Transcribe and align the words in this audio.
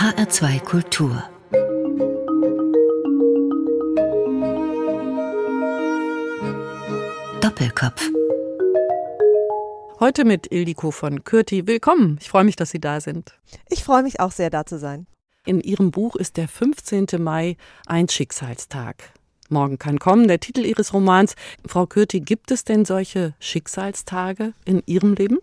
HR2 0.00 0.60
Kultur 0.60 1.22
Doppelkopf 7.42 8.08
Heute 10.00 10.24
mit 10.24 10.50
Ildiko 10.50 10.90
von 10.90 11.22
Kürti. 11.24 11.66
Willkommen. 11.66 12.16
Ich 12.18 12.30
freue 12.30 12.44
mich, 12.44 12.56
dass 12.56 12.70
Sie 12.70 12.80
da 12.80 13.02
sind. 13.02 13.38
Ich 13.68 13.84
freue 13.84 14.02
mich 14.02 14.20
auch 14.20 14.32
sehr, 14.32 14.48
da 14.48 14.64
zu 14.64 14.78
sein. 14.78 15.06
In 15.44 15.60
Ihrem 15.60 15.90
Buch 15.90 16.16
ist 16.16 16.38
der 16.38 16.48
15. 16.48 17.08
Mai 17.18 17.58
ein 17.84 18.08
Schicksalstag. 18.08 19.12
Morgen 19.50 19.78
kann 19.78 19.98
kommen, 19.98 20.28
der 20.28 20.40
Titel 20.40 20.64
Ihres 20.64 20.94
Romans. 20.94 21.34
Frau 21.66 21.84
Kürti, 21.84 22.20
gibt 22.20 22.52
es 22.52 22.64
denn 22.64 22.86
solche 22.86 23.34
Schicksalstage 23.38 24.54
in 24.64 24.82
Ihrem 24.86 25.12
Leben? 25.12 25.40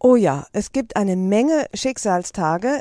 Oh 0.00 0.16
ja, 0.16 0.48
es 0.52 0.72
gibt 0.72 0.96
eine 0.96 1.14
Menge 1.14 1.66
Schicksalstage. 1.74 2.80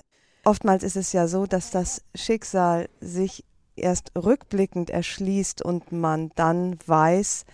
Oftmals 0.50 0.82
ist 0.82 0.96
es 0.96 1.14
ja 1.14 1.28
so, 1.28 1.46
dass 1.46 1.70
das 1.70 2.02
Schicksal 2.16 2.90
sich 3.00 3.46
erst 3.76 4.12
rückblickend 4.16 4.90
erschließt 4.90 5.62
und 5.62 5.92
man 5.92 6.32
dann 6.34 6.80
weiß, 6.88 7.46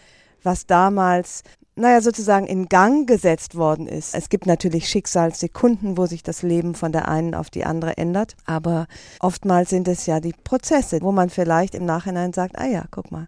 was 0.43 0.65
damals 0.65 1.43
naja, 1.75 1.99
sozusagen 1.99 2.47
in 2.47 2.69
Gang 2.69 3.05
gesetzt 3.05 3.55
worden 3.55 3.85
ist. 3.85 4.15
Es 4.15 4.29
gibt 4.29 4.45
natürlich 4.45 4.87
Schicksalssekunden, 4.87 5.97
wo 5.97 6.05
sich 6.05 6.23
das 6.23 6.41
Leben 6.41 6.73
von 6.73 6.93
der 6.93 7.09
einen 7.09 7.35
auf 7.35 7.49
die 7.49 7.65
andere 7.65 7.97
ändert, 7.97 8.37
aber 8.45 8.87
oftmals 9.19 9.71
sind 9.71 9.89
es 9.89 10.05
ja 10.05 10.21
die 10.21 10.31
Prozesse, 10.31 10.99
wo 11.01 11.11
man 11.11 11.29
vielleicht 11.29 11.75
im 11.75 11.83
Nachhinein 11.83 12.31
sagt, 12.31 12.57
ah 12.57 12.65
ja, 12.65 12.85
guck 12.91 13.11
mal, 13.11 13.27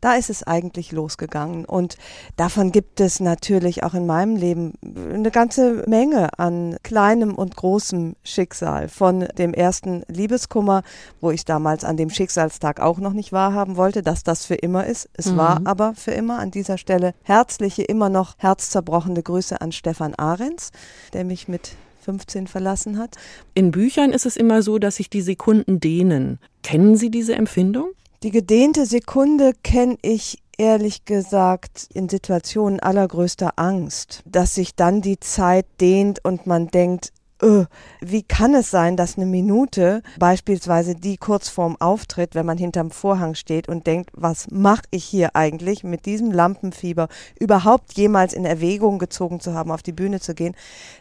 da 0.00 0.14
ist 0.14 0.30
es 0.30 0.42
eigentlich 0.42 0.92
losgegangen. 0.92 1.64
Und 1.64 1.96
davon 2.36 2.72
gibt 2.72 3.00
es 3.00 3.20
natürlich 3.20 3.82
auch 3.82 3.94
in 3.94 4.06
meinem 4.06 4.36
Leben 4.36 4.74
eine 4.82 5.30
ganze 5.30 5.84
Menge 5.86 6.38
an 6.38 6.76
kleinem 6.82 7.34
und 7.34 7.56
großem 7.56 8.16
Schicksal. 8.22 8.88
Von 8.88 9.26
dem 9.38 9.54
ersten 9.54 10.02
Liebeskummer, 10.08 10.82
wo 11.20 11.30
ich 11.30 11.44
damals 11.44 11.84
an 11.84 11.96
dem 11.96 12.10
Schicksalstag 12.10 12.80
auch 12.80 12.98
noch 12.98 13.12
nicht 13.12 13.32
wahrhaben 13.32 13.76
wollte, 13.76 14.02
dass 14.02 14.22
das 14.22 14.46
für 14.46 14.54
immer 14.54 14.86
ist. 14.86 15.08
Es 15.14 15.32
mhm. 15.32 15.36
war 15.36 15.60
aber 15.64 15.94
für 15.94 16.12
immer 16.12 16.38
an 16.38 16.50
dieser 16.50 16.78
Stelle 16.78 17.14
herzliche, 17.22 17.82
immer 17.82 18.08
noch 18.08 18.34
herzzerbrochene 18.38 19.22
Grüße 19.22 19.60
an 19.60 19.72
Stefan 19.72 20.14
Ahrens, 20.14 20.70
der 21.12 21.24
mich 21.24 21.48
mit 21.48 21.72
15 22.08 22.46
verlassen 22.46 22.98
hat. 22.98 23.16
In 23.52 23.70
Büchern 23.70 24.12
ist 24.12 24.24
es 24.24 24.38
immer 24.38 24.62
so, 24.62 24.78
dass 24.78 24.96
sich 24.96 25.10
die 25.10 25.20
Sekunden 25.20 25.78
dehnen. 25.78 26.38
Kennen 26.62 26.96
Sie 26.96 27.10
diese 27.10 27.34
Empfindung? 27.34 27.90
Die 28.24 28.32
gedehnte 28.32 28.84
Sekunde 28.84 29.52
kenne 29.62 29.96
ich 30.02 30.42
ehrlich 30.58 31.04
gesagt 31.04 31.86
in 31.94 32.08
Situationen 32.08 32.80
allergrößter 32.80 33.52
Angst, 33.54 34.24
dass 34.26 34.56
sich 34.56 34.74
dann 34.74 35.02
die 35.02 35.20
Zeit 35.20 35.66
dehnt 35.80 36.24
und 36.24 36.44
man 36.44 36.66
denkt, 36.66 37.12
öh, 37.40 37.66
wie 38.00 38.24
kann 38.24 38.56
es 38.56 38.72
sein, 38.72 38.96
dass 38.96 39.18
eine 39.18 39.26
Minute, 39.26 40.02
beispielsweise 40.18 40.96
die 40.96 41.16
kurz 41.16 41.48
vorm 41.48 41.76
Auftritt, 41.78 42.34
wenn 42.34 42.44
man 42.44 42.58
hinterm 42.58 42.90
Vorhang 42.90 43.36
steht 43.36 43.68
und 43.68 43.86
denkt, 43.86 44.10
was 44.14 44.50
mache 44.50 44.82
ich 44.90 45.04
hier 45.04 45.36
eigentlich 45.36 45.84
mit 45.84 46.04
diesem 46.04 46.32
Lampenfieber, 46.32 47.06
überhaupt 47.38 47.92
jemals 47.92 48.32
in 48.32 48.44
Erwägung 48.44 48.98
gezogen 48.98 49.38
zu 49.38 49.54
haben, 49.54 49.70
auf 49.70 49.84
die 49.84 49.92
Bühne 49.92 50.18
zu 50.18 50.34
gehen, 50.34 50.56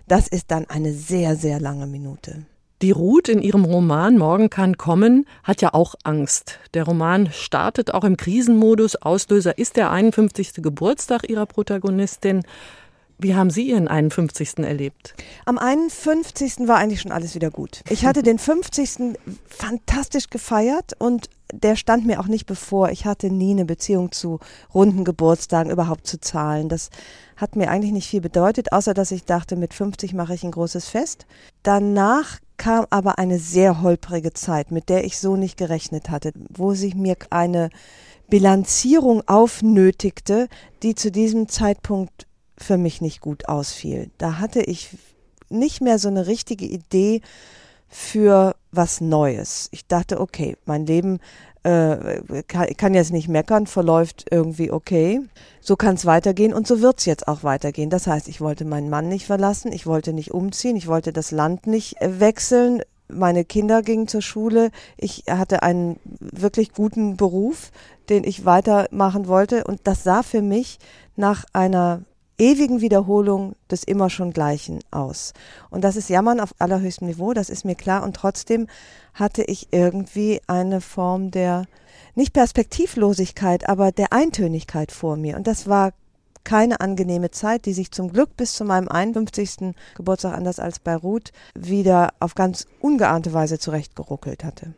das 0.07 0.27
ist 0.27 0.51
dann 0.51 0.69
eine 0.69 0.93
sehr, 0.93 1.35
sehr 1.35 1.59
lange 1.59 1.88
Minute. 1.88 2.45
Die 2.83 2.92
Ruth 2.92 3.28
in 3.28 3.42
ihrem 3.42 3.66
Roman 3.66 4.20
Morgen 4.20 4.52
kann 4.52 4.78
kommen 4.78 5.25
hat 5.42 5.64
ja 5.64 5.73
auch 5.73 5.95
Angst. 6.03 6.59
Der 6.75 6.84
Roman 6.84 7.31
startet 7.31 7.92
auch 7.92 8.03
im 8.03 8.17
Krisenmodus. 8.17 8.97
Auslöser 8.97 9.58
ist 9.58 9.78
der 9.78 9.89
51. 9.89 10.53
Geburtstag 10.58 11.28
ihrer 11.28 11.47
Protagonistin. 11.47 12.44
Wie 13.17 13.34
haben 13.34 13.50
Sie 13.50 13.69
Ihren 13.69 13.88
51. 13.88 14.59
erlebt? 14.59 15.16
Am 15.45 15.58
51. 15.58 16.67
war 16.67 16.78
eigentlich 16.78 17.02
schon 17.02 17.11
alles 17.11 17.34
wieder 17.34 17.50
gut. 17.50 17.81
Ich 17.89 18.06
hatte 18.06 18.22
den 18.22 18.38
50. 18.38 19.17
fantastisch 19.47 20.30
gefeiert 20.30 20.94
und 21.00 21.31
der 21.52 21.78
stand 21.78 22.06
mir 22.06 22.19
auch 22.19 22.28
nicht 22.28 22.45
bevor. 22.45 22.89
Ich 22.89 23.08
hatte 23.08 23.31
nie 23.31 23.52
eine 23.52 23.66
Beziehung 23.66 24.12
zu 24.12 24.39
runden 24.72 25.03
Geburtstagen 25.03 25.72
überhaupt 25.72 26.06
zu 26.06 26.19
zahlen. 26.19 26.69
Das 26.69 26.91
hat 27.38 27.56
mir 27.56 27.72
eigentlich 27.72 27.91
nicht 27.91 28.07
viel 28.07 28.22
bedeutet, 28.22 28.72
außer 28.72 28.94
dass 28.94 29.09
ich 29.09 29.25
dachte, 29.25 29.56
mit 29.56 29.74
50 29.74 30.13
mache 30.13 30.35
ich 30.35 30.44
ein 30.44 30.51
großes 30.51 30.88
Fest. 30.88 31.25
Danach 31.63 32.38
kam 32.57 32.85
aber 32.90 33.19
eine 33.19 33.40
sehr 33.40 33.81
holprige 33.81 34.34
Zeit, 34.34 34.72
mit 34.72 34.90
der 34.90 35.06
ich 35.06 35.18
so 35.18 35.35
nicht 35.35 35.57
gerechnet 35.57 36.09
hatte, 36.09 36.31
wo 36.50 36.73
sich 36.73 36.95
mir 36.95 37.16
eine 37.29 37.69
Bilanzierung 38.29 39.28
aufnötigte, 39.28 40.47
die 40.84 40.95
zu 40.95 41.12
diesem 41.12 41.47
Zeitpunkt 41.47 42.28
für 42.57 42.78
mich 42.78 43.01
nicht 43.01 43.22
gut 43.22 43.47
ausfiel. 43.47 44.09
Da 44.18 44.40
hatte 44.40 44.62
ich 44.62 44.90
nicht 45.50 45.81
mehr 45.81 46.00
so 46.00 46.09
eine 46.09 46.28
richtige 46.28 46.66
Idee 46.66 47.22
für 47.90 48.56
was 48.72 49.02
Neues. 49.02 49.70
Ich 49.72 49.88
dachte, 49.88 50.20
okay, 50.20 50.58
mein 50.66 50.86
Leben 50.86 51.20
äh, 51.64 52.22
kann, 52.48 52.68
kann, 52.78 52.94
jetzt 52.94 53.12
nicht 53.12 53.28
meckern, 53.28 53.68
verläuft 53.68 54.25
irgendwie 54.31 54.72
okay. 54.72 55.22
So 55.59 55.75
kann 55.75 55.96
es 55.96 56.06
weitergehen 56.06 56.53
und 56.53 56.68
so 56.68 56.81
wird 56.81 57.00
es 57.00 57.06
jetzt 57.06 57.28
auch 57.28 57.44
weitergehen. 57.44 57.90
Das 57.90 58.08
heißt, 58.08 58.28
ich 58.28 58.40
wollte 58.40 58.66
meinen 58.66 58.90
Mann 58.90 59.09
nicht 59.09 59.25
verlassen, 59.25 59.72
ich 59.72 59.86
wollte 59.86 60.14
nicht 60.14 60.31
umziehen, 60.31 60.75
ich 60.75 60.88
wollte 60.88 61.12
das 61.12 61.31
Land 61.31 61.68
nicht 61.68 62.02
äh, 62.02 62.20
wechseln. 62.20 62.81
Meine 63.09 63.46
Kinder 63.46 63.81
gingen 63.81 64.08
zur 64.08 64.22
Schule. 64.22 64.72
Ich 64.98 65.24
hatte 65.30 65.64
einen 65.64 65.98
wirklich 66.19 66.74
guten 66.74 67.16
Beruf, 67.16 67.72
den 68.09 68.25
ich 68.25 68.46
weitermachen 68.46 69.28
wollte. 69.28 69.64
Und 69.64 69.81
das 69.86 70.04
sah 70.04 70.24
für 70.24 70.42
mich 70.42 70.78
nach 71.16 71.46
einer 71.54 72.02
ewigen 72.38 72.81
Wiederholung 72.81 73.56
des 73.72 73.84
immer 73.84 74.09
schon 74.09 74.31
Gleichen 74.31 74.80
aus. 74.92 75.34
Und 75.70 75.84
das 75.84 75.96
ist 75.96 76.09
Jammern 76.09 76.40
auf 76.40 76.53
allerhöchstem 76.59 77.08
Niveau, 77.08 77.34
das 77.34 77.50
ist 77.50 77.66
mir 77.66 77.75
klar. 77.75 78.03
Und 78.03 78.16
trotzdem 78.16 78.68
hatte 79.14 79.44
ich 79.44 79.68
irgendwie 79.72 80.42
eine 80.48 80.81
Form 80.81 81.31
der, 81.31 81.66
nicht 82.16 82.34
Perspektivlosigkeit, 82.34 83.68
aber 83.68 83.92
der 83.92 84.14
Eintönigkeit 84.14 84.92
vor 84.92 85.18
mir. 85.18 85.36
Und 85.36 85.48
das 85.48 85.68
war 85.68 85.94
keine 86.44 86.80
angenehme 86.80 87.30
Zeit, 87.31 87.66
die 87.66 87.74
sich 87.74 87.92
zum 87.92 88.14
Glück 88.14 88.38
bis 88.38 88.54
zu 88.54 88.64
meinem 88.64 88.88
51. 88.88 89.75
Geburtstag, 89.96 90.34
anders 90.34 90.59
als 90.59 90.80
bei 90.80 90.96
Ruth, 90.96 91.34
wieder 91.56 92.14
auf 92.22 92.36
ganz 92.36 92.68
ungeahnte 92.80 93.34
Weise 93.34 93.59
zurechtgeruckelt 93.59 94.46
hatte. 94.46 94.74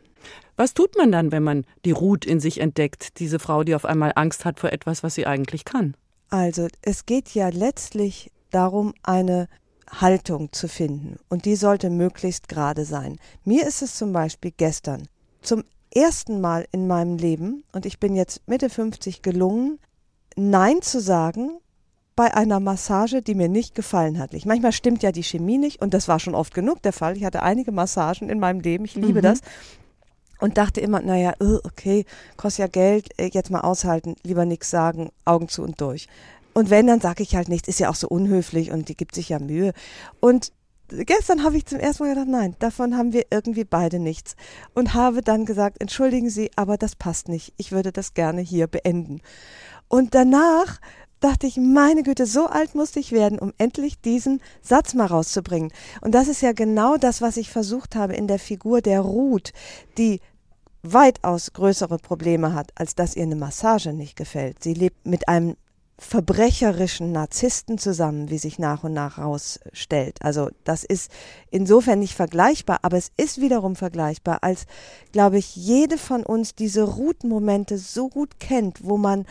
Was 0.56 0.74
tut 0.74 0.96
man 0.96 1.12
dann, 1.12 1.30
wenn 1.30 1.44
man 1.44 1.64
die 1.84 1.92
Ruth 1.92 2.26
in 2.26 2.40
sich 2.40 2.60
entdeckt, 2.60 3.20
diese 3.20 3.38
Frau, 3.38 3.62
die 3.62 3.74
auf 3.74 3.84
einmal 3.84 4.12
Angst 4.16 4.44
hat 4.44 4.58
vor 4.58 4.72
etwas, 4.72 5.02
was 5.02 5.14
sie 5.14 5.26
eigentlich 5.26 5.64
kann? 5.64 5.94
Also 6.30 6.68
es 6.82 7.06
geht 7.06 7.34
ja 7.34 7.48
letztlich 7.48 8.30
darum, 8.50 8.94
eine 9.02 9.48
Haltung 9.90 10.52
zu 10.52 10.68
finden. 10.68 11.18
Und 11.28 11.44
die 11.44 11.56
sollte 11.56 11.90
möglichst 11.90 12.48
gerade 12.48 12.84
sein. 12.84 13.18
Mir 13.44 13.66
ist 13.66 13.82
es 13.82 13.96
zum 13.96 14.12
Beispiel 14.12 14.52
gestern 14.56 15.08
zum 15.42 15.64
ersten 15.92 16.40
Mal 16.40 16.66
in 16.70 16.86
meinem 16.86 17.16
Leben, 17.16 17.64
und 17.72 17.86
ich 17.86 17.98
bin 17.98 18.14
jetzt 18.14 18.46
Mitte 18.46 18.70
50 18.70 19.22
gelungen, 19.22 19.78
Nein 20.36 20.80
zu 20.82 21.00
sagen 21.00 21.58
bei 22.14 22.34
einer 22.34 22.60
Massage, 22.60 23.22
die 23.22 23.34
mir 23.34 23.48
nicht 23.48 23.74
gefallen 23.74 24.18
hat. 24.18 24.34
Ich, 24.34 24.44
manchmal 24.44 24.72
stimmt 24.72 25.02
ja 25.02 25.10
die 25.10 25.22
Chemie 25.22 25.58
nicht 25.58 25.80
und 25.80 25.94
das 25.94 26.06
war 26.06 26.20
schon 26.20 26.34
oft 26.34 26.54
genug 26.54 26.82
der 26.82 26.92
Fall. 26.92 27.16
Ich 27.16 27.24
hatte 27.24 27.42
einige 27.42 27.72
Massagen 27.72 28.28
in 28.28 28.38
meinem 28.38 28.60
Leben, 28.60 28.84
ich 28.84 28.94
liebe 28.94 29.20
mhm. 29.20 29.22
das. 29.22 29.40
Und 30.40 30.58
dachte 30.58 30.80
immer, 30.80 31.00
naja, 31.00 31.34
äh, 31.40 31.58
okay, 31.64 32.04
kostet 32.36 32.58
ja 32.58 32.66
Geld, 32.68 33.08
äh, 33.18 33.30
jetzt 33.32 33.50
mal 33.50 33.60
aushalten, 33.60 34.16
lieber 34.22 34.44
nichts 34.44 34.70
sagen, 34.70 35.10
Augen 35.24 35.48
zu 35.48 35.62
und 35.62 35.80
durch. 35.80 36.08
Und 36.52 36.70
wenn, 36.70 36.86
dann 36.86 37.00
sage 37.00 37.22
ich 37.22 37.36
halt 37.36 37.48
nichts, 37.48 37.68
ist 37.68 37.80
ja 37.80 37.90
auch 37.90 37.94
so 37.94 38.08
unhöflich 38.08 38.72
und 38.72 38.88
die 38.88 38.96
gibt 38.96 39.14
sich 39.14 39.28
ja 39.28 39.38
Mühe. 39.38 39.72
Und 40.18 40.52
gestern 40.88 41.44
habe 41.44 41.56
ich 41.56 41.66
zum 41.66 41.78
ersten 41.78 42.04
Mal 42.04 42.14
gedacht, 42.14 42.28
nein, 42.28 42.56
davon 42.58 42.96
haben 42.96 43.12
wir 43.12 43.26
irgendwie 43.30 43.64
beide 43.64 43.98
nichts. 43.98 44.34
Und 44.74 44.94
habe 44.94 45.22
dann 45.22 45.44
gesagt, 45.44 45.80
entschuldigen 45.80 46.30
Sie, 46.30 46.50
aber 46.56 46.76
das 46.76 46.96
passt 46.96 47.28
nicht. 47.28 47.52
Ich 47.56 47.72
würde 47.72 47.92
das 47.92 48.14
gerne 48.14 48.40
hier 48.40 48.66
beenden. 48.66 49.20
Und 49.88 50.14
danach 50.14 50.80
dachte 51.20 51.46
ich, 51.46 51.56
meine 51.58 52.02
Güte, 52.02 52.26
so 52.26 52.46
alt 52.46 52.74
musste 52.74 52.98
ich 52.98 53.12
werden, 53.12 53.38
um 53.38 53.52
endlich 53.58 54.00
diesen 54.00 54.40
Satz 54.62 54.94
mal 54.94 55.06
rauszubringen. 55.06 55.70
Und 56.00 56.14
das 56.14 56.28
ist 56.28 56.40
ja 56.40 56.52
genau 56.52 56.96
das, 56.96 57.20
was 57.20 57.36
ich 57.36 57.50
versucht 57.50 57.94
habe 57.94 58.14
in 58.14 58.26
der 58.26 58.38
Figur 58.38 58.80
der 58.80 59.00
Ruth, 59.00 59.52
die 59.98 60.20
weitaus 60.82 61.52
größere 61.52 61.98
Probleme 61.98 62.54
hat, 62.54 62.70
als 62.74 62.94
dass 62.94 63.16
ihr 63.16 63.24
eine 63.24 63.36
Massage 63.36 63.92
nicht 63.92 64.16
gefällt. 64.16 64.62
Sie 64.62 64.74
lebt 64.74 65.06
mit 65.06 65.28
einem 65.28 65.56
verbrecherischen 66.00 67.12
Narzissten 67.12 67.76
zusammen, 67.76 68.30
wie 68.30 68.38
sich 68.38 68.58
nach 68.58 68.84
und 68.84 68.94
nach 68.94 69.18
herausstellt. 69.18 70.16
Also 70.22 70.48
das 70.64 70.82
ist 70.82 71.12
insofern 71.50 71.98
nicht 71.98 72.14
vergleichbar, 72.14 72.78
aber 72.82 72.96
es 72.96 73.12
ist 73.18 73.40
wiederum 73.40 73.76
vergleichbar, 73.76 74.38
als, 74.40 74.64
glaube 75.12 75.36
ich, 75.36 75.54
jede 75.54 75.98
von 75.98 76.24
uns 76.24 76.54
diese 76.54 76.84
Ruth-Momente 76.84 77.76
so 77.76 78.08
gut 78.08 78.40
kennt, 78.40 78.82
wo 78.82 78.96
man 78.96 79.26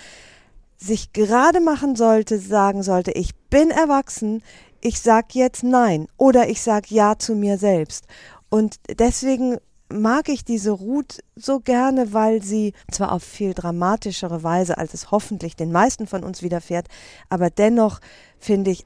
sich 0.78 1.12
gerade 1.12 1.60
machen 1.60 1.96
sollte, 1.96 2.38
sagen 2.38 2.84
sollte, 2.84 3.12
ich 3.12 3.36
bin 3.50 3.72
erwachsen, 3.72 4.44
ich 4.80 5.02
sag 5.02 5.34
jetzt 5.34 5.64
nein 5.64 6.08
oder 6.18 6.50
ich 6.50 6.62
sag 6.62 6.92
ja 6.92 7.18
zu 7.18 7.36
mir 7.36 7.58
selbst. 7.58 8.06
Und 8.50 8.76
deswegen 8.98 9.58
mag 9.92 10.30
ich 10.30 10.46
diese 10.46 10.72
Ruth 10.72 11.20
so 11.36 11.60
gerne, 11.60 12.14
weil 12.14 12.42
sie 12.42 12.74
zwar 12.92 13.12
auf 13.12 13.24
viel 13.24 13.54
dramatischere 13.54 14.44
Weise, 14.44 14.78
als 14.78 14.94
es 14.94 15.12
hoffentlich 15.12 15.56
den 15.56 15.72
meisten 15.72 16.08
von 16.08 16.24
uns 16.24 16.42
widerfährt, 16.42 16.88
aber 17.30 17.50
dennoch 17.50 18.00
finde 18.38 18.72
ich 18.72 18.86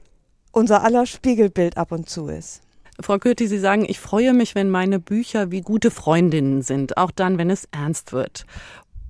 unser 0.52 0.82
aller 0.82 1.06
Spiegelbild 1.06 1.76
ab 1.76 1.92
und 1.92 2.08
zu 2.08 2.28
ist. 2.28 2.62
Frau 3.00 3.18
Kürti, 3.18 3.48
Sie 3.48 3.58
sagen, 3.58 3.84
ich 3.88 3.98
freue 3.98 4.32
mich, 4.32 4.54
wenn 4.54 4.70
meine 4.70 5.00
Bücher 5.00 5.50
wie 5.50 5.62
gute 5.62 5.90
Freundinnen 5.90 6.62
sind, 6.62 6.96
auch 6.96 7.10
dann, 7.10 7.38
wenn 7.38 7.50
es 7.50 7.66
ernst 7.72 8.12
wird. 8.12 8.46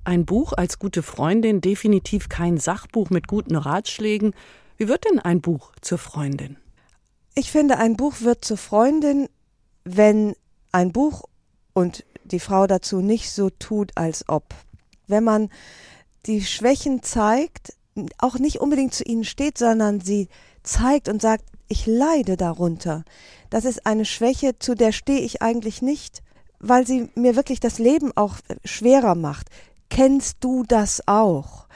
Ein 0.03 0.25
Buch 0.25 0.53
als 0.53 0.79
gute 0.79 1.03
Freundin, 1.03 1.61
definitiv 1.61 2.27
kein 2.27 2.57
Sachbuch 2.57 3.11
mit 3.11 3.27
guten 3.27 3.55
Ratschlägen. 3.55 4.33
Wie 4.77 4.87
wird 4.87 5.05
denn 5.09 5.19
ein 5.19 5.41
Buch 5.41 5.71
zur 5.81 5.99
Freundin? 5.99 6.57
Ich 7.35 7.51
finde, 7.51 7.77
ein 7.77 7.95
Buch 7.95 8.21
wird 8.21 8.43
zur 8.43 8.57
Freundin, 8.57 9.29
wenn 9.83 10.35
ein 10.71 10.91
Buch 10.91 11.23
und 11.75 12.05
die 12.23 12.39
Frau 12.39 12.65
dazu 12.65 13.01
nicht 13.01 13.29
so 13.29 13.51
tut, 13.51 13.91
als 13.95 14.27
ob. 14.27 14.55
Wenn 15.07 15.23
man 15.23 15.49
die 16.25 16.43
Schwächen 16.43 17.03
zeigt, 17.03 17.73
auch 18.17 18.39
nicht 18.39 18.59
unbedingt 18.59 18.93
zu 18.93 19.03
ihnen 19.03 19.25
steht, 19.25 19.59
sondern 19.59 20.01
sie 20.01 20.29
zeigt 20.63 21.07
und 21.07 21.21
sagt, 21.21 21.43
ich 21.67 21.85
leide 21.85 22.37
darunter. 22.37 23.03
Das 23.49 23.65
ist 23.65 23.85
eine 23.85 24.05
Schwäche, 24.05 24.57
zu 24.57 24.73
der 24.73 24.91
stehe 24.91 25.19
ich 25.19 25.41
eigentlich 25.41 25.81
nicht, 25.81 26.23
weil 26.59 26.87
sie 26.87 27.09
mir 27.15 27.35
wirklich 27.35 27.59
das 27.59 27.77
Leben 27.77 28.11
auch 28.15 28.37
schwerer 28.63 29.15
macht. 29.15 29.49
Kennst 29.89 30.37
du 30.39 30.63
das 30.63 31.07
auch? 31.07 31.67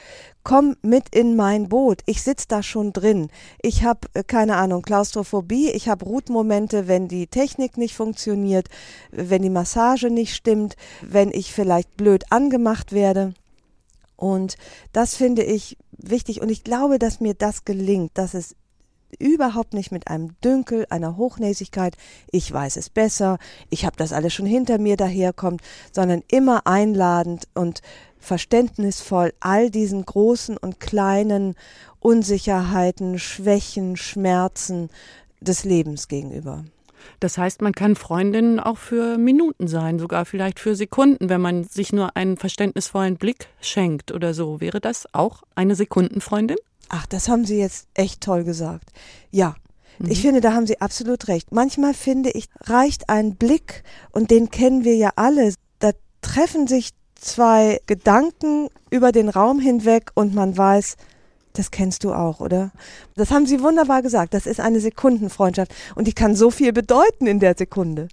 Komm 0.42 0.76
mit 0.82 1.14
in 1.14 1.36
mein 1.36 1.68
Boot. 1.68 2.00
Ich 2.06 2.22
sitz 2.22 2.48
da 2.48 2.62
schon 2.62 2.92
drin. 2.92 3.28
Ich 3.60 3.84
habe 3.84 4.08
äh, 4.14 4.24
keine 4.24 4.56
Ahnung 4.56 4.82
Klaustrophobie. 4.82 5.70
Ich 5.70 5.88
habe 5.88 6.04
Rutmomente, 6.04 6.88
wenn 6.88 7.08
die 7.08 7.26
Technik 7.26 7.76
nicht 7.76 7.94
funktioniert, 7.94 8.68
wenn 9.10 9.42
die 9.42 9.50
Massage 9.50 10.08
nicht 10.08 10.34
stimmt, 10.34 10.76
wenn 11.02 11.30
ich 11.30 11.52
vielleicht 11.52 11.96
blöd 11.96 12.24
angemacht 12.30 12.92
werde. 12.92 13.34
Und 14.16 14.56
das 14.92 15.14
finde 15.14 15.42
ich 15.42 15.76
wichtig. 15.92 16.40
Und 16.40 16.50
ich 16.50 16.64
glaube, 16.64 16.98
dass 16.98 17.20
mir 17.20 17.34
das 17.34 17.64
gelingt, 17.64 18.12
dass 18.14 18.34
es 18.34 18.56
überhaupt 19.18 19.74
nicht 19.74 19.90
mit 19.92 20.08
einem 20.08 20.40
Dünkel, 20.42 20.86
einer 20.90 21.16
Hochnäsigkeit, 21.16 21.96
ich 22.30 22.50
weiß 22.52 22.76
es 22.76 22.90
besser, 22.90 23.38
ich 23.68 23.84
habe 23.84 23.96
das 23.96 24.12
alles 24.12 24.32
schon 24.32 24.46
hinter 24.46 24.78
mir 24.78 24.96
daherkommt, 24.96 25.62
sondern 25.92 26.22
immer 26.30 26.66
einladend 26.66 27.48
und 27.54 27.82
verständnisvoll 28.20 29.32
all 29.40 29.70
diesen 29.70 30.04
großen 30.04 30.56
und 30.56 30.78
kleinen 30.78 31.56
Unsicherheiten, 31.98 33.18
Schwächen, 33.18 33.96
Schmerzen 33.96 34.90
des 35.40 35.64
Lebens 35.64 36.08
gegenüber. 36.08 36.64
Das 37.18 37.38
heißt, 37.38 37.62
man 37.62 37.72
kann 37.72 37.96
Freundinnen 37.96 38.60
auch 38.60 38.78
für 38.78 39.18
Minuten 39.18 39.68
sein, 39.68 39.98
sogar 39.98 40.24
vielleicht 40.24 40.60
für 40.60 40.74
Sekunden, 40.74 41.28
wenn 41.28 41.40
man 41.40 41.64
sich 41.64 41.92
nur 41.92 42.16
einen 42.16 42.36
verständnisvollen 42.36 43.16
Blick 43.16 43.48
schenkt 43.60 44.12
oder 44.12 44.34
so. 44.34 44.60
Wäre 44.60 44.80
das 44.80 45.06
auch 45.12 45.42
eine 45.54 45.74
Sekundenfreundin? 45.74 46.58
Ach, 46.88 47.06
das 47.06 47.28
haben 47.28 47.44
Sie 47.44 47.58
jetzt 47.58 47.88
echt 47.94 48.20
toll 48.20 48.44
gesagt. 48.44 48.90
Ja. 49.30 49.54
Ich 50.02 50.18
mhm. 50.18 50.22
finde, 50.22 50.40
da 50.40 50.54
haben 50.54 50.66
Sie 50.66 50.80
absolut 50.80 51.28
recht. 51.28 51.52
Manchmal 51.52 51.94
finde 51.94 52.30
ich, 52.30 52.46
reicht 52.62 53.08
ein 53.10 53.36
Blick, 53.36 53.82
und 54.12 54.30
den 54.30 54.50
kennen 54.50 54.84
wir 54.84 54.96
ja 54.96 55.12
alle. 55.16 55.52
Da 55.78 55.90
treffen 56.22 56.66
sich 56.66 56.90
zwei 57.20 57.80
Gedanken 57.86 58.68
über 58.90 59.12
den 59.12 59.28
Raum 59.28 59.60
hinweg 59.60 60.10
und 60.14 60.34
man 60.34 60.56
weiß, 60.56 60.96
das 61.52 61.70
kennst 61.70 62.04
du 62.04 62.12
auch, 62.12 62.40
oder? 62.40 62.70
Das 63.16 63.30
haben 63.30 63.46
Sie 63.46 63.60
wunderbar 63.60 64.02
gesagt. 64.02 64.34
Das 64.34 64.46
ist 64.46 64.60
eine 64.60 64.80
Sekundenfreundschaft 64.80 65.74
und 65.94 66.06
die 66.06 66.12
kann 66.12 66.34
so 66.34 66.50
viel 66.50 66.72
bedeuten 66.72 67.26
in 67.26 67.40
der 67.40 67.54
Sekunde. 67.56 68.08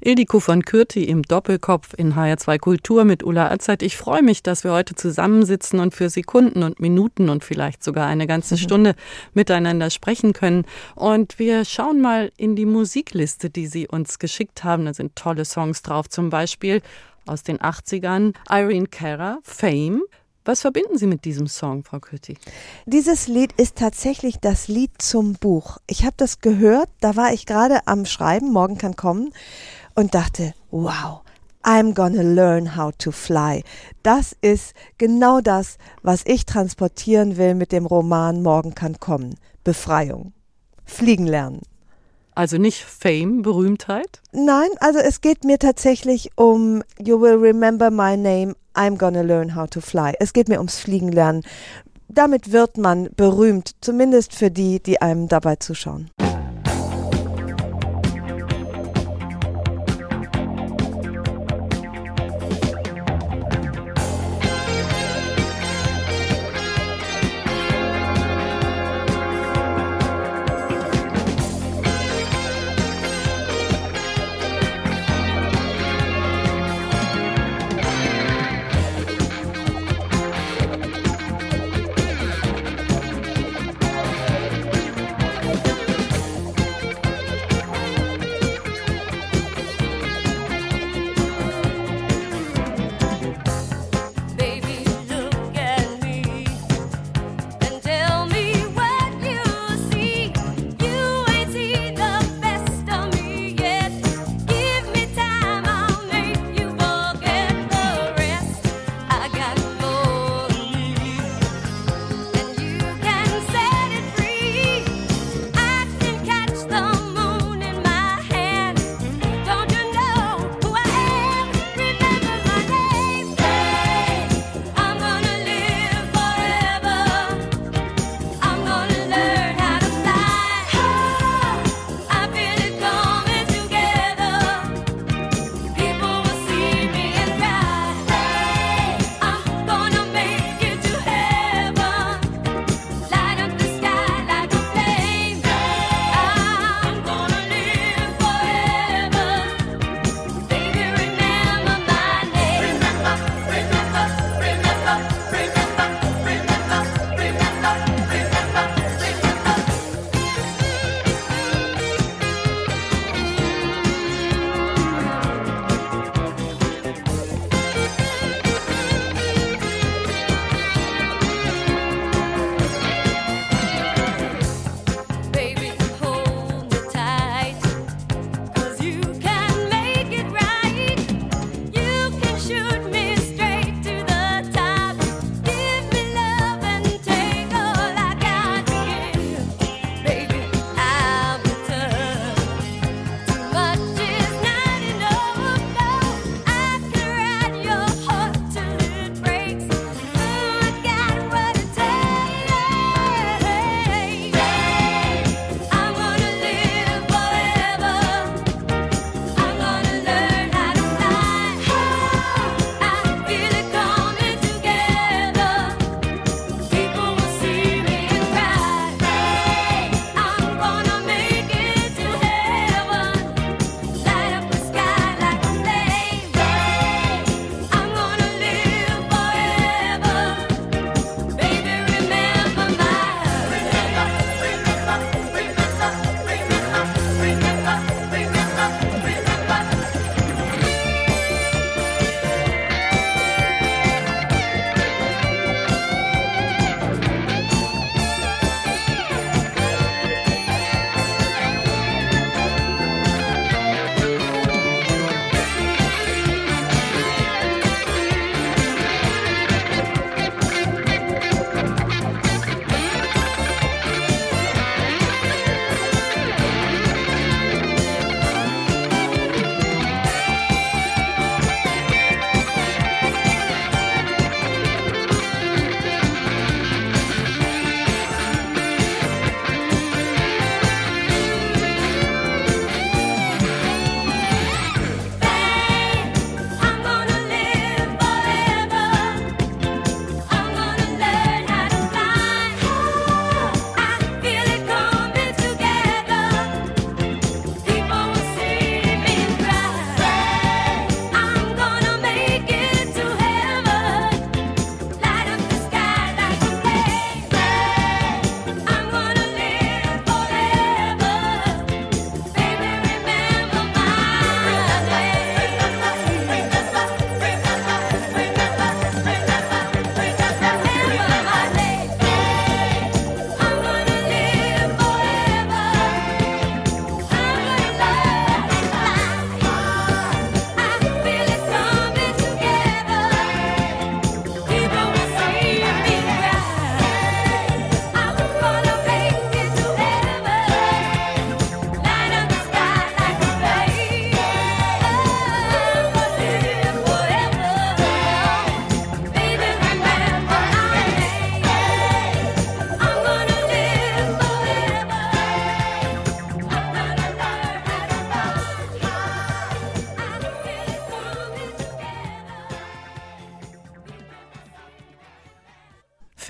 Ildiko 0.00 0.40
von 0.40 0.64
Kürti 0.64 1.04
im 1.04 1.22
Doppelkopf 1.22 1.94
in 1.96 2.14
HR2 2.14 2.58
Kultur 2.58 3.04
mit 3.04 3.22
Ulla 3.22 3.50
Azad. 3.50 3.82
Ich 3.82 3.96
freue 3.96 4.22
mich, 4.22 4.42
dass 4.42 4.64
wir 4.64 4.72
heute 4.72 4.94
zusammensitzen 4.94 5.78
und 5.78 5.94
für 5.94 6.10
Sekunden 6.10 6.62
und 6.62 6.80
Minuten 6.80 7.28
und 7.28 7.44
vielleicht 7.44 7.84
sogar 7.84 8.06
eine 8.06 8.26
ganze 8.26 8.54
mhm. 8.54 8.58
Stunde 8.58 8.94
miteinander 9.34 9.90
sprechen 9.90 10.32
können. 10.32 10.64
Und 10.94 11.38
wir 11.38 11.64
schauen 11.64 12.00
mal 12.00 12.32
in 12.36 12.56
die 12.56 12.66
Musikliste, 12.66 13.50
die 13.50 13.66
Sie 13.66 13.86
uns 13.86 14.18
geschickt 14.18 14.64
haben. 14.64 14.86
Da 14.86 14.94
sind 14.94 15.14
tolle 15.14 15.44
Songs 15.44 15.82
drauf, 15.82 16.08
zum 16.08 16.30
Beispiel 16.30 16.82
aus 17.26 17.42
den 17.42 17.58
80ern 17.58 18.34
Irene 18.50 18.86
Cara, 18.86 19.38
Fame. 19.42 20.02
Was 20.44 20.60
verbinden 20.60 20.98
Sie 20.98 21.06
mit 21.06 21.24
diesem 21.24 21.46
Song, 21.46 21.84
Frau 21.84 22.00
Kütti? 22.00 22.36
Dieses 22.84 23.28
Lied 23.28 23.52
ist 23.52 23.76
tatsächlich 23.76 24.40
das 24.40 24.66
Lied 24.66 24.90
zum 24.98 25.34
Buch. 25.34 25.78
Ich 25.86 26.04
habe 26.04 26.14
das 26.16 26.40
gehört, 26.40 26.88
da 27.00 27.14
war 27.14 27.32
ich 27.32 27.46
gerade 27.46 27.86
am 27.86 28.04
Schreiben, 28.06 28.52
morgen 28.52 28.76
kann 28.76 28.96
kommen, 28.96 29.32
und 29.94 30.14
dachte, 30.14 30.54
wow, 30.70 31.20
I'm 31.62 31.94
gonna 31.94 32.22
learn 32.22 32.76
how 32.76 32.92
to 32.98 33.12
fly. 33.12 33.62
Das 34.02 34.36
ist 34.40 34.74
genau 34.98 35.40
das, 35.40 35.78
was 36.02 36.22
ich 36.26 36.44
transportieren 36.44 37.36
will 37.36 37.54
mit 37.54 37.70
dem 37.70 37.86
Roman 37.86 38.42
Morgen 38.42 38.74
kann 38.74 38.98
kommen. 38.98 39.36
Befreiung. 39.62 40.32
Fliegen 40.84 41.26
lernen. 41.26 41.62
Also 42.34 42.56
nicht 42.56 42.82
Fame, 42.82 43.42
Berühmtheit? 43.42 44.22
Nein, 44.32 44.68
also 44.80 44.98
es 44.98 45.20
geht 45.20 45.44
mir 45.44 45.58
tatsächlich 45.58 46.30
um 46.36 46.82
You 46.98 47.20
will 47.20 47.34
remember 47.34 47.90
my 47.90 48.16
name, 48.16 48.54
I'm 48.74 48.96
gonna 48.96 49.20
learn 49.20 49.54
how 49.54 49.68
to 49.68 49.80
fly. 49.80 50.14
Es 50.18 50.32
geht 50.32 50.48
mir 50.48 50.58
ums 50.58 50.78
Fliegen 50.78 51.12
lernen. 51.12 51.42
Damit 52.08 52.52
wird 52.52 52.78
man 52.78 53.10
berühmt, 53.16 53.72
zumindest 53.80 54.34
für 54.34 54.50
die, 54.50 54.82
die 54.82 55.00
einem 55.00 55.28
dabei 55.28 55.56
zuschauen. 55.56 56.10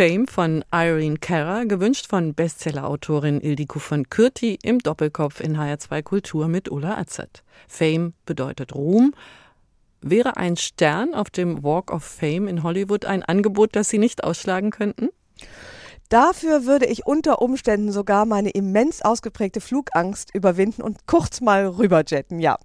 Fame 0.03 0.27
von 0.27 0.65
Irene 0.73 1.17
Kerrer, 1.17 1.65
gewünscht 1.65 2.09
von 2.09 2.35
Bestsellerautorin 2.35 3.41
Ildiko 3.41 3.79
von 3.79 4.11
Kürti 4.11 4.59
im 4.61 4.81
Doppelkopf 4.81 5.39
in 5.39 5.57
HR2 5.57 6.03
Kultur 6.03 6.49
mit 6.49 6.69
Ulla 6.69 6.99
Azad. 6.99 7.45
Fame 7.69 8.13
bedeutet 8.27 8.75
Ruhm. 8.75 9.15
Wäre 10.01 10.37
ein 10.37 10.57
Stern 10.57 11.15
auf 11.15 11.31
dem 11.31 11.63
Walk 11.63 11.93
of 11.93 12.03
Fame 12.03 12.49
in 12.49 12.65
Hollywood 12.65 13.05
ein 13.05 13.23
Angebot, 13.23 13.77
das 13.77 13.91
Sie 13.91 13.99
nicht 13.99 14.25
ausschlagen 14.25 14.73
könnten? 14.73 15.11
Dafür 16.09 16.67
würde 16.67 16.87
ich 16.87 17.07
unter 17.07 17.41
Umständen 17.41 17.93
sogar 17.93 18.27
meine 18.27 18.51
immens 18.51 19.03
ausgeprägte 19.03 19.61
Flugangst 19.61 20.35
überwinden 20.35 20.83
und 20.83 21.07
kurz 21.07 21.41
mal 21.41 21.65
rüberjetten, 21.65 22.41
ja. 22.41 22.59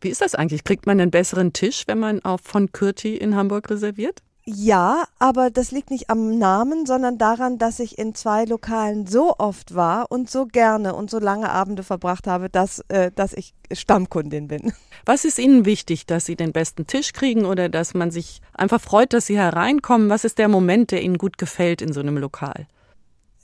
Wie 0.00 0.08
ist 0.08 0.22
das 0.22 0.34
eigentlich? 0.34 0.64
Kriegt 0.64 0.86
man 0.86 0.98
einen 0.98 1.10
besseren 1.10 1.52
Tisch, 1.52 1.82
wenn 1.86 1.98
man 1.98 2.24
auf 2.24 2.40
von 2.42 2.72
Kürti 2.72 3.14
in 3.14 3.36
Hamburg 3.36 3.68
reserviert? 3.68 4.22
Ja, 4.46 5.04
aber 5.18 5.48
das 5.48 5.70
liegt 5.70 5.90
nicht 5.90 6.10
am 6.10 6.38
Namen, 6.38 6.84
sondern 6.84 7.16
daran, 7.16 7.56
dass 7.56 7.80
ich 7.80 7.96
in 7.96 8.14
zwei 8.14 8.44
Lokalen 8.44 9.06
so 9.06 9.34
oft 9.38 9.74
war 9.74 10.12
und 10.12 10.30
so 10.30 10.44
gerne 10.44 10.94
und 10.94 11.08
so 11.08 11.18
lange 11.18 11.48
Abende 11.48 11.82
verbracht 11.82 12.26
habe, 12.26 12.50
dass, 12.50 12.80
äh, 12.88 13.10
dass 13.10 13.32
ich 13.32 13.54
Stammkundin 13.72 14.48
bin. 14.48 14.74
Was 15.06 15.24
ist 15.24 15.38
Ihnen 15.38 15.64
wichtig, 15.64 16.04
dass 16.04 16.26
Sie 16.26 16.36
den 16.36 16.52
besten 16.52 16.86
Tisch 16.86 17.14
kriegen 17.14 17.46
oder 17.46 17.70
dass 17.70 17.94
man 17.94 18.10
sich 18.10 18.42
einfach 18.52 18.82
freut, 18.82 19.14
dass 19.14 19.26
Sie 19.26 19.38
hereinkommen? 19.38 20.10
Was 20.10 20.24
ist 20.24 20.36
der 20.36 20.48
Moment, 20.48 20.90
der 20.90 21.02
Ihnen 21.02 21.16
gut 21.16 21.38
gefällt 21.38 21.80
in 21.80 21.94
so 21.94 22.00
einem 22.00 22.18
Lokal? 22.18 22.66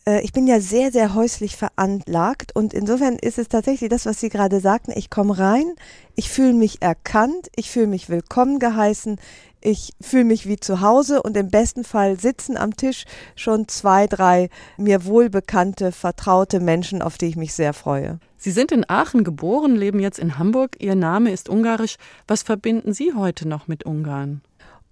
Äh, 0.07 0.23
ich 0.23 0.33
bin 0.33 0.47
ja 0.47 0.61
sehr, 0.61 0.93
sehr 0.93 1.15
häuslich 1.15 1.57
veranlagt 1.57 2.55
und 2.55 2.75
insofern 2.75 3.17
ist 3.17 3.39
es 3.39 3.49
tatsächlich 3.49 3.91
das, 3.91 4.07
was 4.07 4.21
Sie 4.21 4.29
gerade 4.29 4.61
sagten. 4.61 4.93
Ich 4.95 5.11
komme 5.11 5.39
rein, 5.39 5.75
ich 6.15 6.29
fühle 6.31 6.55
mich 6.55 6.83
erkannt, 6.83 7.49
ich 7.57 7.71
fühle 7.71 7.87
mich 7.87 8.09
willkommen 8.09 8.59
geheißen, 8.59 9.19
ich 9.61 9.93
fühle 10.01 10.25
mich 10.25 10.47
wie 10.47 10.59
zu 10.59 10.81
Hause 10.81 11.23
und 11.23 11.37
im 11.37 11.49
besten 11.49 11.85
Fall 11.85 12.19
sitzen 12.19 12.57
am 12.57 12.77
Tisch 12.77 13.05
schon 13.37 13.69
zwei, 13.69 14.07
drei 14.07 14.49
mir 14.77 15.05
wohlbekannte, 15.05 15.93
vertraute 15.93 16.61
Menschen, 16.61 17.03
auf 17.03 17.19
die 17.19 17.27
ich 17.27 17.37
mich 17.37 17.55
sehr 17.55 17.75
freue. 17.75 18.19
Sie 18.37 18.51
sind 18.51 18.73
in 18.73 18.89
Aachen 18.89 19.23
geboren, 19.23 19.77
leben 19.77 20.01
jetzt 20.01 20.19
in 20.19 20.39
Hamburg. 20.39 20.77
Ihr 20.81 20.95
Name 20.95 21.31
ist 21.31 21.49
ungarisch. 21.49 21.97
Was 22.27 22.43
verbinden 22.43 22.95
Sie 22.95 23.13
heute 23.15 23.47
noch 23.47 23.69
mit 23.69 23.85
Ungarn? 23.85 24.41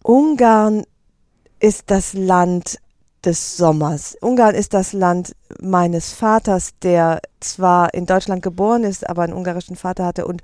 Ungarn 0.03 0.85
ist 1.59 1.85
das 1.91 2.13
Land 2.13 2.79
des 3.25 3.57
Sommers. 3.57 4.17
Ungarn 4.21 4.55
ist 4.55 4.75
das 4.75 4.93
Land 4.93 5.35
meines 5.61 6.13
Vaters, 6.13 6.73
der 6.83 7.21
zwar 7.41 7.95
in 7.95 8.07
Deutschland 8.07 8.43
geboren 8.43 8.85
ist, 8.85 9.09
aber 9.09 9.23
einen 9.23 9.33
ungarischen 9.33 9.77
Vater 9.77 10.05
hatte 10.05 10.27
und 10.27 10.43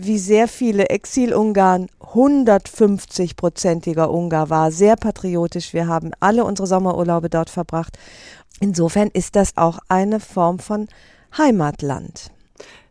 wie 0.00 0.18
sehr 0.18 0.48
viele 0.48 0.90
Exil-Ungarn 0.90 1.88
150-prozentiger 2.00 4.08
Ungar 4.08 4.48
war, 4.48 4.70
sehr 4.70 4.96
patriotisch. 4.96 5.74
Wir 5.74 5.88
haben 5.88 6.12
alle 6.20 6.44
unsere 6.44 6.68
Sommerurlaube 6.68 7.28
dort 7.28 7.50
verbracht. 7.50 7.98
Insofern 8.60 9.08
ist 9.08 9.34
das 9.34 9.56
auch 9.56 9.80
eine 9.88 10.20
Form 10.20 10.60
von 10.60 10.86
Heimatland. 11.36 12.30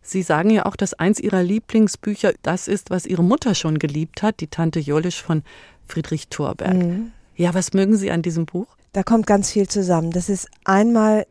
Sie 0.02 0.22
sagen 0.22 0.50
ja 0.50 0.66
auch, 0.66 0.76
dass 0.76 0.94
eins 0.94 1.20
Ihrer 1.20 1.44
Lieblingsbücher 1.44 2.34
das 2.42 2.68
ist, 2.68 2.90
was 2.90 3.06
Ihre 3.06 3.24
Mutter 3.24 3.56
schon 3.56 3.80
geliebt 3.80 4.22
hat, 4.22 4.42
die 4.42 4.48
Tante 4.48 4.80
Jolisch 4.80 5.22
von 5.22 5.44
Friedrich 5.88 6.28
Thorberg. 6.28 6.76
Mhm. 6.76 7.12
Ja, 7.36 7.54
was 7.54 7.74
mögen 7.74 7.98
Sie 7.98 8.12
an 8.12 8.22
diesem 8.22 8.46
Buch? 8.46 8.68
Da 8.94 9.04
kommt 9.04 9.28
ganz 9.28 9.52
viel 9.52 9.68
zusammen. 9.68 10.12
Das 10.12 10.28
ist 10.28 10.50
einmal 10.66 11.26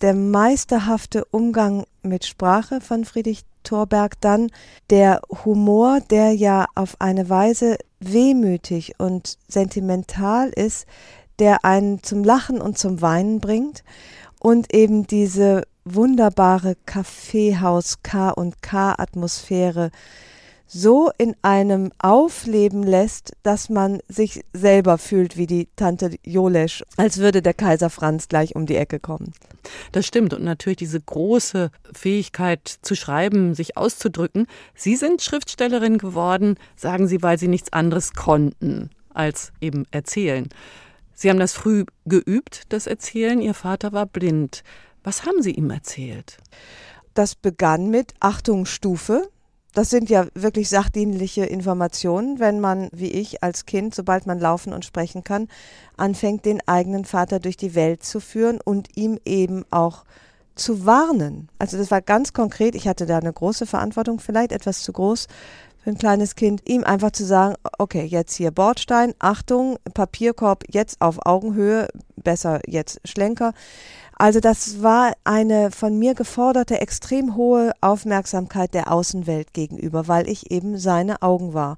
der 0.00 0.14
meisterhafte 0.14 1.24
Umgang 1.26 1.84
mit 2.02 2.26
Sprache 2.26 2.80
von 2.80 3.04
Friedrich 3.04 3.44
Thorberg 3.62 4.20
dann 4.20 4.50
der 4.90 5.20
Humor, 5.44 6.00
der 6.10 6.32
ja 6.34 6.66
auf 6.74 6.96
eine 7.00 7.28
Weise 7.28 7.78
wehmütig 8.00 8.94
und 8.98 9.38
sentimental 9.48 10.50
ist, 10.50 10.86
der 11.38 11.64
einen 11.64 12.02
zum 12.02 12.24
Lachen 12.24 12.60
und 12.60 12.78
zum 12.78 13.00
Weinen 13.00 13.40
bringt 13.40 13.84
und 14.40 14.74
eben 14.74 15.06
diese 15.06 15.62
wunderbare 15.84 16.76
Kaffeehaus 16.86 18.02
K 18.02 18.30
und 18.30 18.62
K 18.62 18.94
Atmosphäre 18.96 19.90
so 20.72 21.10
in 21.18 21.36
einem 21.42 21.92
aufleben 21.98 22.82
lässt, 22.82 23.32
dass 23.42 23.68
man 23.68 24.00
sich 24.08 24.42
selber 24.54 24.96
fühlt 24.96 25.36
wie 25.36 25.46
die 25.46 25.68
Tante 25.76 26.16
Jolesch, 26.24 26.82
als 26.96 27.18
würde 27.18 27.42
der 27.42 27.52
Kaiser 27.52 27.90
Franz 27.90 28.28
gleich 28.28 28.56
um 28.56 28.64
die 28.64 28.76
Ecke 28.76 28.98
kommen. 28.98 29.32
Das 29.92 30.06
stimmt 30.06 30.32
und 30.32 30.44
natürlich 30.44 30.78
diese 30.78 31.00
große 31.00 31.70
Fähigkeit 31.92 32.66
zu 32.80 32.94
schreiben, 32.94 33.54
sich 33.54 33.76
auszudrücken. 33.76 34.46
Sie 34.74 34.96
sind 34.96 35.20
Schriftstellerin 35.20 35.98
geworden, 35.98 36.56
sagen 36.74 37.06
Sie, 37.06 37.22
weil 37.22 37.38
Sie 37.38 37.48
nichts 37.48 37.72
anderes 37.72 38.14
konnten 38.14 38.90
als 39.12 39.52
eben 39.60 39.84
erzählen. 39.90 40.48
Sie 41.12 41.28
haben 41.28 41.38
das 41.38 41.52
früh 41.52 41.84
geübt, 42.06 42.62
das 42.70 42.86
Erzählen. 42.86 43.42
Ihr 43.42 43.54
Vater 43.54 43.92
war 43.92 44.06
blind. 44.06 44.64
Was 45.04 45.26
haben 45.26 45.42
Sie 45.42 45.52
ihm 45.52 45.70
erzählt? 45.70 46.38
Das 47.14 47.34
begann 47.34 47.90
mit 47.90 48.14
Achtung 48.20 48.64
Stufe. 48.64 49.28
Das 49.74 49.88
sind 49.88 50.10
ja 50.10 50.26
wirklich 50.34 50.68
sachdienliche 50.68 51.44
Informationen, 51.44 52.38
wenn 52.38 52.60
man, 52.60 52.90
wie 52.92 53.10
ich 53.10 53.42
als 53.42 53.64
Kind, 53.64 53.94
sobald 53.94 54.26
man 54.26 54.38
laufen 54.38 54.72
und 54.72 54.84
sprechen 54.84 55.24
kann, 55.24 55.48
anfängt, 55.96 56.44
den 56.44 56.60
eigenen 56.68 57.06
Vater 57.06 57.40
durch 57.40 57.56
die 57.56 57.74
Welt 57.74 58.04
zu 58.04 58.20
führen 58.20 58.58
und 58.62 58.96
ihm 58.96 59.18
eben 59.24 59.64
auch 59.70 60.04
zu 60.54 60.84
warnen. 60.84 61.48
Also 61.58 61.78
das 61.78 61.90
war 61.90 62.02
ganz 62.02 62.34
konkret, 62.34 62.74
ich 62.74 62.86
hatte 62.86 63.06
da 63.06 63.18
eine 63.18 63.32
große 63.32 63.64
Verantwortung, 63.64 64.20
vielleicht 64.20 64.52
etwas 64.52 64.82
zu 64.82 64.92
groß 64.92 65.26
für 65.82 65.90
ein 65.90 65.98
kleines 65.98 66.36
Kind, 66.36 66.68
ihm 66.68 66.84
einfach 66.84 67.10
zu 67.10 67.24
sagen, 67.24 67.54
okay, 67.78 68.04
jetzt 68.04 68.34
hier 68.34 68.50
Bordstein, 68.50 69.14
Achtung, 69.18 69.78
Papierkorb 69.94 70.64
jetzt 70.68 71.00
auf 71.00 71.26
Augenhöhe, 71.26 71.88
besser 72.22 72.60
jetzt 72.66 73.00
Schlenker. 73.04 73.52
Also 74.16 74.40
das 74.40 74.82
war 74.82 75.12
eine 75.24 75.70
von 75.70 75.98
mir 75.98 76.14
geforderte 76.14 76.80
extrem 76.80 77.36
hohe 77.36 77.72
Aufmerksamkeit 77.80 78.74
der 78.74 78.92
Außenwelt 78.92 79.52
gegenüber, 79.52 80.08
weil 80.08 80.28
ich 80.28 80.50
eben 80.50 80.78
seine 80.78 81.22
Augen 81.22 81.54
war. 81.54 81.76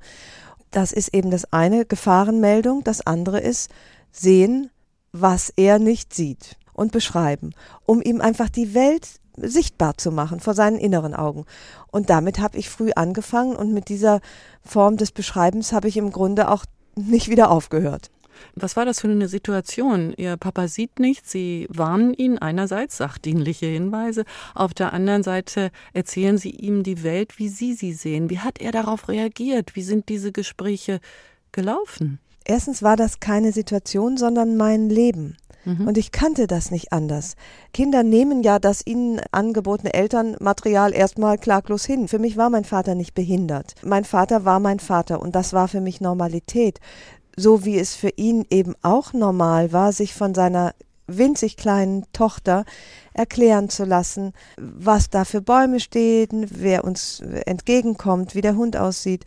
Das 0.70 0.92
ist 0.92 1.14
eben 1.14 1.30
das 1.30 1.52
eine 1.52 1.84
Gefahrenmeldung, 1.84 2.82
das 2.84 3.06
andere 3.06 3.40
ist 3.40 3.70
sehen, 4.10 4.70
was 5.12 5.52
er 5.56 5.78
nicht 5.78 6.12
sieht 6.12 6.56
und 6.72 6.92
beschreiben, 6.92 7.54
um 7.86 8.02
ihm 8.02 8.20
einfach 8.20 8.48
die 8.48 8.74
Welt 8.74 9.20
sichtbar 9.36 9.96
zu 9.96 10.12
machen 10.12 10.40
vor 10.40 10.54
seinen 10.54 10.78
inneren 10.78 11.14
Augen. 11.14 11.44
Und 11.90 12.10
damit 12.10 12.40
habe 12.40 12.58
ich 12.58 12.68
früh 12.68 12.90
angefangen 12.94 13.56
und 13.56 13.72
mit 13.72 13.88
dieser 13.88 14.20
Form 14.64 14.96
des 14.96 15.12
Beschreibens 15.12 15.72
habe 15.72 15.88
ich 15.88 15.96
im 15.96 16.10
Grunde 16.10 16.50
auch 16.50 16.64
nicht 16.96 17.28
wieder 17.28 17.50
aufgehört. 17.50 18.10
Was 18.54 18.76
war 18.76 18.84
das 18.84 19.00
für 19.00 19.08
eine 19.08 19.28
Situation? 19.28 20.14
Ihr 20.16 20.36
Papa 20.36 20.68
sieht 20.68 20.98
nichts, 20.98 21.30
Sie 21.30 21.66
warnen 21.70 22.14
ihn 22.14 22.38
einerseits, 22.38 22.96
sachdienliche 22.96 23.66
Hinweise, 23.66 24.24
auf 24.54 24.74
der 24.74 24.92
anderen 24.92 25.22
Seite 25.22 25.70
erzählen 25.92 26.38
Sie 26.38 26.50
ihm 26.50 26.82
die 26.82 27.02
Welt, 27.02 27.38
wie 27.38 27.48
Sie 27.48 27.74
sie 27.74 27.92
sehen. 27.92 28.30
Wie 28.30 28.38
hat 28.38 28.60
er 28.60 28.72
darauf 28.72 29.08
reagiert? 29.08 29.76
Wie 29.76 29.82
sind 29.82 30.08
diese 30.08 30.32
Gespräche 30.32 31.00
gelaufen? 31.52 32.18
Erstens 32.44 32.82
war 32.82 32.96
das 32.96 33.20
keine 33.20 33.52
Situation, 33.52 34.16
sondern 34.16 34.56
mein 34.56 34.90
Leben. 34.90 35.36
Mhm. 35.64 35.88
Und 35.88 35.98
ich 35.98 36.12
kannte 36.12 36.46
das 36.46 36.70
nicht 36.70 36.92
anders. 36.92 37.36
Kinder 37.72 38.02
nehmen 38.02 38.42
ja 38.42 38.58
das 38.58 38.86
ihnen 38.86 39.20
angebotene 39.32 39.94
Elternmaterial 39.94 40.92
erstmal 40.92 41.38
klaglos 41.38 41.84
hin. 41.84 42.08
Für 42.08 42.18
mich 42.18 42.36
war 42.36 42.50
mein 42.50 42.64
Vater 42.64 42.94
nicht 42.94 43.14
behindert. 43.14 43.74
Mein 43.82 44.04
Vater 44.04 44.44
war 44.44 44.60
mein 44.60 44.78
Vater 44.78 45.22
und 45.22 45.34
das 45.34 45.52
war 45.52 45.68
für 45.68 45.80
mich 45.80 46.00
Normalität 46.00 46.80
so 47.36 47.64
wie 47.64 47.78
es 47.78 47.94
für 47.94 48.10
ihn 48.16 48.44
eben 48.50 48.74
auch 48.82 49.12
normal 49.12 49.72
war, 49.72 49.92
sich 49.92 50.14
von 50.14 50.34
seiner 50.34 50.74
winzig 51.06 51.56
kleinen 51.56 52.06
Tochter 52.12 52.64
erklären 53.12 53.68
zu 53.68 53.84
lassen, 53.84 54.32
was 54.56 55.10
da 55.10 55.24
für 55.24 55.40
Bäume 55.40 55.80
stehen, 55.80 56.46
wer 56.50 56.84
uns 56.84 57.20
entgegenkommt, 57.46 58.34
wie 58.34 58.40
der 58.40 58.56
Hund 58.56 58.76
aussieht. 58.76 59.24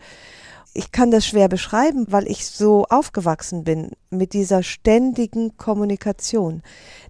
Ich 0.73 0.91
kann 0.91 1.09
das 1.09 1.25
schwer 1.25 1.49
beschreiben, 1.49 2.05
weil 2.09 2.27
ich 2.27 2.45
so 2.45 2.85
aufgewachsen 2.85 3.63
bin 3.63 3.91
mit 4.11 4.33
dieser 4.33 4.61
ständigen 4.61 5.57
Kommunikation. 5.57 6.61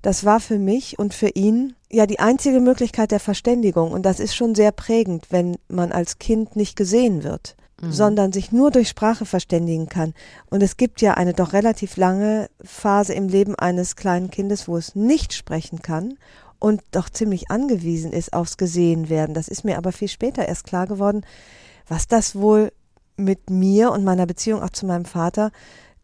Das 0.02 0.24
war 0.24 0.39
für 0.39 0.58
mich 0.58 0.98
und 1.00 1.13
für 1.13 1.30
ihn 1.30 1.76
ja 1.89 2.06
die 2.06 2.19
einzige 2.19 2.62
Möglichkeit 2.62 3.12
der 3.12 3.19
Verständigung 3.19 3.91
und 3.91 4.04
das 4.04 4.19
ist 4.19 4.36
schon 4.36 4.56
sehr 4.56 4.72
prägend, 4.72 5.28
wenn 5.32 5.58
man 5.67 5.91
als 5.91 6.17
Kind 6.19 6.56
nicht 6.56 6.76
gesehen 6.76 7.24
wird. 7.24 7.58
Mhm. 7.80 7.92
sondern 7.92 8.34
sich 8.34 8.52
nur 8.52 8.72
durch 8.72 8.90
Sprache 8.90 9.26
verständigen 9.26 9.88
kann. 9.88 10.16
Und 10.50 10.63
es 10.63 10.78
gibt 10.78 11.00
ja 11.00 11.13
eine 11.13 11.34
doch 11.34 11.54
relativ 11.54 11.96
lange 11.96 12.50
Phase 12.63 13.13
im 13.13 13.28
Leben 13.28 13.54
eines 13.54 13.96
kleinen 13.96 14.32
Kindes, 14.32 14.68
wo 14.68 14.78
es 14.78 14.96
nicht 14.96 15.34
sprechen 15.34 15.84
kann 15.84 16.18
und 16.58 16.82
doch 16.92 17.10
ziemlich 17.10 17.52
angewiesen 17.52 18.13
ist 18.13 18.34
aufs 18.34 18.58
Gesehenwerden. 18.58 19.36
Das 19.36 19.48
ist 19.48 19.63
mir 19.63 19.78
aber 19.78 19.92
viel 19.92 20.08
später 20.08 20.48
erst 20.48 20.66
klar 20.66 20.88
geworden, 20.88 21.22
was 21.88 22.08
das 22.08 22.36
wohl 22.36 22.72
mit 23.16 23.50
mir 23.50 23.92
und 23.92 24.04
meiner 24.04 24.26
Beziehung 24.26 24.63
auch 24.63 24.72
zu 24.72 24.86
meinem 24.86 25.06
Vater 25.06 25.52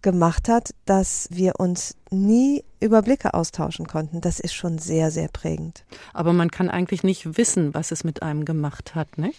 gemacht 0.03 0.49
hat, 0.49 0.75
dass 0.85 1.27
wir 1.31 1.53
uns 1.59 1.95
nie 2.11 2.63
Überblicke 2.79 3.33
austauschen 3.33 3.87
konnten. 3.87 4.21
Das 4.21 4.39
ist 4.39 4.53
schon 4.53 4.77
sehr, 4.77 5.09
sehr 5.09 5.29
prägend. 5.29 5.85
Aber 6.13 6.33
man 6.33 6.51
kann 6.51 6.69
eigentlich 6.69 7.03
nicht 7.03 7.37
wissen, 7.37 7.73
was 7.73 7.91
es 7.91 8.03
mit 8.03 8.21
einem 8.21 8.45
gemacht 8.45 8.93
hat, 8.93 9.17
ne? 9.17 9.31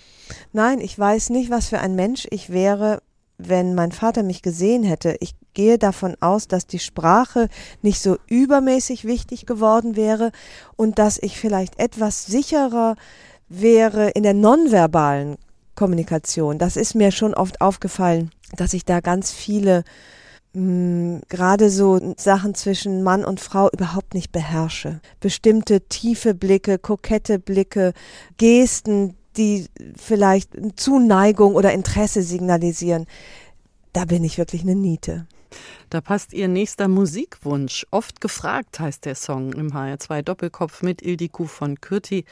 Nein, 0.52 0.80
ich 0.80 0.98
weiß 0.98 1.30
nicht, 1.30 1.50
was 1.50 1.68
für 1.68 1.78
ein 1.78 1.94
Mensch 1.94 2.26
ich 2.30 2.50
wäre, 2.50 3.02
wenn 3.38 3.74
mein 3.74 3.92
Vater 3.92 4.22
mich 4.22 4.42
gesehen 4.42 4.82
hätte. 4.82 5.16
Ich 5.20 5.34
gehe 5.54 5.78
davon 5.78 6.16
aus, 6.20 6.48
dass 6.48 6.66
die 6.66 6.78
Sprache 6.78 7.48
nicht 7.82 8.00
so 8.00 8.16
übermäßig 8.26 9.04
wichtig 9.04 9.46
geworden 9.46 9.96
wäre 9.96 10.32
und 10.76 10.98
dass 10.98 11.18
ich 11.20 11.38
vielleicht 11.38 11.78
etwas 11.78 12.26
sicherer 12.26 12.96
wäre 13.48 14.10
in 14.10 14.22
der 14.22 14.34
nonverbalen 14.34 15.36
Kommunikation. 15.74 16.58
Das 16.58 16.76
ist 16.76 16.94
mir 16.94 17.10
schon 17.10 17.34
oft 17.34 17.60
aufgefallen, 17.60 18.30
dass 18.56 18.72
ich 18.72 18.84
da 18.84 19.00
ganz 19.00 19.32
viele 19.32 19.84
mh, 20.54 21.22
gerade 21.28 21.70
so 21.70 22.14
Sachen 22.16 22.54
zwischen 22.54 23.02
Mann 23.02 23.24
und 23.24 23.40
Frau 23.40 23.70
überhaupt 23.70 24.14
nicht 24.14 24.32
beherrsche. 24.32 25.00
Bestimmte 25.20 25.82
tiefe 25.82 26.34
Blicke, 26.34 26.78
kokette 26.78 27.38
Blicke, 27.38 27.92
Gesten, 28.38 29.16
die 29.36 29.66
vielleicht 29.96 30.50
Zuneigung 30.76 31.54
oder 31.54 31.72
Interesse 31.72 32.22
signalisieren. 32.22 33.06
Da 33.92 34.04
bin 34.04 34.24
ich 34.24 34.38
wirklich 34.38 34.62
eine 34.62 34.74
Niete. 34.74 35.26
Da 35.90 36.00
passt 36.00 36.32
Ihr 36.32 36.48
nächster 36.48 36.88
Musikwunsch. 36.88 37.86
Oft 37.90 38.20
gefragt 38.20 38.80
heißt 38.80 39.04
der 39.04 39.14
Song 39.14 39.52
im 39.52 39.72
HR2 39.72 40.22
Doppelkopf 40.22 40.82
mit 40.82 41.02
Ildiko 41.02 41.44
von 41.44 41.80
Kürti, 41.80 42.24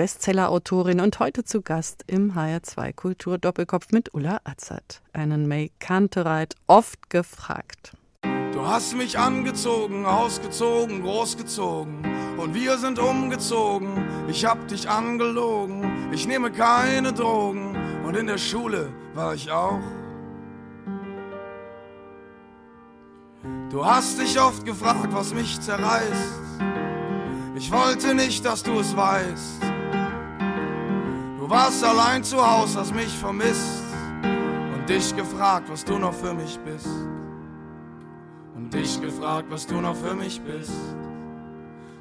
Bestsellerautorin 0.00 0.98
und 0.98 1.18
heute 1.18 1.44
zu 1.44 1.60
Gast 1.60 2.04
im 2.06 2.32
HR2 2.32 2.94
Kultur 2.94 3.36
Doppelkopf 3.36 3.92
mit 3.92 4.14
Ulla 4.14 4.40
Azad. 4.44 5.02
Einen 5.12 5.46
May 5.46 5.72
Kantereit 5.78 6.54
oft 6.66 7.10
gefragt. 7.10 7.92
Du 8.22 8.66
hast 8.66 8.96
mich 8.96 9.18
angezogen, 9.18 10.06
ausgezogen, 10.06 11.02
großgezogen 11.02 12.02
und 12.38 12.54
wir 12.54 12.78
sind 12.78 12.98
umgezogen. 12.98 13.90
Ich 14.26 14.46
hab 14.46 14.66
dich 14.68 14.88
angelogen, 14.88 16.10
ich 16.14 16.26
nehme 16.26 16.50
keine 16.50 17.12
Drogen 17.12 17.76
und 18.06 18.16
in 18.16 18.26
der 18.26 18.38
Schule 18.38 18.90
war 19.12 19.34
ich 19.34 19.50
auch. 19.50 19.82
Du 23.68 23.84
hast 23.84 24.18
dich 24.18 24.40
oft 24.40 24.64
gefragt, 24.64 25.08
was 25.10 25.34
mich 25.34 25.60
zerreißt. 25.60 26.40
Ich 27.54 27.70
wollte 27.70 28.14
nicht, 28.14 28.46
dass 28.46 28.62
du 28.62 28.80
es 28.80 28.96
weißt. 28.96 29.69
Du 31.50 31.56
warst 31.56 31.82
allein 31.82 32.22
zu 32.22 32.36
Hause, 32.36 32.78
hast 32.78 32.94
mich 32.94 33.08
vermisst 33.08 33.82
und 34.22 34.88
dich 34.88 35.16
gefragt, 35.16 35.68
was 35.68 35.84
du 35.84 35.98
noch 35.98 36.14
für 36.14 36.32
mich 36.32 36.56
bist. 36.60 36.86
Und 38.54 38.72
dich 38.72 39.00
gefragt, 39.00 39.48
was 39.50 39.66
du 39.66 39.80
noch 39.80 39.96
für 39.96 40.14
mich 40.14 40.40
bist. 40.42 40.70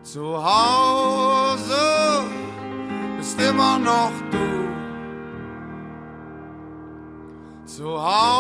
Zu 0.03 0.37
Hause 0.37 2.25
bist 3.17 3.41
immer 3.41 3.79
noch 3.79 4.11
du. 4.29 4.69
Zu 7.65 7.99
Hause 7.99 8.38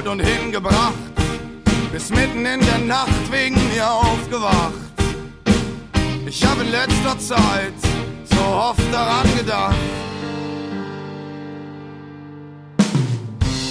abgeholt 0.00 0.06
und 0.06 0.20
hingebracht, 0.20 0.94
bist 1.92 2.10
mitten 2.10 2.44
in 2.46 2.60
der 2.60 2.78
Nacht 2.78 3.30
wegen 3.30 3.56
mir 3.74 3.90
aufgewacht. 3.90 4.72
Ich 6.26 6.44
habe 6.44 6.62
in 6.62 6.70
letzter 6.70 7.18
Zeit 7.18 7.74
so 8.24 8.40
oft 8.40 8.82
daran 8.92 9.26
gedacht. 9.36 9.74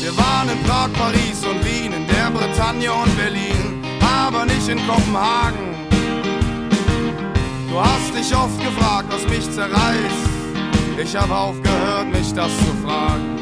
Wir 0.01 0.17
waren 0.17 0.49
in 0.49 0.63
Prag, 0.63 0.89
Paris 0.93 1.43
und 1.45 1.63
Wien, 1.65 1.93
in 1.93 2.07
der 2.07 2.29
Bretagne 2.31 2.91
und 2.91 3.15
Berlin, 3.17 3.83
aber 4.01 4.45
nicht 4.45 4.67
in 4.67 4.79
Kopenhagen. 4.87 5.75
Du 7.69 7.79
hast 7.79 8.13
dich 8.13 8.35
oft 8.35 8.59
gefragt, 8.59 9.07
was 9.09 9.27
mich 9.27 9.49
zerreißt. 9.51 10.29
Ich 11.01 11.15
habe 11.15 11.33
aufgehört, 11.33 12.11
mich 12.11 12.33
das 12.33 12.51
zu 12.57 12.73
fragen. 12.85 13.38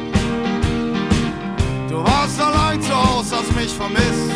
Du 1.98 2.04
warst 2.04 2.40
allein 2.40 2.80
zu 2.80 2.94
Hause, 2.94 3.34
hast 3.38 3.56
mich 3.56 3.72
vermisst 3.74 4.30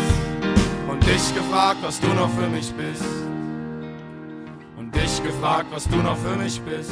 und 0.91 1.01
dich 1.07 1.33
gefragt, 1.33 1.79
was 1.81 2.01
du 2.01 2.09
noch 2.09 2.29
für 2.31 2.49
mich 2.49 2.73
bist. 2.73 3.05
Und 4.77 4.93
dich 4.93 5.23
gefragt, 5.23 5.67
was 5.71 5.85
du 5.89 5.99
noch 5.99 6.17
für 6.17 6.35
mich 6.35 6.61
bist. 6.63 6.91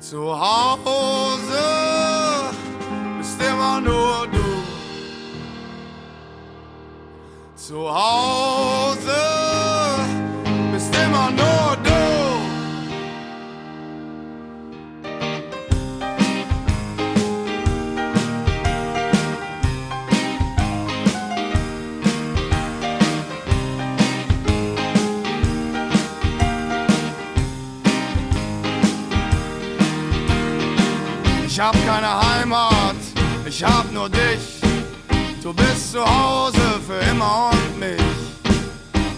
Zu 0.00 0.36
Hause 0.36 1.62
bist 3.18 3.40
immer 3.40 3.80
nur 3.80 4.26
du. 4.26 4.48
Zu 7.54 7.94
Hause 7.94 9.37
Ich 31.58 31.64
hab 31.64 31.74
keine 31.84 32.06
Heimat, 32.06 32.94
ich 33.44 33.64
hab 33.64 33.90
nur 33.90 34.08
dich. 34.08 34.60
Du 35.42 35.52
bist 35.52 35.90
zu 35.90 35.98
Hause 35.98 36.80
für 36.86 37.00
immer 37.10 37.50
und 37.50 37.80
mich. 37.80 38.00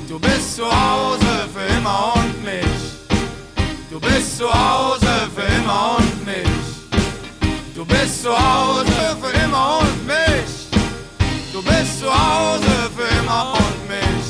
Du 0.08 0.18
bist 0.18 0.56
zu 0.56 0.64
Hause 0.64 1.50
für 1.52 1.76
immer 1.76 2.14
und 2.14 2.42
mich. 2.42 2.80
Du 3.90 4.00
bist 4.00 4.38
zu 4.38 4.46
Hause 4.46 5.28
für 5.34 5.42
immer 5.60 5.98
und 5.98 6.24
mich. 6.24 6.48
Du 7.74 7.84
bist 7.84 8.22
zu 8.22 8.30
Hause 8.30 9.18
für 9.20 9.38
immer 9.44 9.80
und 9.80 10.06
mich. 10.06 10.70
Du 11.52 11.62
bist 11.62 12.00
zu 12.00 12.06
Hause 12.06 12.90
für 12.96 13.18
immer 13.22 13.52
und 13.52 13.86
mich. 13.86 14.28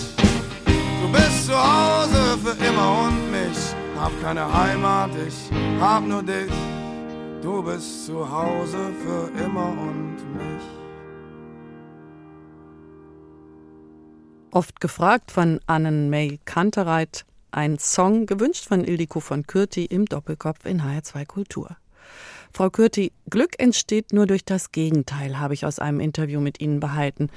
Du 1.00 1.12
bist 1.12 1.46
zu 1.46 1.54
Hause 1.54 2.38
für 2.42 2.56
immer 2.66 3.02
und 3.04 3.30
mich. 3.30 3.58
Hab 3.96 4.10
keine 4.20 4.52
Heimat, 4.52 5.10
ich 5.28 5.48
hab 5.80 6.02
nur 6.02 6.24
dich. 6.24 6.50
Du 7.42 7.62
bist 7.62 8.04
zu 8.04 8.30
Hause 8.30 8.92
für 9.02 9.42
immer 9.42 9.70
und 9.70 10.16
mich. 10.36 10.62
Oft 14.50 14.78
gefragt 14.80 15.30
von 15.30 15.58
Annen 15.66 16.10
May 16.10 16.38
Kantereit. 16.44 17.24
Ein 17.50 17.78
Song 17.78 18.26
gewünscht 18.26 18.66
von 18.66 18.84
Ildiko 18.84 19.20
von 19.20 19.46
Kürti 19.46 19.86
im 19.86 20.04
Doppelkopf 20.04 20.66
in 20.66 20.82
HR2 20.82 21.24
Kultur. 21.24 21.76
Frau 22.52 22.68
Kürti, 22.68 23.12
Glück 23.30 23.58
entsteht 23.58 24.12
nur 24.12 24.26
durch 24.26 24.44
das 24.44 24.70
Gegenteil, 24.70 25.40
habe 25.40 25.54
ich 25.54 25.64
aus 25.64 25.78
einem 25.78 26.00
Interview 26.00 26.40
mit 26.40 26.60
Ihnen 26.60 26.78
behalten. 26.78 27.30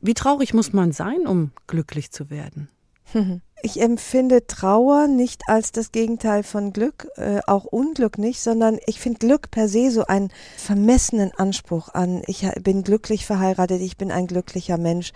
Wie 0.00 0.14
traurig 0.14 0.54
muss 0.54 0.72
man 0.72 0.92
sein, 0.92 1.26
um 1.26 1.50
glücklich 1.66 2.12
zu 2.12 2.30
werden? 2.30 2.68
Ich 3.64 3.80
empfinde 3.80 4.46
Trauer 4.48 5.06
nicht 5.06 5.42
als 5.46 5.70
das 5.70 5.92
Gegenteil 5.92 6.42
von 6.42 6.72
Glück, 6.72 7.08
äh, 7.16 7.38
auch 7.46 7.64
Unglück 7.64 8.18
nicht, 8.18 8.40
sondern 8.40 8.78
ich 8.86 8.98
finde 8.98 9.20
Glück 9.20 9.52
per 9.52 9.68
se 9.68 9.92
so 9.92 10.04
einen 10.04 10.30
vermessenen 10.56 11.30
Anspruch 11.32 11.88
an. 11.90 12.22
Ich 12.26 12.44
bin 12.60 12.82
glücklich 12.82 13.24
verheiratet, 13.24 13.80
ich 13.80 13.96
bin 13.96 14.10
ein 14.10 14.26
glücklicher 14.26 14.78
Mensch. 14.78 15.12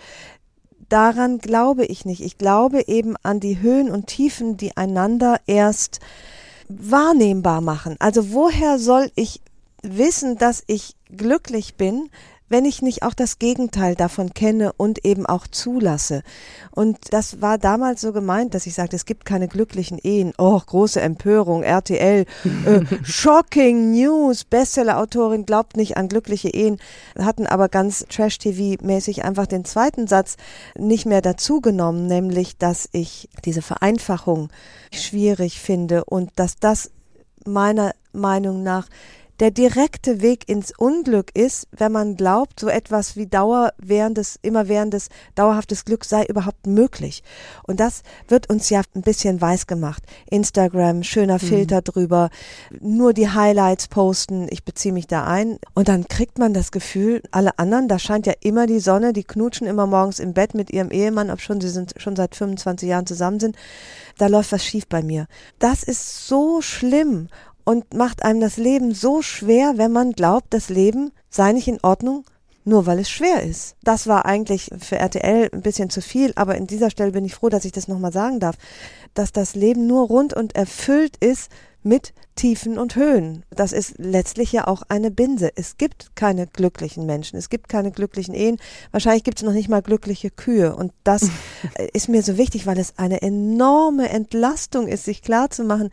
Daran 0.88 1.38
glaube 1.38 1.84
ich 1.86 2.04
nicht. 2.04 2.20
Ich 2.20 2.38
glaube 2.38 2.86
eben 2.86 3.16
an 3.24 3.40
die 3.40 3.60
Höhen 3.60 3.90
und 3.90 4.06
Tiefen, 4.06 4.56
die 4.56 4.76
einander 4.76 5.40
erst 5.46 5.98
wahrnehmbar 6.68 7.60
machen. 7.60 7.96
Also 7.98 8.32
woher 8.32 8.78
soll 8.78 9.10
ich 9.16 9.40
wissen, 9.82 10.38
dass 10.38 10.62
ich 10.68 10.94
glücklich 11.14 11.76
bin, 11.76 12.10
wenn 12.48 12.64
ich 12.64 12.82
nicht 12.82 13.02
auch 13.02 13.14
das 13.14 13.38
Gegenteil 13.38 13.94
davon 13.94 14.32
kenne 14.32 14.72
und 14.76 15.04
eben 15.04 15.26
auch 15.26 15.46
zulasse. 15.46 16.22
Und 16.70 16.98
das 17.10 17.40
war 17.40 17.58
damals 17.58 18.00
so 18.00 18.12
gemeint, 18.12 18.54
dass 18.54 18.66
ich 18.66 18.74
sagte, 18.74 18.96
es 18.96 19.04
gibt 19.04 19.24
keine 19.24 19.48
glücklichen 19.48 19.98
Ehen. 19.98 20.32
Oh, 20.38 20.60
große 20.64 21.00
Empörung, 21.00 21.62
RTL, 21.62 22.24
äh, 22.44 22.80
shocking 23.02 23.92
News, 23.92 24.44
Bestseller-Autorin 24.44 25.46
glaubt 25.46 25.76
nicht 25.76 25.96
an 25.96 26.08
glückliche 26.08 26.48
Ehen, 26.48 26.78
hatten 27.18 27.46
aber 27.46 27.68
ganz 27.68 28.06
Trash-TV-mäßig 28.08 29.24
einfach 29.24 29.46
den 29.46 29.64
zweiten 29.64 30.06
Satz 30.06 30.36
nicht 30.76 31.06
mehr 31.06 31.22
dazugenommen, 31.22 32.06
nämlich, 32.06 32.58
dass 32.58 32.88
ich 32.92 33.28
diese 33.44 33.62
Vereinfachung 33.62 34.50
schwierig 34.92 35.60
finde 35.60 36.04
und 36.04 36.30
dass 36.36 36.56
das 36.56 36.90
meiner 37.44 37.92
Meinung 38.12 38.62
nach 38.62 38.88
der 39.40 39.50
direkte 39.50 40.22
Weg 40.22 40.48
ins 40.48 40.72
Unglück 40.76 41.30
ist, 41.34 41.68
wenn 41.72 41.92
man 41.92 42.16
glaubt, 42.16 42.60
so 42.60 42.68
etwas 42.68 43.16
wie 43.16 43.26
dauerwährendes, 43.26 44.38
immerwährendes, 44.42 45.08
dauerhaftes 45.34 45.84
Glück 45.84 46.04
sei 46.04 46.24
überhaupt 46.24 46.66
möglich. 46.66 47.22
Und 47.64 47.80
das 47.80 48.02
wird 48.28 48.48
uns 48.48 48.70
ja 48.70 48.82
ein 48.94 49.02
bisschen 49.02 49.40
weiß 49.40 49.66
gemacht. 49.66 50.02
Instagram, 50.30 51.02
schöner 51.02 51.34
mhm. 51.34 51.46
Filter 51.46 51.82
drüber, 51.82 52.30
nur 52.80 53.12
die 53.12 53.28
Highlights 53.28 53.88
posten, 53.88 54.46
ich 54.50 54.64
beziehe 54.64 54.94
mich 54.94 55.06
da 55.06 55.24
ein. 55.24 55.58
Und 55.74 55.88
dann 55.88 56.08
kriegt 56.08 56.38
man 56.38 56.54
das 56.54 56.72
Gefühl, 56.72 57.22
alle 57.30 57.58
anderen, 57.58 57.88
da 57.88 57.98
scheint 57.98 58.26
ja 58.26 58.34
immer 58.40 58.66
die 58.66 58.80
Sonne, 58.80 59.12
die 59.12 59.24
knutschen 59.24 59.66
immer 59.66 59.86
morgens 59.86 60.18
im 60.18 60.32
Bett 60.32 60.54
mit 60.54 60.70
ihrem 60.70 60.90
Ehemann, 60.90 61.30
ob 61.30 61.40
schon 61.40 61.60
sie 61.60 61.68
sind 61.68 61.94
schon 61.98 62.16
seit 62.16 62.34
25 62.34 62.88
Jahren 62.88 63.06
zusammen 63.06 63.40
sind, 63.40 63.56
da 64.18 64.28
läuft 64.28 64.52
was 64.52 64.64
schief 64.64 64.86
bei 64.86 65.02
mir. 65.02 65.26
Das 65.58 65.82
ist 65.82 66.26
so 66.26 66.62
schlimm 66.62 67.28
und 67.66 67.92
macht 67.94 68.22
einem 68.22 68.40
das 68.40 68.56
Leben 68.56 68.94
so 68.94 69.22
schwer, 69.22 69.74
wenn 69.76 69.90
man 69.90 70.12
glaubt, 70.12 70.54
das 70.54 70.68
Leben 70.70 71.10
sei 71.28 71.52
nicht 71.52 71.66
in 71.66 71.80
Ordnung, 71.82 72.24
nur 72.64 72.86
weil 72.86 73.00
es 73.00 73.10
schwer 73.10 73.42
ist. 73.42 73.74
Das 73.82 74.06
war 74.06 74.24
eigentlich 74.24 74.70
für 74.78 74.96
RTL 74.96 75.50
ein 75.52 75.62
bisschen 75.62 75.90
zu 75.90 76.00
viel, 76.00 76.32
aber 76.36 76.54
in 76.54 76.68
dieser 76.68 76.90
Stelle 76.90 77.10
bin 77.10 77.24
ich 77.24 77.34
froh, 77.34 77.48
dass 77.48 77.64
ich 77.64 77.72
das 77.72 77.88
nochmal 77.88 78.12
sagen 78.12 78.38
darf, 78.38 78.56
dass 79.14 79.32
das 79.32 79.56
Leben 79.56 79.88
nur 79.88 80.06
rund 80.06 80.32
und 80.32 80.54
erfüllt 80.54 81.16
ist 81.18 81.50
mit 81.82 82.12
Tiefen 82.34 82.78
und 82.78 82.96
Höhen. 82.96 83.44
Das 83.50 83.72
ist 83.72 83.94
letztlich 83.98 84.52
ja 84.52 84.66
auch 84.66 84.82
eine 84.88 85.10
Binse. 85.10 85.50
Es 85.54 85.78
gibt 85.78 86.16
keine 86.16 86.46
glücklichen 86.48 87.06
Menschen, 87.06 87.38
es 87.38 87.48
gibt 87.48 87.68
keine 87.68 87.92
glücklichen 87.92 88.34
Ehen. 88.34 88.58
Wahrscheinlich 88.90 89.24
gibt 89.24 89.38
es 89.38 89.44
noch 89.44 89.52
nicht 89.52 89.68
mal 89.68 89.82
glückliche 89.82 90.30
Kühe. 90.30 90.74
Und 90.74 90.92
das 91.04 91.30
ist 91.92 92.08
mir 92.08 92.22
so 92.22 92.36
wichtig, 92.36 92.66
weil 92.66 92.78
es 92.78 92.98
eine 92.98 93.22
enorme 93.22 94.08
Entlastung 94.08 94.88
ist, 94.88 95.04
sich 95.04 95.22
klarzumachen, 95.22 95.90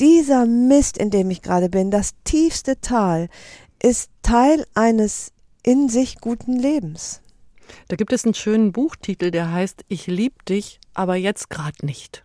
dieser 0.00 0.46
Mist, 0.46 0.98
in 0.98 1.10
dem 1.10 1.30
ich 1.30 1.42
gerade 1.42 1.68
bin, 1.68 1.90
das 1.90 2.12
tiefste 2.24 2.80
Tal, 2.80 3.28
ist 3.82 4.10
Teil 4.22 4.66
eines 4.74 5.32
in 5.62 5.88
sich 5.88 6.20
guten 6.20 6.58
Lebens. 6.58 7.20
Da 7.88 7.96
gibt 7.96 8.12
es 8.12 8.24
einen 8.24 8.34
schönen 8.34 8.72
Buchtitel, 8.72 9.30
der 9.30 9.52
heißt 9.52 9.84
Ich 9.88 10.06
lieb 10.06 10.44
dich, 10.46 10.80
aber 10.94 11.16
jetzt 11.16 11.50
gerade 11.50 11.84
nicht. 11.84 12.22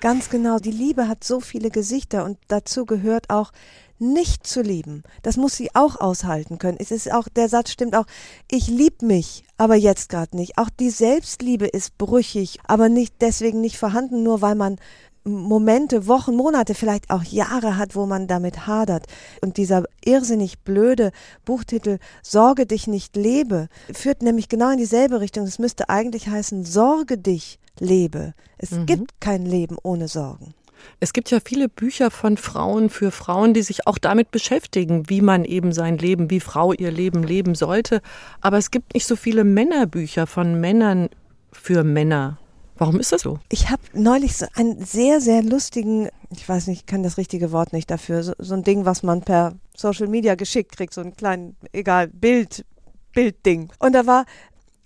Ganz 0.00 0.30
genau, 0.30 0.58
die 0.58 0.70
Liebe 0.70 1.08
hat 1.08 1.24
so 1.24 1.40
viele 1.40 1.70
Gesichter 1.70 2.24
und 2.24 2.38
dazu 2.48 2.84
gehört 2.84 3.30
auch 3.30 3.52
nicht 3.98 4.46
zu 4.46 4.62
lieben. 4.62 5.04
Das 5.22 5.36
muss 5.36 5.56
sie 5.56 5.74
auch 5.74 6.00
aushalten 6.00 6.58
können. 6.58 6.78
Es 6.80 6.90
ist 6.90 7.12
auch 7.12 7.28
der 7.28 7.48
Satz 7.48 7.70
stimmt 7.70 7.94
auch, 7.94 8.06
ich 8.50 8.66
lieb 8.66 9.02
mich, 9.02 9.44
aber 9.58 9.76
jetzt 9.76 10.08
gerade 10.08 10.36
nicht. 10.36 10.58
Auch 10.58 10.70
die 10.70 10.90
Selbstliebe 10.90 11.66
ist 11.66 11.96
brüchig, 11.98 12.58
aber 12.64 12.88
nicht 12.88 13.14
deswegen 13.20 13.60
nicht 13.60 13.78
vorhanden, 13.78 14.24
nur 14.24 14.40
weil 14.42 14.56
man 14.56 14.78
Momente, 15.24 16.06
Wochen, 16.06 16.34
Monate, 16.34 16.74
vielleicht 16.74 17.10
auch 17.10 17.22
Jahre 17.22 17.76
hat, 17.76 17.94
wo 17.94 18.06
man 18.06 18.26
damit 18.26 18.66
hadert. 18.66 19.06
Und 19.40 19.56
dieser 19.56 19.84
irrsinnig 20.04 20.60
blöde 20.60 21.12
Buchtitel 21.44 21.98
Sorge 22.22 22.66
dich 22.66 22.86
nicht 22.86 23.16
lebe 23.16 23.68
führt 23.92 24.22
nämlich 24.22 24.48
genau 24.48 24.70
in 24.70 24.78
dieselbe 24.78 25.20
Richtung. 25.20 25.46
Es 25.46 25.58
müsste 25.58 25.88
eigentlich 25.88 26.28
heißen 26.28 26.64
Sorge 26.64 27.18
dich 27.18 27.58
lebe. 27.78 28.34
Es 28.58 28.72
mhm. 28.72 28.86
gibt 28.86 29.20
kein 29.20 29.46
Leben 29.46 29.76
ohne 29.82 30.08
Sorgen. 30.08 30.54
Es 31.00 31.12
gibt 31.12 31.30
ja 31.30 31.38
viele 31.44 31.68
Bücher 31.68 32.10
von 32.10 32.36
Frauen 32.36 32.90
für 32.90 33.10
Frauen, 33.10 33.54
die 33.54 33.62
sich 33.62 33.86
auch 33.86 33.98
damit 33.98 34.30
beschäftigen, 34.30 35.08
wie 35.08 35.20
man 35.20 35.44
eben 35.44 35.72
sein 35.72 35.98
Leben, 35.98 36.30
wie 36.30 36.40
Frau 36.40 36.72
ihr 36.72 36.90
Leben 36.90 37.22
leben 37.22 37.54
sollte. 37.54 38.02
Aber 38.40 38.58
es 38.58 38.70
gibt 38.70 38.94
nicht 38.94 39.06
so 39.06 39.16
viele 39.16 39.44
Männerbücher 39.44 40.26
von 40.26 40.60
Männern 40.60 41.08
für 41.52 41.84
Männer. 41.84 42.38
Warum 42.76 42.98
ist 42.98 43.12
das 43.12 43.22
so? 43.22 43.38
Ich 43.48 43.70
habe 43.70 43.82
neulich 43.92 44.36
so 44.36 44.46
einen 44.54 44.84
sehr, 44.84 45.20
sehr 45.20 45.42
lustigen, 45.42 46.08
ich 46.30 46.48
weiß 46.48 46.66
nicht, 46.66 46.80
ich 46.80 46.86
kann 46.86 47.02
das 47.02 47.18
richtige 47.18 47.52
Wort 47.52 47.72
nicht 47.72 47.90
dafür, 47.90 48.22
so, 48.22 48.32
so 48.38 48.54
ein 48.54 48.64
Ding, 48.64 48.84
was 48.84 49.02
man 49.02 49.22
per 49.22 49.54
Social 49.76 50.08
Media 50.08 50.34
geschickt 50.34 50.76
kriegt, 50.76 50.94
so 50.94 51.00
ein 51.00 51.14
kleinen, 51.16 51.56
egal, 51.72 52.08
Bild, 52.08 52.64
Bildding. 53.12 53.70
Und 53.78 53.92
da 53.92 54.06
war 54.06 54.24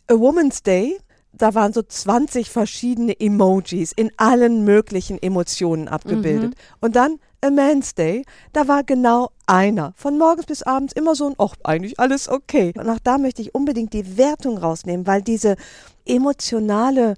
A 0.09 0.14
Woman's 0.14 0.62
Day 0.62 0.99
da 1.38 1.55
waren 1.55 1.72
so 1.72 1.83
20 1.83 2.51
verschiedene 2.51 3.18
Emojis 3.18 3.92
in 3.92 4.11
allen 4.16 4.64
möglichen 4.64 5.22
Emotionen 5.22 5.88
abgebildet. 5.88 6.51
Mhm. 6.51 6.77
Und 6.81 6.96
dann 6.96 7.18
A 7.42 7.51
Man's 7.51 7.94
Day, 7.94 8.25
da 8.53 8.68
war 8.68 8.85
genau 8.85 9.31
einer. 9.46 9.92
Von 9.96 10.18
morgens 10.18 10.46
bis 10.46 10.62
abends 10.62 10.94
immer 10.94 11.14
so 11.14 11.29
ein, 11.29 11.35
ach, 11.38 11.55
eigentlich 11.62 12.01
alles 12.01 12.29
okay. 12.29 12.72
Und 12.77 12.88
auch 12.88 12.99
da 13.03 13.18
möchte 13.18 13.42
ich 13.42 13.55
unbedingt 13.55 13.92
die 13.92 14.16
Wertung 14.16 14.57
rausnehmen, 14.59 15.07
weil 15.07 15.22
diese 15.22 15.57
emotionale 16.07 17.14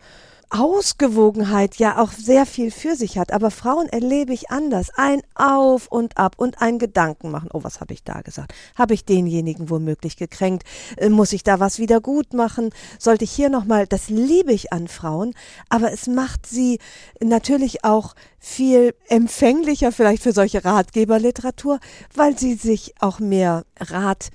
Ausgewogenheit 0.50 1.76
ja 1.76 1.98
auch 1.98 2.12
sehr 2.12 2.46
viel 2.46 2.70
für 2.70 2.96
sich 2.96 3.18
hat. 3.18 3.32
Aber 3.32 3.50
Frauen 3.50 3.88
erlebe 3.88 4.32
ich 4.32 4.50
anders. 4.50 4.90
Ein 4.96 5.22
Auf 5.34 5.88
und 5.88 6.16
Ab 6.16 6.34
und 6.38 6.62
ein 6.62 6.78
Gedanken 6.78 7.30
machen. 7.30 7.50
Oh, 7.52 7.62
was 7.62 7.80
habe 7.80 7.92
ich 7.92 8.02
da 8.02 8.22
gesagt? 8.22 8.54
Habe 8.76 8.94
ich 8.94 9.04
denjenigen 9.04 9.70
womöglich 9.70 10.16
gekränkt? 10.16 10.64
Äh, 10.96 11.11
muss 11.11 11.32
ich 11.32 11.42
da 11.42 11.61
was 11.61 11.78
wieder 11.78 12.00
gut 12.00 12.32
machen? 12.32 12.70
Sollte 12.98 13.24
ich 13.24 13.30
hier 13.30 13.50
nochmal, 13.50 13.87
das 13.87 14.08
liebe 14.08 14.52
ich 14.52 14.72
an 14.72 14.88
Frauen, 14.88 15.34
aber 15.68 15.92
es 15.92 16.06
macht 16.06 16.46
sie 16.46 16.78
natürlich 17.20 17.84
auch 17.84 18.14
viel 18.38 18.94
empfänglicher 19.08 19.90
vielleicht 19.90 20.22
für 20.22 20.32
solche 20.32 20.64
Ratgeberliteratur, 20.64 21.80
weil 22.14 22.38
sie 22.38 22.54
sich 22.54 22.94
auch 23.00 23.18
mehr 23.18 23.64
Rat 23.80 24.30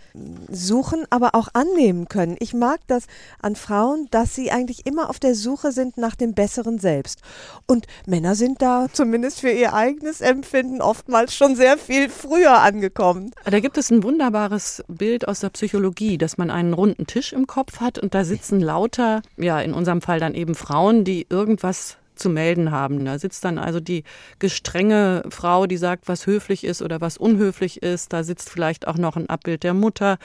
suchen, 0.49 1.06
aber 1.10 1.36
auch 1.36 1.47
annehmen 1.54 2.08
können. 2.10 2.36
Ich 2.39 2.54
mag 2.54 2.82
das 2.88 3.06
an 3.41 3.56
Frauen, 3.56 4.08
dass 4.12 4.36
sie 4.36 4.52
eigentlich 4.52 4.86
immer 4.86 5.10
auf 5.10 5.19
der 5.19 5.36
Suche 5.36 5.71
sind 5.71 5.97
nach 6.04 6.16
dem 6.16 6.36
besseren 6.36 6.78
Selbst. 6.78 7.22
Und 7.66 7.88
Männer 8.06 8.36
sind 8.36 8.62
da 8.62 8.86
zumindest 8.94 9.39
für 9.39 9.50
ihr 9.50 9.74
eigenes 9.74 10.22
Empfinden 10.22 10.82
oftmals 10.82 11.34
schon 11.36 11.56
sehr 11.56 11.80
viel 11.80 12.10
früher 12.10 12.60
angekommen. 12.60 13.32
Da 13.46 13.60
gibt 13.60 13.80
es 13.80 13.89
ein 13.89 14.04
wunderbares 14.04 14.84
Bild 14.88 15.28
aus 15.28 15.39
der 15.39 15.50
Psychologie, 15.50 16.20
dass 16.20 16.38
man 16.38 16.52
einen 16.52 16.74
runden 16.74 17.08
Tisch 17.08 17.34
im 17.34 17.48
Kopf 17.48 17.80
hat 17.80 17.98
und 17.98 18.13
da 18.13 18.24
sitzen 18.24 18.60
lauter, 18.60 19.24
ja, 19.38 19.60
in 19.60 19.74
unserem 19.74 20.02
Fall 20.02 20.20
dann 20.20 20.36
eben 20.36 20.54
Frauen, 20.54 21.04
die 21.04 21.26
irgendwas 21.30 21.98
zu 22.15 22.30
melden 22.30 22.71
haben. 22.71 23.04
Da 23.06 23.19
sitzt 23.19 23.43
dann 23.45 23.58
also 23.58 23.80
die 23.80 24.04
gestrenge 24.39 25.23
Frau, 25.30 25.67
die 25.67 25.78
sagt, 25.78 26.08
was 26.08 26.28
höflich 26.28 26.63
ist 26.63 26.82
oder 26.82 27.02
was 27.02 27.17
unhöflich 27.17 27.82
ist. 27.84 28.13
Da 28.13 28.23
sitzt 28.23 28.49
vielleicht 28.49 28.88
auch 28.88 28.97
noch 28.97 29.15
ein 29.15 29.30
Abbild 29.30 29.63
der 29.63 29.73
Mutter. 29.73 30.17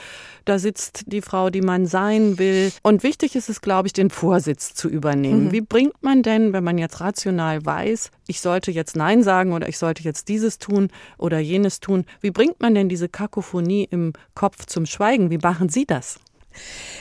Da 0.45 0.59
sitzt 0.59 1.05
die 1.07 1.23
Frau, 1.23 1.51
die 1.51 1.61
man 1.61 1.87
sein 1.87 2.39
will. 2.39 2.73
Und 2.83 3.03
wichtig 3.03 3.37
ist 3.37 3.49
es, 3.49 3.61
glaube 3.61 3.89
ich, 3.89 3.93
den 3.93 4.11
Vorsitz 4.11 4.75
zu 4.75 4.89
übernehmen. 4.89 5.47
Mhm. 5.47 5.53
Wie 5.53 5.61
bringt 5.61 6.03
man 6.03 6.23
denn, 6.23 6.53
wenn 6.53 6.65
man 6.65 6.79
jetzt 6.79 7.01
rational 7.01 7.65
weiß, 7.65 8.11
ich 8.27 8.41
sollte 8.41 8.71
jetzt 8.71 8.97
Nein 8.97 9.23
sagen 9.23 9.53
oder 9.53 9.69
ich 9.69 9.79
sollte 9.79 10.03
jetzt 10.03 10.29
dieses 10.29 10.59
tun 10.59 10.89
oder 11.17 11.39
jenes 11.39 11.81
tun, 11.81 12.05
wie 12.21 12.31
bringt 12.31 12.61
man 12.61 12.75
denn 12.75 12.89
diese 12.89 13.09
Kakophonie 13.09 13.89
im 13.91 14.13
Kopf 14.35 14.67
zum 14.67 14.87
Schweigen? 14.87 15.31
Wie 15.31 15.39
machen 15.39 15.69
Sie 15.69 15.87
das? 15.87 16.21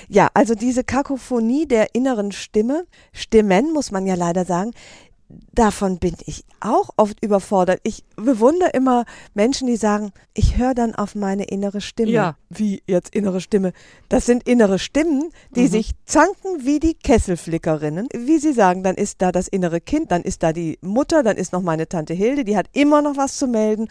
Ja, 0.08 0.30
also 0.34 0.56
diese 0.56 0.84
Kakophonie 0.84 1.68
der 1.68 1.94
inneren 1.94 2.32
Stimme, 2.32 2.86
Stimmen 3.14 3.74
muss 3.74 3.92
man 3.92 4.06
ja 4.06 4.16
leider 4.16 4.46
sagen, 4.46 4.72
davon 5.30 6.00
bin 6.00 6.16
ich 6.26 6.46
auch 6.60 6.90
oft 6.96 7.22
überfordert. 7.24 7.80
Ich 7.84 8.04
bewundere 8.16 8.70
immer 8.70 9.06
Menschen, 9.34 9.68
die 9.68 9.76
sagen, 9.76 10.12
ich 10.34 10.58
höre 10.58 10.74
dann 10.74 10.96
auf 10.96 11.16
meine 11.16 11.46
innere 11.46 11.82
Stimme. 11.82 12.12
Ja. 12.12 12.38
Wie 12.50 12.82
jetzt 12.88 13.14
innere 13.14 13.42
Stimme? 13.42 13.74
Das 14.08 14.26
sind 14.26 14.48
innere 14.48 14.80
Stimmen, 14.80 15.32
die 15.52 15.64
mhm. 15.64 15.68
sich 15.68 15.92
zanken 16.06 16.66
wie 16.66 16.80
die 16.80 16.94
Kesselflickerinnen. 16.94 18.08
Wie 18.16 18.38
sie 18.38 18.54
sagen, 18.54 18.84
dann 18.84 18.96
ist 18.96 19.22
da 19.22 19.32
das 19.32 19.48
innere 19.48 19.82
Kind, 19.82 20.12
dann 20.12 20.22
ist 20.22 20.44
da 20.44 20.54
die 20.54 20.78
Mutter, 20.82 21.24
dann 21.24 21.38
ist 21.38 21.52
noch 21.52 21.62
meine 21.62 21.90
Tante 21.90 22.14
Hilde, 22.14 22.44
die 22.46 22.56
hat 22.56 22.68
immer 22.74 23.02
noch 23.02 23.18
was 23.18 23.38
zu 23.38 23.48
melden. 23.48 23.90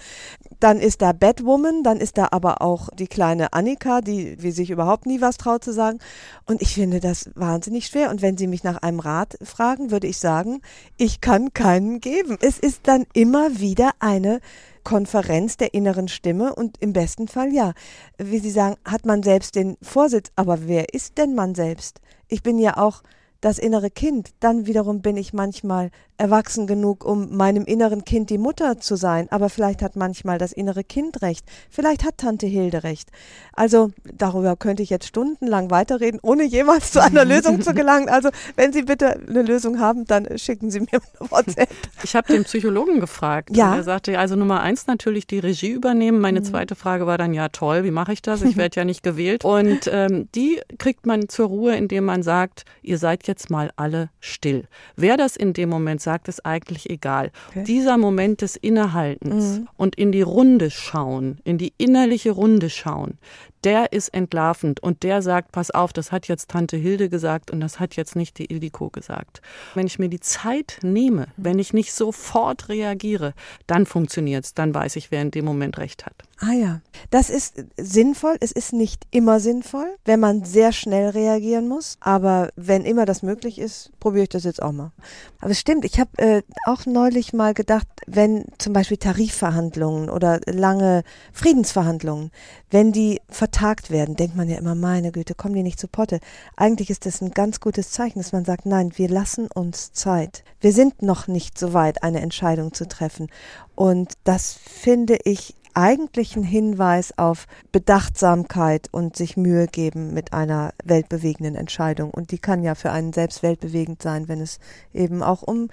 Dann 0.59 0.81
ist 0.81 1.03
da 1.03 1.13
Batwoman, 1.13 1.83
dann 1.83 1.99
ist 1.99 2.17
da 2.17 2.29
aber 2.31 2.63
auch 2.63 2.89
die 2.91 3.09
kleine 3.09 3.53
Annika, 3.53 4.01
die 4.01 4.43
wie 4.43 4.53
sich 4.53 4.71
überhaupt 4.71 5.05
nie 5.05 5.21
was 5.21 5.37
traut 5.37 5.63
zu 5.63 5.73
sagen. 5.73 5.99
Und 6.47 6.63
ich 6.63 6.75
finde 6.75 7.01
das 7.01 7.31
wahnsinnig 7.35 7.87
schwer. 7.87 8.11
Und 8.11 8.23
wenn 8.23 8.39
Sie 8.39 8.47
mich 8.47 8.65
nach 8.65 8.79
einem 8.79 9.01
Rat 9.01 9.37
fragen, 9.43 9.91
würde 9.91 10.07
ich 10.07 10.17
sagen, 10.17 10.63
ich 10.97 11.21
kann 11.27 11.53
keinen 11.53 11.99
geben. 11.99 12.39
Es 12.41 12.57
ist 12.61 12.83
dann 12.87 13.05
immer 13.13 13.59
wieder 13.59 13.91
eine 13.99 14.39
Konferenz 14.85 15.57
der 15.57 15.75
inneren 15.75 16.07
Stimme 16.07 16.55
und 16.55 16.81
im 16.81 16.93
besten 16.93 17.27
Fall 17.27 17.53
ja. 17.53 17.73
Wie 18.17 18.39
Sie 18.39 18.53
sagen, 18.53 18.77
hat 18.85 19.07
man 19.07 19.25
selbst 19.25 19.57
den 19.57 19.77
Vorsitz. 19.83 20.31
Aber 20.37 20.69
wer 20.69 20.95
ist 20.95 21.19
denn 21.19 21.35
man 21.35 21.57
selbst? 21.57 22.01
Ich 22.29 22.45
bin 22.45 22.61
ja 22.61 22.77
auch 22.77 23.03
das 23.41 23.59
innere 23.59 23.91
Kind. 23.91 24.31
Dann 24.41 24.67
wiederum 24.67 25.01
bin 25.01 25.17
ich 25.17 25.33
manchmal 25.33 25.91
erwachsen 26.19 26.67
genug, 26.67 27.05
um 27.05 27.37
meinem 27.37 27.65
inneren 27.65 28.05
Kind 28.05 28.31
die 28.31 28.39
Mutter 28.39 28.79
zu 28.79 28.97
sein, 28.97 29.27
aber 29.31 29.51
vielleicht 29.51 29.83
hat 29.83 29.97
manchmal 29.97 30.39
das 30.39 30.53
innere 30.53 30.85
Kind 30.85 31.23
recht, 31.23 31.45
vielleicht 31.71 32.05
hat 32.05 32.19
Tante 32.19 32.47
Hilde 32.47 32.85
recht. 32.85 33.11
Also 33.53 33.91
darüber 34.05 34.57
könnte 34.57 34.83
ich 34.83 34.91
jetzt 34.91 35.07
stundenlang 35.07 35.71
weiterreden, 35.71 36.19
ohne 36.23 36.45
jemals 36.45 36.93
zu 36.93 37.03
einer 37.03 37.25
Lösung 37.27 37.61
zu 37.61 37.75
gelangen. 37.75 38.09
Also 38.09 38.31
wenn 38.57 38.73
Sie 38.73 38.83
bitte 38.83 39.21
eine 39.29 39.43
Lösung 39.43 39.79
haben, 39.79 40.05
dann 40.07 40.39
schicken 40.39 40.71
Sie 40.71 40.81
mir 40.81 40.89
eine 40.93 41.31
WhatsApp. 41.31 41.69
Ich 42.03 42.17
habe 42.17 42.33
den 42.33 42.45
Psychologen 42.45 43.01
gefragt. 43.01 43.55
Ja. 43.55 43.77
Er 43.77 43.83
sagte, 43.83 44.19
also 44.19 44.37
Nummer 44.37 44.61
eins 44.61 44.87
natürlich 44.87 45.27
die 45.27 45.39
Regie 45.39 45.71
übernehmen. 45.71 46.21
Meine 46.21 46.41
mhm. 46.41 46.45
zweite 46.45 46.75
Frage 46.75 47.07
war 47.07 47.19
dann, 47.19 47.35
ja 47.35 47.49
toll, 47.49 47.85
wie 47.85 47.91
mache 47.91 48.13
ich 48.13 48.23
das? 48.23 48.43
Ich 48.43 48.57
werde 48.57 48.77
ja 48.77 48.85
nicht 48.85 49.03
gewählt. 49.03 49.45
Und 49.45 49.91
ähm, 49.93 50.29
die 50.35 50.61
kriegt 50.79 51.07
man 51.07 51.29
zur 51.29 51.49
Ruhe, 51.49 51.77
indem 51.77 52.05
man 52.05 52.23
sagt, 52.23 52.65
ihr 52.83 52.99
seid 52.99 53.26
jetzt 53.27 53.51
mal 53.51 53.71
alle 53.77 54.11
still. 54.21 54.65
Wer 54.97 55.17
das 55.17 55.37
in 55.37 55.53
dem 55.53 55.69
Moment 55.69 56.01
sagt, 56.01 56.29
ist 56.29 56.45
eigentlich 56.45 56.91
egal. 56.91 57.31
Okay. 57.49 57.65
Dieser 57.65 57.99
Moment 57.99 58.43
des 58.43 58.57
Innehaltens 58.57 59.61
und 59.77 59.97
in 59.97 60.13
die 60.13 60.23
Runde 60.23 60.71
schauen, 60.71 61.39
in 61.45 61.59
die 61.59 61.73
innerliche 61.79 62.31
Runde 62.31 62.71
schauen, 62.71 63.19
der 63.67 63.93
ist 63.93 64.15
entlarvend 64.15 64.79
und 64.81 65.03
der 65.03 65.23
sagt, 65.23 65.51
pass 65.51 65.73
auf, 65.73 65.93
das 65.93 66.13
hat 66.13 66.29
jetzt 66.29 66.51
Tante 66.51 66.77
Hilde 66.77 67.09
gesagt 67.09 67.51
und 67.51 67.61
das 67.61 67.81
hat 67.81 67.97
jetzt 67.97 68.15
nicht 68.15 68.39
die 68.39 68.45
Ildiko 68.45 68.91
gesagt. 68.91 69.43
Wenn 69.75 69.89
ich 69.89 69.99
mir 69.99 70.09
die 70.09 70.21
Zeit 70.21 70.79
nehme, 70.83 71.27
wenn 71.37 71.59
ich 71.59 71.73
nicht 71.73 71.93
sofort 71.93 72.69
reagiere, 72.69 73.35
dann 73.67 73.85
funktioniert's, 73.85 74.55
dann 74.55 74.73
weiß 74.73 74.95
ich, 74.95 75.11
wer 75.11 75.21
in 75.21 75.33
dem 75.33 75.45
Moment 75.45 75.79
recht 75.79 76.07
hat. 76.07 76.15
Ah 76.39 76.53
ja, 76.53 76.81
das 77.11 77.31
ist 77.31 77.65
sinnvoll. 77.79 78.37
Es 78.41 78.53
ist 78.53 78.75
nicht 78.75 79.05
immer 79.11 79.41
sinnvoll, 79.41 79.97
wenn 80.05 80.21
man 80.21 80.45
sehr 80.45 80.71
schnell 80.73 81.09
reagieren 81.09 81.67
muss. 81.67 81.97
Aber 82.01 82.51
wenn 82.57 82.85
immer 82.85 83.07
das 83.07 83.23
möglich 83.23 83.59
ist, 83.59 83.91
probiere 84.01 84.25
ich 84.25 84.29
das 84.29 84.45
jetzt 84.45 84.63
auch 84.63 84.73
mal. 84.73 84.93
Aber 85.41 85.51
es 85.53 85.59
stimmt, 85.59 85.87
ich 85.87 85.99
habe 85.99 86.11
äh, 86.19 86.43
auch 86.67 86.85
neulich 86.85 87.33
mal 87.33 87.55
gedacht, 87.55 87.89
wenn 88.07 88.45
zum 88.59 88.75
Beispiel 88.75 88.99
Tarifverhandlungen 88.99 90.11
oder 90.11 90.41
lange 90.45 91.05
Friedensverhandlungen, 91.33 92.31
wenn 92.71 92.93
die 92.93 93.23
vertagt 93.57 93.91
werden, 93.91 94.17
denkt 94.17 94.37
man 94.37 94.51
ja 94.51 94.59
immer, 94.59 94.75
meine 94.75 95.13
Güte, 95.13 95.35
kommen 95.35 95.55
die 95.55 95.63
nicht 95.63 95.81
zu 95.81 95.89
Potte. 95.89 96.21
Eigentlich 96.57 96.91
ist 96.91 97.07
das 97.07 97.23
ein 97.23 97.31
ganz 97.31 97.59
gutes 97.59 97.91
Zeichen, 97.91 98.19
dass 98.19 98.33
man 98.33 98.45
sagt, 98.45 98.67
nein, 98.67 98.93
wir 98.97 99.09
lassen 99.09 99.47
uns 99.47 99.93
Zeit. 99.93 100.45
Wir 100.61 100.73
sind 100.73 101.01
noch 101.01 101.27
nicht 101.27 101.59
so 101.59 101.73
weit, 101.73 102.03
eine 102.03 102.21
Entscheidung 102.21 102.75
zu 102.75 102.87
treffen. 102.87 103.29
Und 103.75 104.13
das 104.25 104.53
finde 104.53 105.17
ich 105.25 105.55
eigentlich 105.77 106.37
ein 106.37 106.43
Hinweis 106.43 107.13
auf 107.19 107.47
Bedachtsamkeit 107.71 108.89
und 108.93 109.15
sich 109.15 109.37
Mühe 109.37 109.67
geben 109.67 110.15
mit 110.15 110.33
einer 110.33 110.73
weltbewegenden 110.83 111.55
Entscheidung. 111.55 112.11
Und 112.11 112.31
die 112.31 112.39
kann 112.39 112.63
ja 112.63 112.75
für 112.75 112.91
einen 112.91 113.13
selbst 113.13 113.43
weltbewegend 113.43 114.03
sein, 114.03 114.27
wenn 114.27 114.41
es 114.41 114.59
eben 114.95 115.23
auch 115.23 115.43
um 115.43 115.69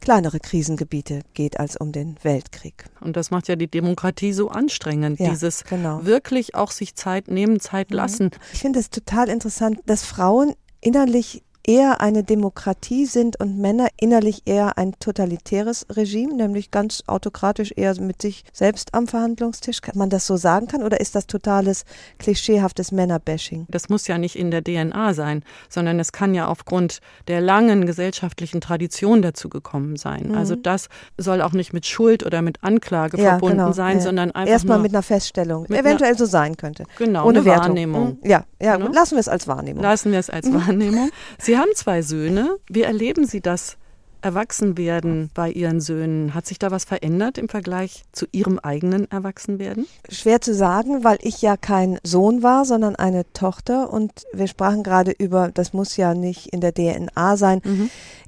kleinere 0.00 0.40
Krisengebiete 0.40 1.20
geht 1.34 1.60
als 1.60 1.76
um 1.76 1.92
den 1.92 2.16
Weltkrieg. 2.22 2.84
Und 3.00 3.16
das 3.16 3.30
macht 3.30 3.46
ja 3.46 3.54
die 3.54 3.70
Demokratie 3.70 4.32
so 4.32 4.48
anstrengend, 4.48 5.20
Ja, 5.20 5.30
dieses 5.30 5.62
genau. 5.64 6.04
wirklich 6.04 6.56
auch 6.56 6.72
sich 6.72 6.96
Zeit 6.96 7.28
nehmen, 7.28 7.60
Zeit 7.60 7.92
lassen. 7.92 8.30
Ich 8.52 8.60
finde 8.60 8.80
es 8.80 8.90
total 8.90 9.28
interessant, 9.28 9.78
dass 9.86 10.04
Frauen 10.04 10.54
innerlich 10.80 11.44
eher 11.66 12.00
eine 12.00 12.22
Demokratie 12.24 13.06
sind 13.06 13.40
und 13.40 13.58
Männer 13.58 13.88
innerlich 13.98 14.42
eher 14.44 14.76
ein 14.78 14.92
totalitäres 15.00 15.86
Regime, 15.90 16.34
nämlich 16.34 16.70
ganz 16.70 17.02
autokratisch 17.06 17.72
eher 17.76 17.98
mit 18.00 18.20
sich 18.22 18.44
selbst 18.52 18.94
am 18.94 19.06
Verhandlungstisch. 19.06 19.80
Kann 19.80 19.96
man 19.98 20.10
das 20.10 20.26
so 20.26 20.36
sagen 20.36 20.66
kann 20.66 20.82
oder 20.82 21.00
ist 21.00 21.14
das 21.14 21.26
totales 21.26 21.84
klischeehaftes 22.18 22.92
Männerbashing? 22.92 23.66
Das 23.70 23.88
muss 23.88 24.06
ja 24.06 24.18
nicht 24.18 24.36
in 24.36 24.50
der 24.50 24.62
DNA 24.62 25.14
sein, 25.14 25.42
sondern 25.68 25.98
es 26.00 26.12
kann 26.12 26.34
ja 26.34 26.48
aufgrund 26.48 27.00
der 27.28 27.40
langen 27.40 27.86
gesellschaftlichen 27.86 28.60
Tradition 28.60 29.22
dazu 29.22 29.48
gekommen 29.48 29.96
sein. 29.96 30.34
Also 30.34 30.56
das 30.56 30.88
soll 31.18 31.40
auch 31.42 31.52
nicht 31.52 31.72
mit 31.72 31.86
Schuld 31.86 32.24
oder 32.24 32.42
mit 32.42 32.62
Anklage 32.62 33.18
verbunden 33.18 33.72
sein, 33.72 33.94
Mhm. 33.94 33.98
ja. 33.98 34.04
sondern 34.04 34.30
einfach 34.32 34.52
erstmal 34.52 34.78
mit 34.78 34.92
einer 34.92 35.02
Feststellung, 35.02 35.66
mit 35.68 35.78
eventuell 35.78 36.16
so 36.18 36.24
sein 36.26 36.56
könnte. 36.56 36.84
Genau, 36.98 37.26
ohne. 37.26 37.44
Wahrnehmung. 37.44 38.18
Mhm. 38.22 38.28
Ja, 38.28 38.44
ja, 38.60 38.76
gut, 38.76 38.94
lassen 38.94 39.12
wir 39.16 39.20
es 39.20 39.28
als 39.28 39.46
Wahrnehmung. 39.46 39.82
lassen 39.82 40.12
wir 40.12 40.18
es 40.18 40.30
als 40.30 40.46
Mhm. 40.46 40.54
Wahrnehmung. 40.66 41.10
Sie 41.38 41.53
haben 41.58 41.74
zwei 41.74 42.02
Söhne. 42.02 42.56
Wie 42.68 42.82
erleben 42.82 43.26
Sie 43.26 43.40
das 43.40 43.76
Erwachsenwerden 44.22 45.30
bei 45.34 45.50
Ihren 45.50 45.80
Söhnen? 45.80 46.34
Hat 46.34 46.46
sich 46.46 46.58
da 46.58 46.70
was 46.70 46.84
verändert 46.84 47.36
im 47.36 47.48
Vergleich 47.48 48.04
zu 48.12 48.26
Ihrem 48.32 48.58
eigenen 48.58 49.10
Erwachsenwerden? 49.10 49.86
Schwer 50.08 50.40
zu 50.40 50.54
sagen, 50.54 51.04
weil 51.04 51.18
ich 51.20 51.42
ja 51.42 51.56
kein 51.56 51.98
Sohn 52.02 52.42
war, 52.42 52.64
sondern 52.64 52.96
eine 52.96 53.30
Tochter. 53.32 53.92
Und 53.92 54.24
wir 54.32 54.46
sprachen 54.46 54.82
gerade 54.82 55.12
über, 55.12 55.50
das 55.52 55.72
muss 55.72 55.96
ja 55.96 56.14
nicht 56.14 56.48
in 56.48 56.60
der 56.60 56.72
DNA 56.72 57.36
sein. 57.36 57.60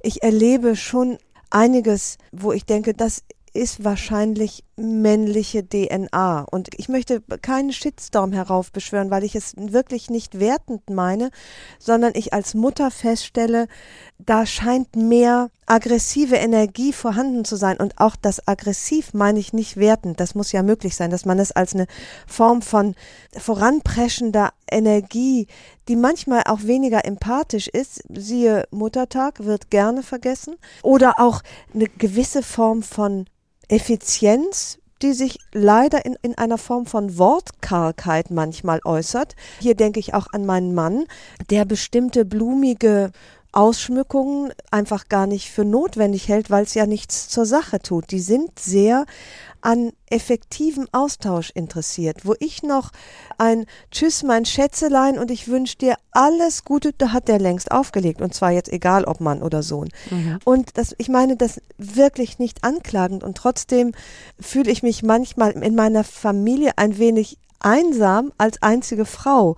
Ich 0.03 0.21
erlebe 0.21 0.75
schon 0.75 1.17
einiges, 1.49 2.17
wo 2.31 2.51
ich 2.51 2.65
denke, 2.65 2.93
das 2.93 3.23
ist 3.53 3.83
wahrscheinlich 3.83 4.63
männliche 4.77 5.67
DNA. 5.67 6.45
Und 6.51 6.69
ich 6.77 6.87
möchte 6.87 7.21
keinen 7.41 7.73
Shitstorm 7.73 8.31
heraufbeschwören, 8.31 9.09
weil 9.09 9.23
ich 9.23 9.35
es 9.35 9.53
wirklich 9.57 10.09
nicht 10.09 10.39
wertend 10.39 10.89
meine, 10.89 11.31
sondern 11.79 12.13
ich 12.15 12.31
als 12.33 12.53
Mutter 12.53 12.91
feststelle, 12.91 13.67
da 14.19 14.45
scheint 14.45 14.95
mehr 14.95 15.49
aggressive 15.65 16.35
Energie 16.35 16.93
vorhanden 16.93 17.43
zu 17.43 17.55
sein. 17.55 17.77
Und 17.77 17.99
auch 17.99 18.15
das 18.15 18.47
aggressiv 18.47 19.13
meine 19.13 19.39
ich 19.39 19.51
nicht 19.51 19.77
wertend. 19.77 20.19
Das 20.19 20.35
muss 20.35 20.51
ja 20.51 20.61
möglich 20.61 20.95
sein, 20.95 21.09
dass 21.09 21.25
man 21.25 21.39
es 21.39 21.51
als 21.51 21.73
eine 21.73 21.87
Form 22.27 22.61
von 22.61 22.95
voranpreschender 23.35 24.51
Energie, 24.71 25.47
die 25.87 25.95
manchmal 25.95 26.43
auch 26.45 26.63
weniger 26.63 27.05
empathisch 27.05 27.67
ist, 27.67 28.03
siehe 28.13 28.65
Muttertag, 28.71 29.43
wird 29.43 29.71
gerne 29.71 30.03
vergessen. 30.03 30.55
Oder 30.83 31.19
auch 31.19 31.41
eine 31.73 31.87
gewisse 31.87 32.43
Form 32.43 32.83
von 32.83 33.25
Effizienz, 33.67 34.79
die 35.01 35.13
sich 35.13 35.39
leider 35.53 36.05
in, 36.05 36.17
in 36.21 36.37
einer 36.37 36.57
Form 36.57 36.85
von 36.85 37.17
Wortkargheit 37.17 38.31
manchmal 38.31 38.79
äußert. 38.83 39.35
Hier 39.59 39.75
denke 39.75 39.99
ich 39.99 40.13
auch 40.13 40.27
an 40.31 40.45
meinen 40.45 40.73
Mann, 40.73 41.05
der 41.49 41.65
bestimmte 41.65 42.25
blumige 42.25 43.11
Ausschmückungen 43.57 44.53
einfach 44.69 45.09
gar 45.09 45.25
nicht 45.25 45.49
für 45.49 45.65
notwendig 45.65 46.27
hält, 46.27 46.51
weil 46.51 46.63
es 46.63 46.75
ja 46.75 46.85
nichts 46.85 47.27
zur 47.27 47.47
Sache 47.47 47.79
tut. 47.79 48.11
Die 48.11 48.19
sind 48.19 48.59
sehr 48.59 49.07
an 49.61 49.93
effektivem 50.11 50.87
Austausch 50.91 51.49
interessiert. 51.49 52.23
Wo 52.23 52.35
ich 52.39 52.61
noch 52.61 52.91
ein 53.39 53.65
Tschüss, 53.89 54.21
mein 54.21 54.45
Schätzelein 54.45 55.17
und 55.17 55.31
ich 55.31 55.47
wünsche 55.47 55.75
dir 55.75 55.95
alles 56.11 56.65
Gute, 56.65 56.93
da 56.95 57.13
hat 57.13 57.27
der 57.27 57.39
längst 57.39 57.71
aufgelegt. 57.71 58.21
Und 58.21 58.35
zwar 58.35 58.51
jetzt 58.51 58.71
egal, 58.71 59.05
ob 59.05 59.21
Mann 59.21 59.41
oder 59.41 59.63
Sohn. 59.63 59.89
Und 60.45 60.77
das, 60.77 60.93
ich 60.99 61.09
meine 61.09 61.35
das 61.35 61.59
wirklich 61.79 62.37
nicht 62.37 62.63
anklagend. 62.63 63.23
Und 63.23 63.37
trotzdem 63.37 63.93
fühle 64.39 64.69
ich 64.69 64.83
mich 64.83 65.01
manchmal 65.01 65.53
in 65.53 65.73
meiner 65.73 66.03
Familie 66.03 66.73
ein 66.75 66.99
wenig 66.99 67.39
einsam 67.59 68.31
als 68.37 68.61
einzige 68.61 69.05
Frau, 69.05 69.55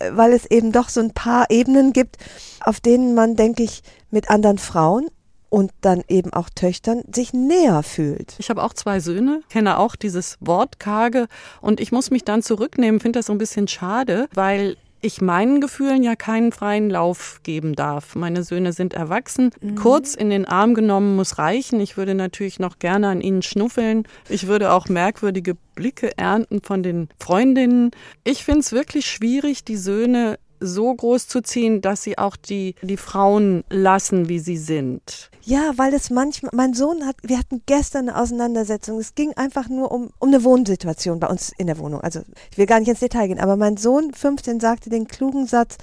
weil 0.00 0.32
es 0.32 0.46
eben 0.46 0.72
doch 0.72 0.88
so 0.88 1.00
ein 1.00 1.12
paar 1.12 1.50
Ebenen 1.50 1.92
gibt, 1.92 2.16
auf 2.60 2.80
denen 2.80 3.14
man, 3.14 3.36
denke 3.36 3.62
ich, 3.62 3.82
mit 4.10 4.30
anderen 4.30 4.58
Frauen 4.58 5.08
und 5.50 5.72
dann 5.80 6.02
eben 6.08 6.32
auch 6.32 6.50
Töchtern 6.50 7.02
sich 7.12 7.32
näher 7.32 7.82
fühlt. 7.82 8.36
Ich 8.38 8.50
habe 8.50 8.62
auch 8.62 8.74
zwei 8.74 9.00
Söhne, 9.00 9.42
kenne 9.48 9.78
auch 9.78 9.96
dieses 9.96 10.36
Wort 10.40 10.78
karge 10.78 11.26
und 11.60 11.80
ich 11.80 11.92
muss 11.92 12.10
mich 12.10 12.24
dann 12.24 12.42
zurücknehmen, 12.42 13.00
finde 13.00 13.20
das 13.20 13.26
so 13.26 13.32
ein 13.32 13.38
bisschen 13.38 13.68
schade, 13.68 14.28
weil 14.34 14.76
ich 15.00 15.20
meinen 15.20 15.60
Gefühlen 15.60 16.02
ja 16.02 16.16
keinen 16.16 16.52
freien 16.52 16.90
Lauf 16.90 17.40
geben 17.42 17.74
darf. 17.74 18.14
Meine 18.14 18.42
Söhne 18.42 18.72
sind 18.72 18.94
erwachsen. 18.94 19.50
Kurz 19.76 20.14
in 20.14 20.30
den 20.30 20.44
Arm 20.44 20.74
genommen 20.74 21.16
muss 21.16 21.38
reichen. 21.38 21.80
Ich 21.80 21.96
würde 21.96 22.14
natürlich 22.14 22.58
noch 22.58 22.78
gerne 22.78 23.08
an 23.08 23.20
ihnen 23.20 23.42
schnuffeln. 23.42 24.04
Ich 24.28 24.46
würde 24.46 24.72
auch 24.72 24.88
merkwürdige 24.88 25.56
Blicke 25.74 26.16
ernten 26.18 26.62
von 26.62 26.82
den 26.82 27.08
Freundinnen. 27.20 27.90
Ich 28.24 28.44
finde 28.44 28.60
es 28.60 28.72
wirklich 28.72 29.06
schwierig, 29.06 29.64
die 29.64 29.76
Söhne 29.76 30.38
so 30.60 30.94
groß 30.94 31.28
zu 31.28 31.40
ziehen, 31.40 31.80
dass 31.80 32.02
sie 32.02 32.18
auch 32.18 32.36
die, 32.36 32.74
die 32.82 32.96
Frauen 32.96 33.64
lassen, 33.70 34.28
wie 34.28 34.38
sie 34.38 34.56
sind. 34.56 35.30
Ja, 35.42 35.72
weil 35.76 35.94
es 35.94 36.10
manchmal, 36.10 36.50
mein 36.54 36.74
Sohn 36.74 37.06
hat, 37.06 37.16
wir 37.22 37.38
hatten 37.38 37.62
gestern 37.66 38.08
eine 38.08 38.20
Auseinandersetzung. 38.20 38.98
Es 38.98 39.14
ging 39.14 39.32
einfach 39.34 39.68
nur 39.68 39.90
um, 39.90 40.10
um 40.18 40.28
eine 40.28 40.44
Wohnsituation 40.44 41.20
bei 41.20 41.28
uns 41.28 41.52
in 41.56 41.66
der 41.66 41.78
Wohnung. 41.78 42.00
Also 42.00 42.20
ich 42.50 42.58
will 42.58 42.66
gar 42.66 42.80
nicht 42.80 42.88
ins 42.88 43.00
Detail 43.00 43.28
gehen, 43.28 43.40
aber 43.40 43.56
mein 43.56 43.76
Sohn 43.76 44.12
15 44.12 44.60
sagte 44.60 44.90
den 44.90 45.08
klugen 45.08 45.46
Satz, 45.46 45.76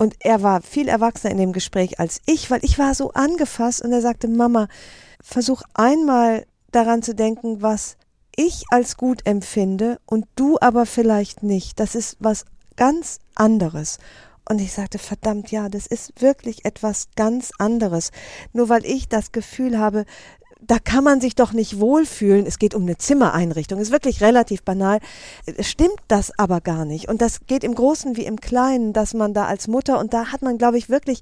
und 0.00 0.14
er 0.20 0.44
war 0.44 0.62
viel 0.62 0.86
erwachsener 0.86 1.32
in 1.32 1.38
dem 1.38 1.52
Gespräch 1.52 1.98
als 1.98 2.20
ich, 2.24 2.52
weil 2.52 2.64
ich 2.64 2.78
war 2.78 2.94
so 2.94 3.10
angefasst 3.14 3.82
und 3.82 3.92
er 3.92 4.00
sagte, 4.00 4.28
Mama, 4.28 4.68
versuch 5.20 5.62
einmal 5.74 6.46
daran 6.70 7.02
zu 7.02 7.16
denken, 7.16 7.62
was 7.62 7.96
ich 8.36 8.62
als 8.70 8.96
gut 8.96 9.26
empfinde 9.26 9.98
und 10.06 10.26
du 10.36 10.56
aber 10.60 10.86
vielleicht 10.86 11.42
nicht. 11.42 11.80
Das 11.80 11.96
ist 11.96 12.16
was 12.20 12.44
ganz 12.78 13.18
anderes. 13.34 13.98
Und 14.48 14.62
ich 14.62 14.72
sagte, 14.72 14.98
verdammt, 14.98 15.50
ja, 15.50 15.68
das 15.68 15.86
ist 15.86 16.22
wirklich 16.22 16.64
etwas 16.64 17.08
ganz 17.16 17.50
anderes. 17.58 18.12
Nur 18.54 18.70
weil 18.70 18.86
ich 18.86 19.06
das 19.06 19.30
Gefühl 19.30 19.78
habe, 19.78 20.06
da 20.60 20.78
kann 20.78 21.04
man 21.04 21.20
sich 21.20 21.34
doch 21.34 21.52
nicht 21.52 21.78
wohlfühlen. 21.78 22.44
Es 22.46 22.58
geht 22.58 22.74
um 22.74 22.82
eine 22.82 22.96
Zimmereinrichtung. 22.96 23.78
Ist 23.78 23.92
wirklich 23.92 24.20
relativ 24.22 24.62
banal. 24.62 24.98
Stimmt 25.60 26.00
das 26.08 26.36
aber 26.36 26.60
gar 26.60 26.84
nicht. 26.84 27.08
Und 27.08 27.20
das 27.20 27.46
geht 27.46 27.62
im 27.62 27.74
Großen 27.74 28.16
wie 28.16 28.24
im 28.24 28.40
Kleinen, 28.40 28.92
dass 28.92 29.14
man 29.14 29.34
da 29.34 29.46
als 29.46 29.68
Mutter, 29.68 29.98
und 29.98 30.14
da 30.14 30.32
hat 30.32 30.42
man, 30.42 30.58
glaube 30.58 30.78
ich, 30.78 30.88
wirklich 30.88 31.20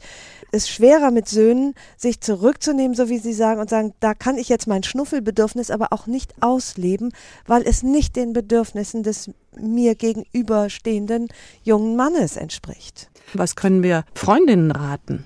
es 0.52 0.68
schwerer 0.68 1.10
mit 1.10 1.28
Söhnen, 1.28 1.74
sich 1.96 2.20
zurückzunehmen, 2.20 2.96
so 2.96 3.08
wie 3.08 3.18
Sie 3.18 3.34
sagen, 3.34 3.60
und 3.60 3.68
sagen, 3.68 3.92
da 4.00 4.14
kann 4.14 4.38
ich 4.38 4.48
jetzt 4.48 4.66
mein 4.66 4.82
Schnuffelbedürfnis 4.82 5.70
aber 5.70 5.92
auch 5.92 6.06
nicht 6.06 6.34
ausleben, 6.40 7.12
weil 7.46 7.62
es 7.62 7.82
nicht 7.82 8.16
den 8.16 8.32
Bedürfnissen 8.32 9.02
des 9.02 9.30
mir 9.58 9.94
gegenüberstehenden 9.94 11.28
jungen 11.62 11.96
Mannes 11.96 12.36
entspricht. 12.36 13.10
Was 13.34 13.56
können 13.56 13.82
wir 13.82 14.04
Freundinnen 14.14 14.70
raten? 14.70 15.24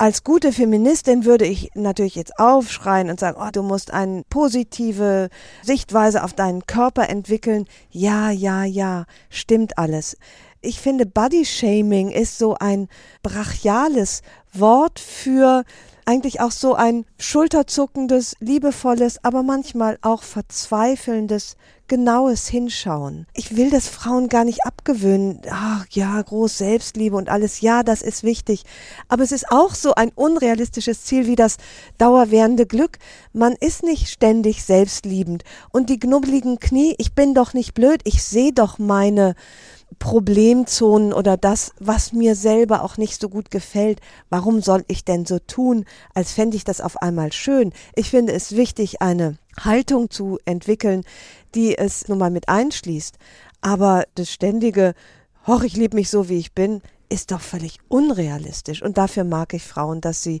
Als 0.00 0.24
gute 0.24 0.52
Feministin 0.52 1.26
würde 1.26 1.44
ich 1.44 1.72
natürlich 1.74 2.14
jetzt 2.14 2.38
aufschreien 2.38 3.10
und 3.10 3.20
sagen, 3.20 3.36
oh, 3.38 3.50
du 3.52 3.62
musst 3.62 3.92
eine 3.92 4.24
positive 4.30 5.28
Sichtweise 5.62 6.24
auf 6.24 6.32
deinen 6.32 6.64
Körper 6.66 7.10
entwickeln. 7.10 7.66
Ja, 7.90 8.30
ja, 8.30 8.64
ja, 8.64 9.04
stimmt 9.28 9.76
alles. 9.76 10.16
Ich 10.62 10.80
finde, 10.80 11.04
Body-Shaming 11.04 12.10
ist 12.10 12.38
so 12.38 12.54
ein 12.58 12.88
brachiales 13.22 14.22
Wort 14.54 15.00
für 15.00 15.64
eigentlich 16.06 16.40
auch 16.40 16.50
so 16.50 16.74
ein 16.74 17.04
schulterzuckendes, 17.18 18.36
liebevolles, 18.40 19.22
aber 19.22 19.42
manchmal 19.42 19.98
auch 20.00 20.22
verzweifelndes, 20.22 21.56
genaues 21.90 22.46
Hinschauen. 22.46 23.26
Ich 23.34 23.56
will 23.56 23.68
das 23.68 23.88
Frauen 23.88 24.28
gar 24.28 24.44
nicht 24.44 24.64
abgewöhnen. 24.64 25.42
Ach 25.50 25.84
ja, 25.90 26.22
groß 26.22 26.56
Selbstliebe 26.56 27.16
und 27.16 27.28
alles. 27.28 27.60
Ja, 27.60 27.82
das 27.82 28.00
ist 28.00 28.22
wichtig. 28.22 28.62
Aber 29.08 29.24
es 29.24 29.32
ist 29.32 29.50
auch 29.50 29.74
so 29.74 29.94
ein 29.94 30.12
unrealistisches 30.14 31.04
Ziel 31.04 31.26
wie 31.26 31.34
das 31.34 31.56
dauerwährende 31.98 32.64
Glück. 32.64 32.98
Man 33.32 33.54
ist 33.54 33.82
nicht 33.82 34.08
ständig 34.08 34.62
selbstliebend. 34.62 35.42
Und 35.72 35.90
die 35.90 35.98
knubbeligen 35.98 36.60
Knie, 36.60 36.94
ich 36.98 37.14
bin 37.14 37.34
doch 37.34 37.54
nicht 37.54 37.74
blöd. 37.74 38.00
Ich 38.04 38.22
sehe 38.22 38.52
doch 38.52 38.78
meine 38.78 39.34
Problemzonen 39.98 41.12
oder 41.12 41.36
das, 41.36 41.72
was 41.78 42.12
mir 42.12 42.34
selber 42.34 42.82
auch 42.82 42.96
nicht 42.96 43.20
so 43.20 43.28
gut 43.28 43.50
gefällt. 43.50 44.00
Warum 44.28 44.62
soll 44.62 44.84
ich 44.88 45.04
denn 45.04 45.26
so 45.26 45.38
tun, 45.38 45.84
als 46.14 46.32
fände 46.32 46.56
ich 46.56 46.64
das 46.64 46.80
auf 46.80 47.02
einmal 47.02 47.32
schön? 47.32 47.72
Ich 47.94 48.10
finde 48.10 48.32
es 48.32 48.56
wichtig, 48.56 49.02
eine 49.02 49.36
Haltung 49.58 50.10
zu 50.10 50.38
entwickeln, 50.44 51.04
die 51.54 51.76
es 51.76 52.08
nun 52.08 52.18
mal 52.18 52.30
mit 52.30 52.48
einschließt. 52.48 53.16
Aber 53.60 54.04
das 54.14 54.30
ständige, 54.30 54.94
hoch, 55.46 55.62
ich 55.62 55.76
liebe 55.76 55.96
mich 55.96 56.08
so, 56.08 56.28
wie 56.28 56.38
ich 56.38 56.52
bin, 56.52 56.80
ist 57.10 57.32
doch 57.32 57.40
völlig 57.40 57.78
unrealistisch. 57.88 58.82
Und 58.82 58.96
dafür 58.96 59.24
mag 59.24 59.52
ich 59.52 59.64
Frauen, 59.64 60.00
dass 60.00 60.22
sie 60.22 60.40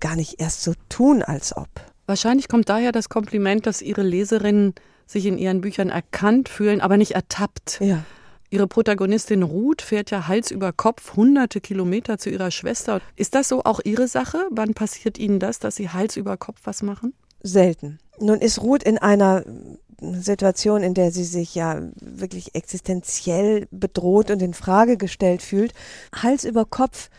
gar 0.00 0.16
nicht 0.16 0.40
erst 0.40 0.62
so 0.62 0.72
tun, 0.88 1.22
als 1.22 1.56
ob. 1.56 1.68
Wahrscheinlich 2.06 2.48
kommt 2.48 2.68
daher 2.68 2.92
das 2.92 3.08
Kompliment, 3.08 3.66
dass 3.66 3.82
ihre 3.82 4.02
Leserinnen 4.02 4.74
sich 5.06 5.26
in 5.26 5.38
ihren 5.38 5.60
Büchern 5.60 5.90
erkannt 5.90 6.48
fühlen, 6.48 6.80
aber 6.80 6.96
nicht 6.96 7.12
ertappt. 7.12 7.80
Ja. 7.80 8.04
Ihre 8.56 8.66
Protagonistin 8.66 9.42
Ruth 9.42 9.82
fährt 9.82 10.10
ja 10.10 10.28
Hals 10.28 10.50
über 10.50 10.72
Kopf 10.72 11.14
hunderte 11.14 11.60
Kilometer 11.60 12.16
zu 12.16 12.30
ihrer 12.30 12.50
Schwester. 12.50 13.02
Ist 13.14 13.34
das 13.34 13.48
so 13.48 13.64
auch 13.64 13.80
Ihre 13.84 14.08
Sache? 14.08 14.46
Wann 14.50 14.72
passiert 14.72 15.18
Ihnen 15.18 15.40
das, 15.40 15.58
dass 15.58 15.76
Sie 15.76 15.90
Hals 15.90 16.16
über 16.16 16.38
Kopf 16.38 16.60
was 16.64 16.82
machen? 16.82 17.12
Selten. 17.42 17.98
Nun 18.18 18.40
ist 18.40 18.62
Ruth 18.62 18.82
in 18.82 18.96
einer 18.96 19.44
Situation, 20.00 20.82
in 20.82 20.94
der 20.94 21.10
sie 21.10 21.24
sich 21.24 21.54
ja 21.54 21.82
wirklich 22.00 22.54
existenziell 22.54 23.68
bedroht 23.70 24.30
und 24.30 24.40
in 24.40 24.54
Frage 24.54 24.96
gestellt 24.96 25.42
fühlt. 25.42 25.74
Hals 26.14 26.44
über 26.44 26.64
Kopf 26.64 27.10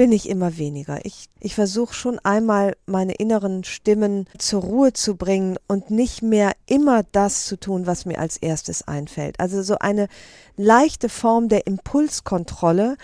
bin 0.00 0.12
ich 0.12 0.30
immer 0.30 0.56
weniger. 0.56 1.04
Ich, 1.04 1.28
ich 1.40 1.54
versuche 1.54 1.92
schon 1.92 2.18
einmal 2.20 2.74
meine 2.86 3.12
inneren 3.12 3.64
Stimmen 3.64 4.24
zur 4.38 4.62
Ruhe 4.62 4.94
zu 4.94 5.14
bringen 5.14 5.58
und 5.68 5.90
nicht 5.90 6.22
mehr 6.22 6.52
immer 6.64 7.02
das 7.12 7.44
zu 7.44 7.60
tun, 7.60 7.86
was 7.86 8.06
mir 8.06 8.18
als 8.18 8.38
erstes 8.38 8.88
einfällt. 8.88 9.38
Also 9.38 9.62
so 9.62 9.76
eine 9.78 10.08
leichte 10.56 11.10
Form 11.10 11.50
der 11.50 11.66
Impulskontrolle, 11.66 12.96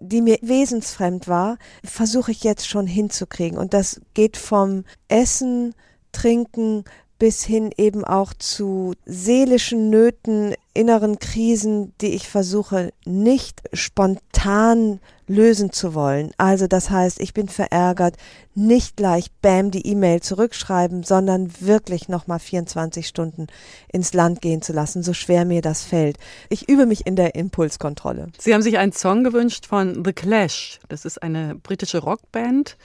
die 0.00 0.22
mir 0.22 0.38
wesensfremd 0.42 1.28
war, 1.28 1.56
versuche 1.84 2.32
ich 2.32 2.42
jetzt 2.42 2.66
schon 2.66 2.88
hinzukriegen. 2.88 3.56
Und 3.56 3.72
das 3.72 4.00
geht 4.14 4.36
vom 4.36 4.82
Essen, 5.06 5.72
Trinken 6.10 6.82
bis 7.20 7.44
hin 7.44 7.70
eben 7.76 8.04
auch 8.04 8.34
zu 8.34 8.94
seelischen 9.06 9.88
Nöten, 9.88 10.56
inneren 10.74 11.18
Krisen, 11.18 11.92
die 12.00 12.14
ich 12.14 12.28
versuche 12.28 12.92
nicht 13.04 13.62
spontan 13.72 15.00
lösen 15.26 15.72
zu 15.72 15.94
wollen. 15.94 16.32
Also 16.38 16.66
das 16.66 16.90
heißt, 16.90 17.20
ich 17.20 17.32
bin 17.34 17.48
verärgert, 17.48 18.16
nicht 18.54 18.96
gleich 18.96 19.30
bam 19.42 19.70
die 19.70 19.86
E-Mail 19.86 20.20
zurückschreiben, 20.20 21.04
sondern 21.04 21.52
wirklich 21.60 22.08
nochmal 22.08 22.40
24 22.40 23.06
Stunden 23.06 23.46
ins 23.92 24.12
Land 24.12 24.42
gehen 24.42 24.60
zu 24.60 24.72
lassen, 24.72 25.02
so 25.02 25.12
schwer 25.12 25.44
mir 25.44 25.62
das 25.62 25.84
fällt. 25.84 26.18
Ich 26.48 26.68
übe 26.68 26.84
mich 26.84 27.06
in 27.06 27.14
der 27.14 27.36
Impulskontrolle. 27.36 28.28
Sie 28.38 28.52
haben 28.52 28.62
sich 28.62 28.78
einen 28.78 28.92
Song 28.92 29.22
gewünscht 29.22 29.66
von 29.66 30.04
The 30.04 30.12
Clash. 30.12 30.80
Das 30.88 31.04
ist 31.04 31.22
eine 31.22 31.54
britische 31.54 31.98
Rockband. 31.98 32.76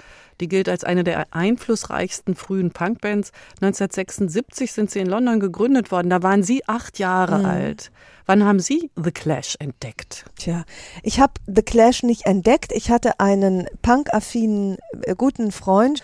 Die 0.41 0.47
gilt 0.47 0.67
als 0.69 0.83
eine 0.83 1.03
der 1.03 1.27
einflussreichsten 1.31 2.35
frühen 2.35 2.71
Punkbands. 2.71 3.31
1976 3.61 4.71
sind 4.71 4.91
sie 4.91 4.99
in 4.99 5.07
London 5.07 5.39
gegründet 5.39 5.91
worden. 5.91 6.09
Da 6.09 6.23
waren 6.23 6.43
Sie 6.43 6.67
acht 6.67 6.99
Jahre 6.99 7.39
mhm. 7.39 7.45
alt. 7.45 7.91
Wann 8.25 8.43
haben 8.43 8.59
Sie 8.59 8.89
The 8.95 9.11
Clash 9.11 9.55
entdeckt? 9.59 10.25
Tja, 10.37 10.63
ich 11.03 11.19
habe 11.19 11.33
The 11.45 11.61
Clash 11.61 12.03
nicht 12.03 12.25
entdeckt. 12.25 12.71
Ich 12.71 12.89
hatte 12.89 13.19
einen 13.19 13.67
punkaffinen 13.81 14.77
äh, 15.03 15.15
guten 15.15 15.51
Freund, 15.51 16.01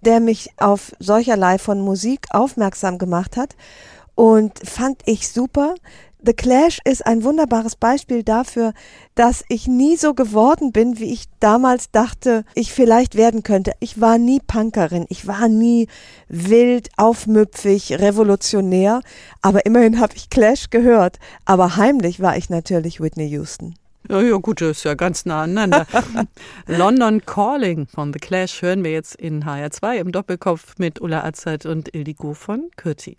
der 0.00 0.20
mich 0.20 0.50
auf 0.56 0.92
solcherlei 1.00 1.58
von 1.58 1.80
Musik 1.80 2.26
aufmerksam 2.30 2.98
gemacht 2.98 3.36
hat 3.36 3.56
und 4.14 4.58
fand 4.66 5.02
ich 5.06 5.28
super. 5.28 5.74
The 6.26 6.32
Clash 6.32 6.78
ist 6.84 7.04
ein 7.04 7.22
wunderbares 7.22 7.76
Beispiel 7.76 8.22
dafür, 8.22 8.72
dass 9.14 9.44
ich 9.50 9.66
nie 9.66 9.96
so 9.96 10.14
geworden 10.14 10.72
bin, 10.72 10.98
wie 10.98 11.12
ich 11.12 11.24
damals 11.38 11.90
dachte, 11.90 12.44
ich 12.54 12.72
vielleicht 12.72 13.14
werden 13.14 13.42
könnte. 13.42 13.72
Ich 13.80 14.00
war 14.00 14.16
nie 14.16 14.40
Punkerin, 14.40 15.04
ich 15.10 15.26
war 15.26 15.48
nie 15.48 15.86
wild, 16.28 16.88
aufmüpfig, 16.96 17.98
revolutionär, 17.98 19.00
aber 19.42 19.66
immerhin 19.66 20.00
habe 20.00 20.14
ich 20.16 20.30
Clash 20.30 20.70
gehört. 20.70 21.18
Aber 21.44 21.76
heimlich 21.76 22.20
war 22.20 22.38
ich 22.38 22.48
natürlich 22.48 23.02
Whitney 23.02 23.28
Houston. 23.28 23.74
Ja, 24.08 24.22
ja, 24.22 24.36
gut, 24.36 24.62
das 24.62 24.78
ist 24.78 24.84
ja 24.84 24.94
ganz 24.94 25.26
nah 25.26 25.42
aneinander. 25.42 25.86
London 26.66 27.24
Calling 27.26 27.86
von 27.86 28.14
The 28.14 28.18
Clash 28.18 28.62
hören 28.62 28.82
wir 28.82 28.92
jetzt 28.92 29.14
in 29.16 29.44
HR2 29.44 29.96
im 29.96 30.12
Doppelkopf 30.12 30.78
mit 30.78 31.02
Ulla 31.02 31.22
Azad 31.22 31.66
und 31.66 31.94
Ildiko 31.94 32.32
von 32.32 32.70
Kürti. 32.76 33.18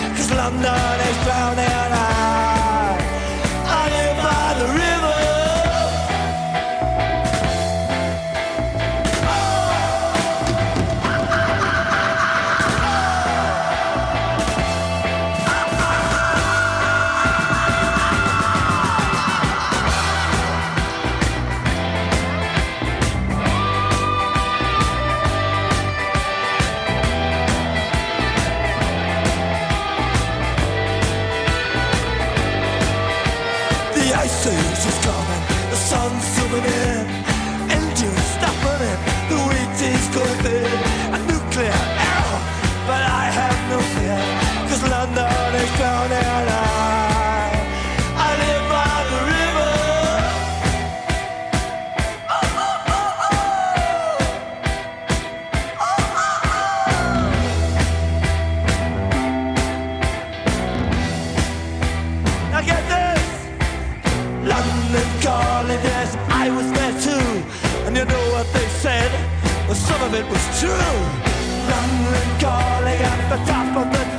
cause 0.21 0.31
London 0.37 0.99
is 1.09 1.23
drowning. 1.23 1.65
I, 1.65 2.50
some 70.41 70.57
of 70.57 70.57
it 70.57 70.57
was 70.57 70.59
true. 70.59 71.31
London 71.71 72.39
calling 72.39 73.01
at 73.11 73.29
the 73.29 73.37
top 73.51 73.77
of 73.77 73.91
the 73.91 74.10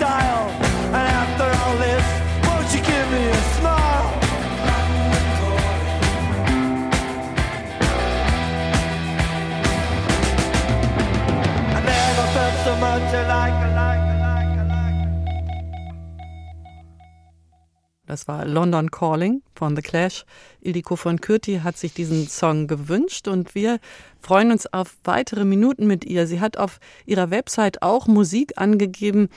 Das 18.13 18.29
war 18.29 18.45
London 18.45 18.91
Calling 18.91 19.41
von 19.55 19.75
The 19.75 19.81
Clash. 19.81 20.27
Ildiko 20.61 20.97
von 20.97 21.23
Kürti 21.23 21.61
hat 21.65 21.79
sich 21.79 21.95
diesen 21.95 22.29
Song 22.29 22.67
gewünscht 22.67 23.27
und 23.27 23.55
wir 23.55 23.79
freuen 24.21 24.53
uns 24.53 24.71
auf 24.71 24.99
weitere 25.05 25.47
Minuten 25.47 25.87
mit 25.87 26.05
ihr. 26.05 26.27
Sie 26.27 26.39
hat 26.39 26.59
auf 26.59 26.79
ihrer 27.07 27.31
Website 27.31 27.81
auch 27.81 28.09
Musik 28.09 28.59
angegeben, 28.59 29.31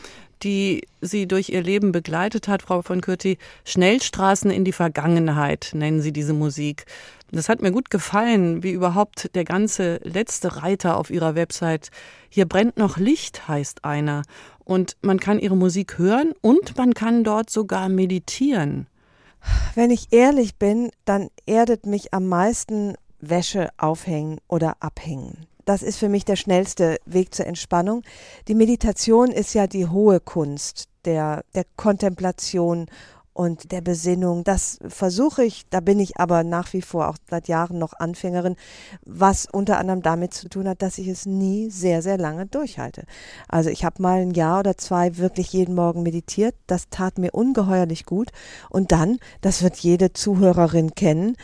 die 0.44 0.86
sie 1.00 1.26
durch 1.26 1.52
ihr 1.52 1.64
Leben 1.64 1.94
begleitet 1.94 2.50
hat, 2.50 2.64
Frau 2.64 2.82
von 2.82 3.00
Kürti. 3.00 3.38
Schnellstraßen 3.64 4.52
in 4.52 4.66
die 4.66 4.74
Vergangenheit 4.74 5.70
nennen 5.74 6.02
sie 6.02 6.12
diese 6.12 6.34
Musik. 6.34 6.86
Das 7.32 7.50
hat 7.50 7.62
mir 7.62 7.72
gut 7.72 7.90
gefallen, 7.90 8.64
wie 8.64 8.72
überhaupt 8.72 9.36
der 9.36 9.44
ganze 9.44 10.00
letzte 10.04 10.62
Reiter 10.62 10.98
auf 10.98 11.10
ihrer 11.10 11.36
Website. 11.36 11.90
Hier 12.30 12.46
brennt 12.46 12.78
noch 12.78 12.98
Licht, 12.98 13.48
heißt 13.48 13.84
einer. 13.84 14.24
Und 14.64 14.96
man 15.02 15.20
kann 15.20 15.40
ihre 15.40 15.58
Musik 15.58 15.98
hören 15.98 16.34
und 16.42 16.78
man 16.78 16.94
kann 16.94 17.24
dort 17.24 17.50
sogar 17.50 17.90
meditieren. 17.90 18.88
Wenn 19.76 19.92
ich 19.92 20.12
ehrlich 20.12 20.56
bin, 20.56 20.92
dann 21.06 21.30
erdet 21.46 21.86
mich 21.86 22.14
am 22.14 22.28
meisten 22.28 22.96
Wäsche 23.20 23.70
aufhängen 23.78 24.40
oder 24.48 24.78
abhängen. 24.80 25.46
Das 25.66 25.82
ist 25.82 25.98
für 25.98 26.10
mich 26.10 26.26
der 26.26 26.36
schnellste 26.36 26.98
Weg 27.06 27.34
zur 27.34 27.48
Entspannung. 27.48 28.04
Die 28.48 28.56
Meditation 28.56 29.32
ist 29.32 29.54
ja 29.54 29.66
die 29.66 29.88
hohe 29.88 30.20
Kunst 30.20 30.90
der, 31.06 31.44
der 31.56 31.66
Kontemplation 31.76 32.88
und 33.36 33.74
der 33.74 33.82
Besinnung. 33.82 34.46
Das 34.46 34.80
versuche 34.88 35.44
ich, 35.44 35.68
da 35.70 35.82
bin 35.82 36.00
ich 36.00 36.18
aber 36.18 36.44
nach 36.46 36.72
wie 36.72 36.82
vor 36.82 37.10
auch 37.10 37.18
seit 37.30 37.50
Jahren 37.50 37.78
noch 37.78 37.94
Anfängerin, 37.94 38.56
was 39.06 39.46
unter 39.46 39.78
anderem 39.78 40.02
damit 40.02 40.34
zu 40.34 40.48
tun 40.48 40.70
hat, 40.70 40.82
dass 40.82 40.98
ich 40.98 41.10
es 41.10 41.26
nie 41.26 41.70
sehr, 41.70 42.02
sehr 42.02 42.18
lange 42.18 42.46
durchhalte. 42.46 43.04
Also 43.50 43.70
ich 43.70 43.84
habe 43.84 44.02
mal 44.02 44.22
ein 44.22 44.32
Jahr 44.32 44.62
oder 44.62 44.78
zwei 44.78 45.18
wirklich 45.18 45.52
jeden 45.52 45.76
Morgen 45.76 46.02
meditiert. 46.02 46.56
Das 46.66 46.90
tat 46.90 47.18
mir 47.18 47.32
ungeheuerlich 47.34 48.06
gut. 48.06 48.32
Und 48.70 48.94
dann, 48.94 49.20
das 49.42 49.62
wird 49.62 49.76
jede 49.76 50.14
Zuhörerin 50.14 50.96
kennen, 50.96 51.36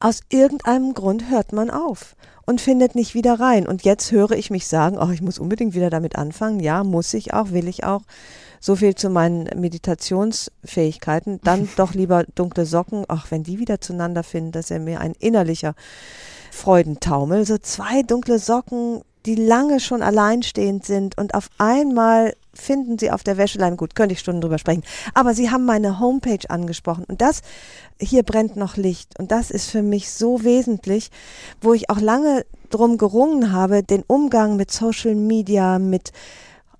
aus 0.00 0.22
irgendeinem 0.30 0.92
Grund 0.92 1.30
hört 1.30 1.52
man 1.52 1.70
auf 1.70 2.16
und 2.46 2.60
findet 2.60 2.96
nicht 2.96 3.14
wieder 3.14 3.38
rein. 3.38 3.68
Und 3.68 3.82
jetzt 3.82 4.10
höre 4.10 4.32
ich 4.32 4.50
mich 4.50 4.66
sagen, 4.66 4.98
oh, 4.98 5.10
ich 5.10 5.22
muss 5.22 5.38
unbedingt 5.38 5.74
wieder 5.74 5.90
damit 5.90 6.16
anfangen. 6.16 6.58
Ja, 6.58 6.82
muss 6.82 7.14
ich 7.14 7.32
auch, 7.32 7.50
will 7.52 7.68
ich 7.68 7.84
auch. 7.84 8.02
So 8.60 8.76
viel 8.76 8.94
zu 8.94 9.10
meinen 9.10 9.48
Meditationsfähigkeiten. 9.56 11.40
Dann 11.44 11.68
doch 11.76 11.94
lieber 11.94 12.24
dunkle 12.34 12.66
Socken. 12.66 13.04
Ach, 13.08 13.30
wenn 13.30 13.42
die 13.42 13.58
wieder 13.58 13.80
zueinander 13.80 14.22
finden, 14.22 14.52
das 14.52 14.66
ist 14.66 14.70
ja 14.70 14.78
mir 14.78 15.00
ein 15.00 15.14
innerlicher 15.18 15.74
Freudentaumel. 16.50 17.46
So 17.46 17.58
zwei 17.58 18.02
dunkle 18.02 18.38
Socken, 18.38 19.02
die 19.26 19.34
lange 19.34 19.80
schon 19.80 20.02
alleinstehend 20.02 20.84
sind 20.84 21.18
und 21.18 21.34
auf 21.34 21.50
einmal 21.58 22.34
finden 22.54 22.98
Sie 22.98 23.10
auf 23.10 23.22
der 23.22 23.36
Wäscheleine, 23.36 23.76
gut, 23.76 23.94
könnte 23.94 24.14
ich 24.14 24.20
Stunden 24.20 24.40
drüber 24.40 24.58
sprechen, 24.58 24.82
aber 25.14 25.34
Sie 25.34 25.50
haben 25.50 25.64
meine 25.64 26.00
Homepage 26.00 26.48
angesprochen 26.48 27.04
und 27.04 27.20
das, 27.20 27.42
hier 28.00 28.22
brennt 28.22 28.56
noch 28.56 28.76
Licht 28.76 29.18
und 29.18 29.30
das 29.30 29.50
ist 29.50 29.70
für 29.70 29.82
mich 29.82 30.10
so 30.10 30.44
wesentlich, 30.44 31.10
wo 31.60 31.74
ich 31.74 31.90
auch 31.90 32.00
lange 32.00 32.44
drum 32.70 32.98
gerungen 32.98 33.52
habe, 33.52 33.82
den 33.82 34.02
Umgang 34.06 34.56
mit 34.56 34.70
Social 34.70 35.14
Media, 35.14 35.78
mit 35.78 36.12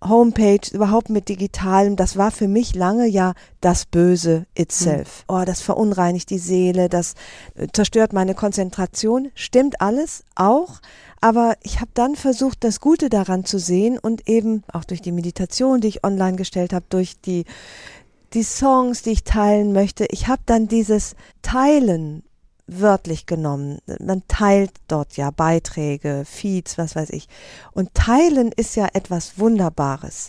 Homepage, 0.02 0.60
überhaupt 0.72 1.10
mit 1.10 1.28
Digitalem, 1.28 1.96
das 1.96 2.16
war 2.16 2.30
für 2.30 2.48
mich 2.48 2.74
lange 2.74 3.06
ja 3.06 3.34
das 3.60 3.84
Böse 3.84 4.46
itself. 4.54 5.24
Oh, 5.28 5.42
das 5.44 5.60
verunreinigt 5.60 6.30
die 6.30 6.38
Seele, 6.38 6.88
das 6.88 7.14
äh, 7.56 7.66
zerstört 7.72 8.12
meine 8.12 8.34
Konzentration. 8.34 9.30
Stimmt 9.34 9.80
alles 9.80 10.24
auch, 10.36 10.80
aber 11.20 11.56
ich 11.62 11.80
habe 11.80 11.90
dann 11.94 12.14
versucht, 12.14 12.62
das 12.62 12.80
Gute 12.80 13.08
daran 13.08 13.44
zu 13.44 13.58
sehen 13.58 13.98
und 13.98 14.28
eben 14.28 14.62
auch 14.72 14.84
durch 14.84 15.02
die 15.02 15.12
Meditation, 15.12 15.80
die 15.80 15.88
ich 15.88 16.04
online 16.04 16.36
gestellt 16.36 16.72
habe, 16.72 16.86
durch 16.88 17.20
die 17.20 17.44
die 18.34 18.42
Songs, 18.42 19.00
die 19.00 19.12
ich 19.12 19.24
teilen 19.24 19.72
möchte. 19.72 20.04
Ich 20.10 20.28
habe 20.28 20.42
dann 20.44 20.68
dieses 20.68 21.16
Teilen 21.40 22.22
wörtlich 22.68 23.26
genommen. 23.26 23.78
Man 23.98 24.22
teilt 24.28 24.72
dort 24.86 25.16
ja 25.16 25.30
Beiträge, 25.30 26.24
Feeds, 26.24 26.78
was 26.78 26.94
weiß 26.94 27.10
ich. 27.10 27.28
Und 27.72 27.94
teilen 27.94 28.52
ist 28.54 28.76
ja 28.76 28.88
etwas 28.92 29.38
Wunderbares. 29.38 30.28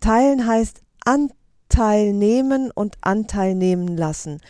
Teilen 0.00 0.46
heißt 0.46 0.82
Anteil 1.04 2.12
nehmen 2.12 2.70
und 2.70 2.96
Anteil 3.00 3.54
nehmen 3.54 3.96
lassen. 3.96 4.40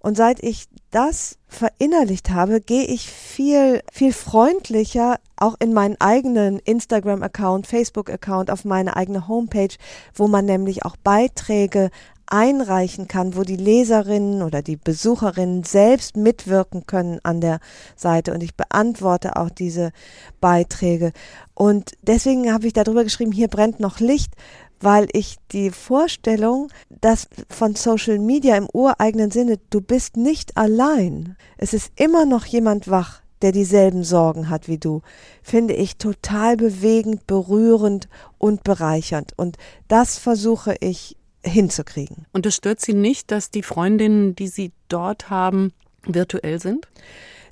Und 0.00 0.16
seit 0.16 0.42
ich 0.42 0.66
das 0.90 1.38
verinnerlicht 1.48 2.30
habe, 2.30 2.60
gehe 2.60 2.84
ich 2.84 3.10
viel, 3.10 3.82
viel 3.92 4.12
freundlicher 4.12 5.18
auch 5.36 5.56
in 5.58 5.74
meinen 5.74 5.96
eigenen 6.00 6.58
Instagram-Account, 6.60 7.66
Facebook-Account, 7.66 8.50
auf 8.50 8.64
meine 8.64 8.96
eigene 8.96 9.28
Homepage, 9.28 9.74
wo 10.14 10.28
man 10.28 10.46
nämlich 10.46 10.84
auch 10.84 10.96
Beiträge 10.96 11.90
einreichen 12.28 13.08
kann, 13.08 13.36
wo 13.36 13.42
die 13.42 13.56
Leserinnen 13.56 14.42
oder 14.42 14.62
die 14.62 14.76
Besucherinnen 14.76 15.64
selbst 15.64 16.16
mitwirken 16.16 16.86
können 16.86 17.20
an 17.22 17.40
der 17.40 17.60
Seite. 17.94 18.32
Und 18.32 18.42
ich 18.42 18.54
beantworte 18.54 19.36
auch 19.36 19.50
diese 19.50 19.92
Beiträge. 20.40 21.12
Und 21.54 21.92
deswegen 22.02 22.52
habe 22.52 22.66
ich 22.66 22.72
darüber 22.72 23.04
geschrieben, 23.04 23.32
hier 23.32 23.48
brennt 23.48 23.80
noch 23.80 24.00
Licht, 24.00 24.32
weil 24.80 25.08
ich 25.12 25.36
die 25.52 25.70
Vorstellung, 25.70 26.68
dass 27.00 27.28
von 27.48 27.74
Social 27.74 28.18
Media 28.18 28.56
im 28.56 28.68
ureigenen 28.72 29.30
Sinne, 29.30 29.58
du 29.70 29.80
bist 29.80 30.16
nicht 30.16 30.56
allein. 30.56 31.36
Es 31.56 31.72
ist 31.72 31.92
immer 31.96 32.26
noch 32.26 32.44
jemand 32.44 32.88
wach, 32.90 33.22
der 33.42 33.52
dieselben 33.52 34.02
Sorgen 34.02 34.48
hat 34.48 34.66
wie 34.68 34.78
du, 34.78 35.02
finde 35.42 35.74
ich 35.74 35.96
total 35.96 36.56
bewegend, 36.56 37.26
berührend 37.26 38.08
und 38.38 38.64
bereichernd. 38.64 39.32
Und 39.36 39.56
das 39.88 40.18
versuche 40.18 40.76
ich 40.80 41.15
hinzukriegen. 41.46 42.26
Und 42.32 42.46
es 42.46 42.56
stört 42.56 42.80
Sie 42.80 42.94
nicht, 42.94 43.30
dass 43.30 43.50
die 43.50 43.62
Freundinnen, 43.62 44.34
die 44.34 44.48
Sie 44.48 44.72
dort 44.88 45.30
haben, 45.30 45.72
virtuell 46.04 46.60
sind? 46.60 46.88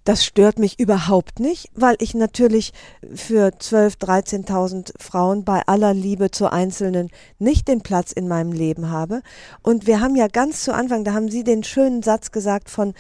Das 0.04 0.22
stört 0.22 0.58
mich 0.58 0.78
überhaupt 0.78 1.40
nicht, 1.40 1.70
weil 1.74 1.96
ich 1.98 2.12
natürlich 2.12 2.74
für 3.14 3.48
12.000, 3.48 4.44
13.000 4.46 4.92
Frauen 5.02 5.44
bei 5.44 5.62
aller 5.66 5.94
Liebe 5.94 6.30
zu 6.30 6.52
Einzelnen 6.52 7.08
nicht 7.38 7.68
den 7.68 7.80
Platz 7.80 8.12
in 8.12 8.28
meinem 8.28 8.52
Leben 8.52 8.90
habe. 8.90 9.22
Und 9.62 9.86
wir 9.86 10.00
haben 10.00 10.14
ja 10.14 10.28
ganz 10.28 10.62
zu 10.62 10.74
Anfang, 10.74 11.04
da 11.04 11.14
haben 11.14 11.30
Sie 11.30 11.42
den 11.42 11.64
schönen 11.64 12.02
Satz 12.02 12.32
gesagt 12.32 12.68
von 12.68 12.92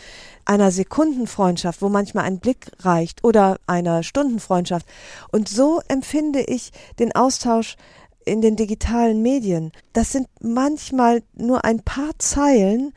einer 0.46 0.70
Sekundenfreundschaft, 0.70 1.82
wo 1.82 1.90
manchmal 1.90 2.24
ein 2.24 2.38
Blick 2.38 2.70
reicht 2.80 3.22
oder 3.22 3.58
einer 3.66 4.02
Stundenfreundschaft. 4.02 4.86
Und 5.30 5.50
so 5.50 5.82
empfinde 5.88 6.40
ich 6.40 6.70
den 6.98 7.14
Austausch 7.14 7.76
in 8.24 8.40
den 8.40 8.56
digitalen 8.56 9.22
Medien. 9.22 9.72
Das 9.92 10.12
sind 10.12 10.28
manchmal 10.40 11.22
nur 11.34 11.64
ein 11.64 11.80
paar 11.80 12.18
Zeilen, 12.18 12.92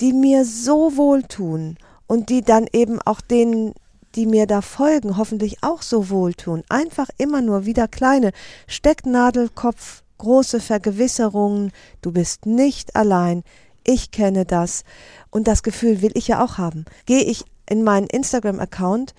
die 0.00 0.12
mir 0.12 0.44
so 0.44 0.96
wohltun 0.96 1.76
und 2.06 2.28
die 2.28 2.42
dann 2.42 2.66
eben 2.72 3.00
auch 3.02 3.20
denen, 3.20 3.74
die 4.14 4.26
mir 4.26 4.46
da 4.46 4.60
folgen, 4.60 5.16
hoffentlich 5.16 5.62
auch 5.62 5.82
so 5.82 6.10
wohltun. 6.10 6.62
Einfach 6.68 7.08
immer 7.18 7.40
nur 7.40 7.66
wieder 7.66 7.88
kleine 7.88 8.32
Stecknadelkopf, 8.66 10.02
große 10.18 10.60
Vergewisserungen, 10.60 11.72
du 12.02 12.12
bist 12.12 12.46
nicht 12.46 12.96
allein, 12.96 13.42
ich 13.84 14.10
kenne 14.10 14.44
das 14.44 14.84
und 15.30 15.46
das 15.46 15.62
Gefühl 15.62 16.00
will 16.00 16.12
ich 16.14 16.28
ja 16.28 16.42
auch 16.42 16.58
haben. 16.58 16.84
Gehe 17.06 17.22
ich 17.22 17.44
in 17.68 17.82
meinen 17.82 18.06
Instagram-Account, 18.06 19.14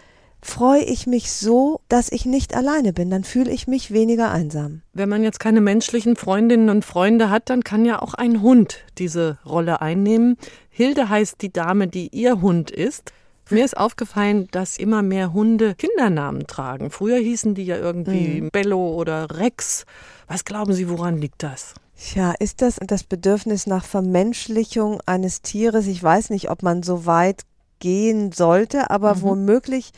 freue 0.46 0.84
ich 0.84 1.08
mich 1.08 1.32
so, 1.32 1.82
dass 1.90 2.12
ich 2.12 2.26
nicht 2.26 2.56
alleine 2.56 2.94
bin. 2.94 3.10
Dann 3.10 3.24
fühle 3.24 3.52
ich 3.52 3.68
mich 3.68 3.92
weniger 3.92 4.32
einsam. 4.32 4.82
Wenn 4.94 5.10
man 5.10 5.24
jetzt 5.24 5.40
keine 5.40 5.62
menschlichen 5.62 6.16
Freundinnen 6.16 6.70
und 6.70 6.86
Freunde 6.86 7.30
hat, 7.30 7.50
dann 7.50 7.64
kann 7.64 7.86
ja 7.86 8.02
auch 8.02 8.14
ein 8.14 8.42
Hund 8.42 8.86
diese 8.98 9.40
Rolle 9.46 9.82
einnehmen. 9.82 10.38
Hilde 10.70 11.10
heißt 11.10 11.42
die 11.42 11.52
Dame, 11.52 11.88
die 11.88 12.10
ihr 12.10 12.42
Hund 12.42 12.72
ist. 12.72 13.12
Mir 13.50 13.64
ist 13.64 13.78
aufgefallen, 13.78 14.48
dass 14.52 14.78
immer 14.78 15.02
mehr 15.02 15.34
Hunde 15.34 15.76
Kindernamen 15.76 16.48
tragen. 16.48 16.90
Früher 16.90 17.18
hießen 17.18 17.54
die 17.54 17.66
ja 17.66 17.78
irgendwie 17.78 18.42
mhm. 18.42 18.50
Bello 18.52 18.96
oder 18.96 19.38
Rex. 19.38 19.86
Was 20.28 20.46
glauben 20.46 20.74
Sie, 20.74 20.90
woran 20.90 21.18
liegt 21.18 21.44
das? 21.44 21.76
Tja, 21.98 22.34
ist 22.40 22.62
das 22.62 22.78
das 22.86 23.04
Bedürfnis 23.04 23.68
nach 23.68 23.86
Vermenschlichung 23.86 25.00
eines 25.06 25.42
Tieres? 25.42 25.88
Ich 25.88 26.02
weiß 26.02 26.30
nicht, 26.32 26.50
ob 26.50 26.64
man 26.64 26.84
so 26.84 27.06
weit 27.06 27.44
gehen 27.80 28.32
sollte, 28.32 28.90
aber 28.90 29.16
mhm. 29.16 29.22
womöglich 29.22 29.92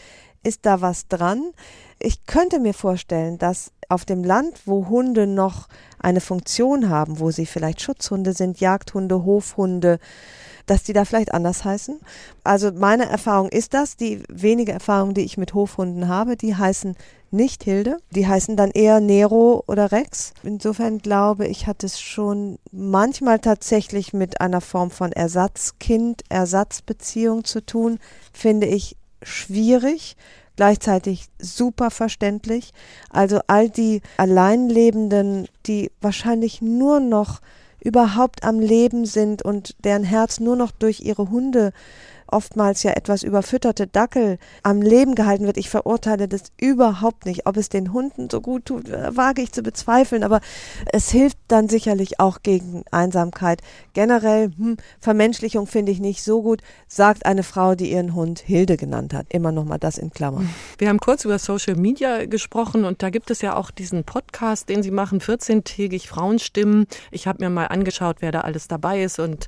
ist 0.48 0.66
da 0.66 0.82
was 0.82 1.08
dran. 1.08 1.52
Ich 2.00 2.26
könnte 2.26 2.60
mir 2.60 2.74
vorstellen, 2.74 3.38
dass 3.38 3.72
auf 3.90 4.06
dem 4.06 4.24
Land, 4.24 4.62
wo 4.66 4.88
Hunde 4.88 5.28
noch 5.28 5.68
eine 6.00 6.22
Funktion 6.22 6.90
haben, 6.90 7.20
wo 7.20 7.32
sie 7.32 7.46
vielleicht 7.46 7.82
Schutzhunde 7.82 8.34
sind, 8.34 8.60
Jagdhunde, 8.60 9.24
Hofhunde, 9.24 10.00
dass 10.66 10.84
die 10.84 10.94
da 10.94 11.06
vielleicht 11.06 11.34
anders 11.34 11.66
heißen. 11.66 12.00
Also 12.44 12.72
meine 12.72 13.10
Erfahrung 13.10 13.50
ist 13.50 13.74
das, 13.74 13.98
die 13.98 14.24
wenige 14.30 14.74
Erfahrung, 14.74 15.14
die 15.14 15.22
ich 15.22 15.38
mit 15.38 15.54
Hofhunden 15.54 16.08
habe, 16.08 16.36
die 16.38 16.56
heißen 16.56 16.96
nicht 17.32 17.64
Hilde, 17.64 17.98
die 18.12 18.28
heißen 18.28 18.56
dann 18.56 18.72
eher 18.72 19.00
Nero 19.00 19.64
oder 19.68 19.92
Rex. 19.92 20.34
Insofern 20.44 21.00
glaube 21.00 21.48
ich, 21.48 21.68
hat 21.68 21.84
es 21.84 22.00
schon 22.00 22.58
manchmal 22.72 23.40
tatsächlich 23.40 24.14
mit 24.14 24.40
einer 24.40 24.62
Form 24.62 24.92
von 24.92 25.12
Ersatzkind, 25.12 26.24
Ersatzbeziehung 26.30 27.44
zu 27.44 27.66
tun, 27.66 28.00
finde 28.32 28.68
ich 28.68 28.96
schwierig 29.24 30.16
gleichzeitig 30.58 31.28
super 31.40 31.90
verständlich. 31.90 32.74
Also 33.10 33.40
all 33.48 33.70
die 33.70 34.02
Alleinlebenden, 34.18 35.48
die 35.66 35.92
wahrscheinlich 36.02 36.62
nur 36.62 37.00
noch 37.00 37.40
überhaupt 37.80 38.44
am 38.44 38.60
Leben 38.60 39.06
sind 39.06 39.44
und 39.44 39.76
deren 39.86 40.04
Herz 40.04 40.42
nur 40.42 40.58
noch 40.58 40.72
durch 40.72 41.00
ihre 41.02 41.30
Hunde 41.30 41.72
oftmals 42.32 42.84
ja 42.84 42.92
etwas 42.92 43.24
überfütterte 43.24 43.88
Dackel 43.88 44.38
am 44.64 44.82
Leben 44.82 45.16
gehalten 45.16 45.46
wird. 45.46 45.58
Ich 45.58 45.70
verurteile 45.70 46.28
das 46.28 46.44
überhaupt 46.60 47.26
nicht. 47.26 47.46
Ob 47.46 47.58
es 47.58 47.70
den 47.70 47.94
Hunden 47.94 48.30
so 48.30 48.42
gut 48.42 48.66
tut, 48.66 48.90
äh, 48.90 49.16
wage 49.16 49.42
ich 49.42 49.52
zu 49.52 49.64
bezweifeln, 49.64 50.24
aber 50.24 50.42
es 50.92 51.10
hilft 51.12 51.38
dann 51.48 51.70
sicherlich 51.70 52.20
auch 52.20 52.42
gegen 52.44 52.84
Einsamkeit. 52.92 53.62
Generell, 53.94 54.52
hm, 54.58 54.78
Vermenschlichung 55.00 55.68
finde 55.68 55.92
ich 55.92 56.00
nicht 56.00 56.24
so 56.24 56.42
gut, 56.42 56.62
sagt 56.88 57.26
eine 57.26 57.44
Frau, 57.44 57.76
die 57.76 57.92
ihren 57.92 58.14
Hund 58.14 58.40
Hilde 58.40 58.78
genannt 58.78 59.14
hat. 59.14 59.28
Immer 59.30 59.52
noch 59.52 59.66
mal 59.66 59.78
das 59.78 59.98
in 59.98 60.12
Klammern. 60.12 60.50
Wir 60.78 60.90
haben 60.90 61.00
kurz 61.00 61.26
über 61.26 61.40
Social 61.40 61.76
Media 61.76 62.26
gesprochen 62.26 62.86
und 62.86 63.04
da 63.04 63.10
gibt 63.10 63.32
es 63.32 63.42
ja 63.42 63.56
auch 63.56 63.72
diesen 63.72 64.04
Podcast, 64.04 64.70
den 64.70 64.84
Sie 64.84 64.92
machen, 64.92 65.20
14-tägig 65.20 66.08
Frauenstimmen. 66.08 66.88
Ich 67.12 67.28
habe 67.28 67.44
mir 67.44 67.50
mal 67.50 67.66
angeschaut, 67.66 68.18
wer 68.20 68.32
da 68.32 68.42
alles 68.42 68.68
dabei 68.68 69.04
ist 69.04 69.20
und 69.20 69.48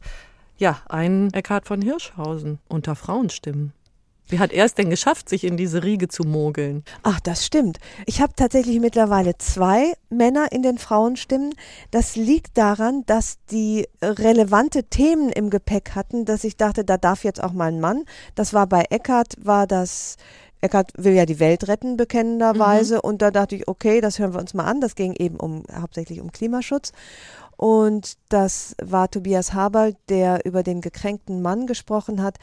ja, 0.59 0.81
ein 0.87 1.33
Eckhard 1.33 1.65
von 1.65 1.81
Hirschhausen 1.81 2.59
unter 2.67 2.95
Frauenstimmen. 2.95 3.73
Wie 4.27 4.37
hat 4.37 4.51
er 4.51 4.65
es 4.65 4.75
denn 4.75 4.91
geschafft, 4.91 5.27
sich 5.27 5.43
in 5.43 5.57
diese 5.57 5.83
Riege 5.83 6.07
zu 6.07 6.21
mogeln? 6.21 6.83
Ach, 7.01 7.19
das 7.19 7.43
stimmt. 7.43 7.79
Ich 8.05 8.21
habe 8.21 8.33
tatsächlich 8.35 8.79
mittlerweile 8.79 9.35
zwei 9.39 9.93
Männer 10.11 10.51
in 10.51 10.61
den 10.61 10.77
Frauenstimmen. 10.77 11.55
Das 11.89 12.15
liegt 12.15 12.55
daran, 12.55 13.03
dass 13.07 13.39
die 13.49 13.87
relevante 14.03 14.83
Themen 14.83 15.29
im 15.29 15.49
Gepäck 15.49 15.95
hatten, 15.95 16.25
dass 16.25 16.43
ich 16.43 16.57
dachte, 16.57 16.85
da 16.85 16.97
darf 16.97 17.23
jetzt 17.23 17.41
auch 17.41 17.53
mal 17.53 17.71
ein 17.71 17.79
Mann. 17.79 18.03
Das 18.35 18.53
war 18.53 18.67
bei 18.67 18.85
Eckhard, 18.91 19.33
war 19.41 19.65
das 19.65 20.17
Eckhard 20.61 20.91
will 20.97 21.13
ja 21.13 21.25
die 21.25 21.39
Welt 21.39 21.67
retten, 21.67 21.97
bekennenderweise. 21.97 22.95
Mhm. 22.95 23.01
Und 23.01 23.21
da 23.23 23.31
dachte 23.31 23.55
ich, 23.55 23.67
okay, 23.67 23.99
das 24.01 24.19
hören 24.19 24.33
wir 24.33 24.41
uns 24.41 24.53
mal 24.53 24.65
an. 24.65 24.81
Das 24.81 24.95
ging 24.95 25.13
eben 25.13 25.37
um 25.37 25.63
hauptsächlich 25.73 26.21
um 26.21 26.31
Klimaschutz. 26.31 26.91
Und 27.59 28.13
das 28.29 28.73
war 28.81 29.11
Tobias 29.11 29.51
Haberl, 29.51 29.93
der 30.07 30.45
über 30.45 30.63
den 30.63 30.79
gekränkten 30.79 31.41
Mann 31.41 31.67
gesprochen 31.67 32.23
hat. 32.23 32.37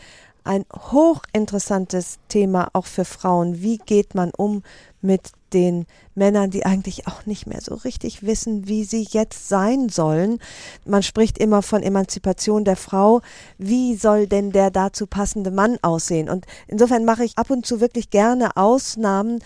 Ein 0.44 0.66
hochinteressantes 0.92 2.18
Thema 2.28 2.68
auch 2.74 2.84
für 2.84 3.06
Frauen. 3.06 3.62
Wie 3.62 3.78
geht 3.78 4.14
man 4.14 4.30
um 4.36 4.62
mit 5.00 5.32
den 5.54 5.86
Männern, 6.14 6.50
die 6.50 6.66
eigentlich 6.66 7.06
auch 7.06 7.24
nicht 7.24 7.46
mehr 7.46 7.62
so 7.62 7.76
richtig 7.76 8.26
wissen, 8.26 8.68
wie 8.68 8.84
sie 8.84 9.06
jetzt 9.10 9.48
sein 9.48 9.88
sollen. 9.88 10.38
Man 10.84 11.02
spricht 11.02 11.38
immer 11.38 11.62
von 11.62 11.82
Emanzipation 11.82 12.66
der 12.66 12.76
Frau. 12.76 13.22
Wie 13.56 13.96
soll 13.96 14.26
denn 14.26 14.52
der 14.52 14.70
dazu 14.70 15.06
passende 15.06 15.50
Mann 15.50 15.78
aussehen? 15.80 16.28
Und 16.28 16.44
insofern 16.66 17.06
mache 17.06 17.24
ich 17.24 17.38
ab 17.38 17.48
und 17.48 17.64
zu 17.64 17.80
wirklich 17.80 18.10
gerne 18.10 18.54
Ausnahmen 18.58 19.38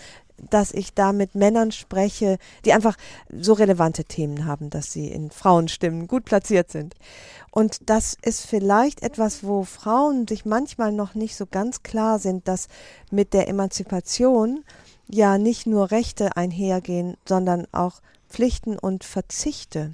dass 0.49 0.71
ich 0.71 0.93
da 0.93 1.13
mit 1.13 1.35
Männern 1.35 1.71
spreche, 1.71 2.37
die 2.65 2.73
einfach 2.73 2.97
so 3.29 3.53
relevante 3.53 4.05
Themen 4.05 4.45
haben, 4.45 4.69
dass 4.69 4.91
sie 4.91 5.07
in 5.07 5.31
Frauenstimmen 5.31 6.07
gut 6.07 6.25
platziert 6.25 6.71
sind. 6.71 6.95
Und 7.51 7.89
das 7.89 8.17
ist 8.21 8.45
vielleicht 8.45 9.03
etwas, 9.03 9.43
wo 9.43 9.63
Frauen 9.63 10.27
sich 10.27 10.45
manchmal 10.45 10.91
noch 10.91 11.15
nicht 11.15 11.35
so 11.35 11.45
ganz 11.45 11.83
klar 11.83 12.19
sind, 12.19 12.47
dass 12.47 12.67
mit 13.11 13.33
der 13.33 13.47
Emanzipation 13.47 14.63
ja 15.07 15.37
nicht 15.37 15.67
nur 15.67 15.91
Rechte 15.91 16.37
einhergehen, 16.37 17.17
sondern 17.27 17.67
auch 17.73 18.01
Pflichten 18.29 18.79
und 18.79 19.03
Verzichte. 19.03 19.93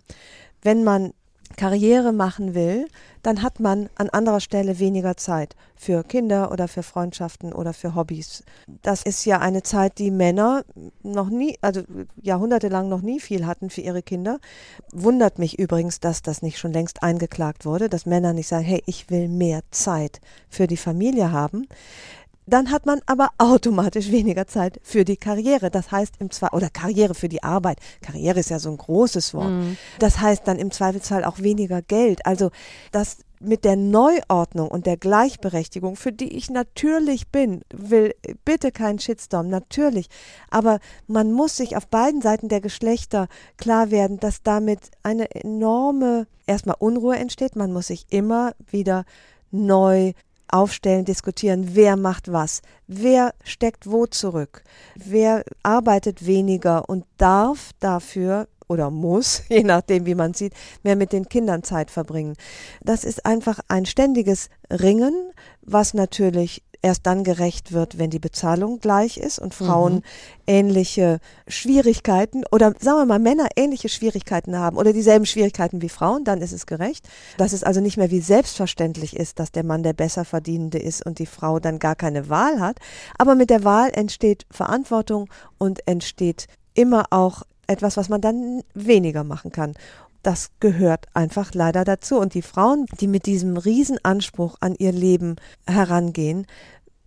Wenn 0.62 0.84
man 0.84 1.14
Karriere 1.56 2.12
machen 2.12 2.54
will, 2.54 2.88
dann 3.24 3.42
hat 3.42 3.60
man 3.60 3.90
an 3.96 4.10
anderer 4.10 4.40
Stelle 4.40 4.80
weniger 4.80 5.18
Zeit 5.18 5.56
für 5.76 6.04
Kinder 6.04 6.52
oder 6.52 6.68
für 6.68 6.84
Freundschaften 6.84 7.54
oder 7.54 7.74
für 7.74 7.96
Hobbys. 7.96 8.44
Das 8.82 9.04
ist 9.04 9.26
ja 9.26 9.40
eine 9.40 9.64
Zeit, 9.64 9.98
die 9.98 10.12
Männer 10.12 10.64
noch 11.04 11.30
nie, 11.30 11.58
also 11.62 11.82
jahrhundertelang 12.22 12.90
noch 12.90 13.02
nie 13.02 13.20
viel 13.20 13.46
hatten 13.46 13.70
für 13.70 13.82
ihre 13.82 14.04
Kinder. 14.04 14.40
Wundert 14.92 15.40
mich 15.40 15.58
übrigens, 15.60 16.00
dass 16.00 16.22
das 16.22 16.42
nicht 16.42 16.58
schon 16.58 16.74
längst 16.74 17.04
eingeklagt 17.04 17.66
wurde, 17.66 17.90
dass 17.90 18.06
Männer 18.06 18.34
nicht 18.34 18.48
sagen, 18.48 18.66
hey, 18.66 18.84
ich 18.86 19.10
will 19.10 19.28
mehr 19.28 19.62
Zeit 19.72 20.20
für 20.50 20.68
die 20.68 20.78
Familie 20.78 21.32
haben 21.32 21.68
dann 22.48 22.72
hat 22.72 22.86
man 22.86 23.02
aber 23.06 23.30
automatisch 23.38 24.12
weniger 24.12 24.48
Zeit 24.48 24.80
für 24.82 25.06
die 25.06 25.18
Karriere. 25.18 25.70
Das 25.70 25.92
heißt 25.92 26.16
im 26.20 26.32
Zweifel, 26.32 26.56
oder 26.56 26.70
Karriere 26.70 27.14
für 27.14 27.30
die 27.30 27.44
Arbeit. 27.44 27.80
Karriere 28.02 28.40
ist 28.40 28.50
ja 28.50 28.60
so 28.60 28.72
ein 28.72 28.78
großes 28.78 29.34
Wort. 29.34 29.52
Mhm. 29.52 29.78
Das 30.00 30.20
heißt 30.20 30.48
dann 30.48 30.58
im 30.58 30.72
Zweifelsfall 30.72 31.26
auch 31.26 31.40
weniger 31.40 31.82
Geld. 31.82 32.26
Also 32.26 32.52
das 32.92 33.18
mit 33.40 33.66
der 33.66 33.76
Neuordnung 33.76 34.70
und 34.70 34.86
der 34.86 34.98
Gleichberechtigung, 34.98 35.96
für 35.96 36.12
die 36.12 36.36
ich 36.36 36.50
natürlich 36.50 37.28
bin, 37.28 37.62
will 37.72 38.16
bitte 38.46 38.72
keinen 38.72 38.98
Shitstorm, 38.98 39.50
natürlich. 39.50 40.08
Aber 40.50 40.80
man 41.06 41.32
muss 41.32 41.58
sich 41.58 41.76
auf 41.76 41.88
beiden 41.88 42.22
Seiten 42.22 42.50
der 42.50 42.62
Geschlechter 42.62 43.28
klar 43.58 43.92
werden, 43.92 44.20
dass 44.20 44.42
damit 44.42 44.80
eine 45.04 45.30
enorme 45.36 46.28
erstmal 46.48 46.78
Unruhe 46.80 47.18
entsteht. 47.18 47.56
Man 47.56 47.74
muss 47.74 47.88
sich 47.88 48.08
immer 48.10 48.54
wieder 48.72 49.06
neu 49.52 50.14
aufstellen, 50.50 51.06
diskutieren, 51.06 51.76
wer 51.76 51.96
macht 51.98 52.32
was, 52.32 52.62
wer 52.88 53.34
steckt 53.44 53.90
wo 53.90 54.06
zurück, 54.06 54.64
wer 54.96 55.44
arbeitet 55.64 56.26
weniger 56.26 56.90
und 56.90 57.06
darf 57.18 57.72
dafür 57.80 58.48
oder 58.68 58.92
muss, 58.92 59.44
je 59.50 59.64
nachdem, 59.64 60.06
wie 60.06 60.16
man 60.16 60.34
sieht, 60.34 60.54
mehr 60.84 60.96
mit 60.96 61.14
den 61.14 61.30
Kindern 61.30 61.64
Zeit 61.64 61.92
verbringen. 61.92 62.36
Das 62.82 63.04
ist 63.04 63.26
einfach 63.26 63.60
ein 63.68 63.86
ständiges 63.86 64.50
Ringen, 64.70 65.32
was 65.62 65.94
natürlich 65.94 66.64
erst 66.88 67.06
dann 67.06 67.24
gerecht 67.24 67.72
wird, 67.72 67.98
wenn 67.98 68.10
die 68.10 68.20
Bezahlung 68.20 68.80
gleich 68.80 69.18
ist 69.18 69.40
und 69.40 69.54
Frauen 69.54 69.96
mhm. 69.96 70.02
ähnliche 70.48 71.20
Schwierigkeiten 71.48 72.44
oder 72.52 72.74
sagen 72.80 73.00
wir 73.00 73.06
mal 73.06 73.20
Männer 73.20 73.48
ähnliche 73.56 73.90
Schwierigkeiten 73.90 74.58
haben 74.58 74.78
oder 74.78 74.94
dieselben 74.94 75.26
Schwierigkeiten 75.26 75.82
wie 75.82 75.90
Frauen, 75.90 76.24
dann 76.24 76.42
ist 76.42 76.54
es 76.54 76.66
gerecht. 76.66 77.08
Dass 77.38 77.54
es 77.54 77.64
also 77.64 77.82
nicht 77.82 77.98
mehr 77.98 78.10
wie 78.10 78.22
selbstverständlich 78.22 79.16
ist, 79.16 79.40
dass 79.40 79.52
der 79.52 79.64
Mann 79.64 79.84
der 79.84 79.94
besser 79.94 80.26
verdienende 80.26 80.80
ist 80.80 81.06
und 81.06 81.20
die 81.20 81.26
Frau 81.26 81.60
dann 81.60 81.80
gar 81.80 81.96
keine 81.96 82.30
Wahl 82.30 82.60
hat. 82.60 82.80
Aber 83.18 83.36
mit 83.36 83.50
der 83.50 83.64
Wahl 83.64 83.92
entsteht 83.94 84.46
Verantwortung 84.50 85.30
und 85.58 85.86
entsteht 85.88 86.48
immer 86.74 87.06
auch 87.12 87.44
etwas, 87.68 87.98
was 87.98 88.08
man 88.08 88.22
dann 88.22 88.62
weniger 88.74 89.26
machen 89.26 89.52
kann 89.52 89.74
das 90.28 90.52
gehört 90.60 91.06
einfach 91.14 91.54
leider 91.54 91.86
dazu. 91.86 92.20
Und 92.20 92.34
die 92.34 92.42
Frauen, 92.42 92.86
die 93.00 93.08
mit 93.08 93.26
diesem 93.26 93.56
Riesenanspruch 93.56 94.58
an 94.60 94.76
ihr 94.76 94.92
Leben 94.92 95.38
herangehen, 95.66 96.46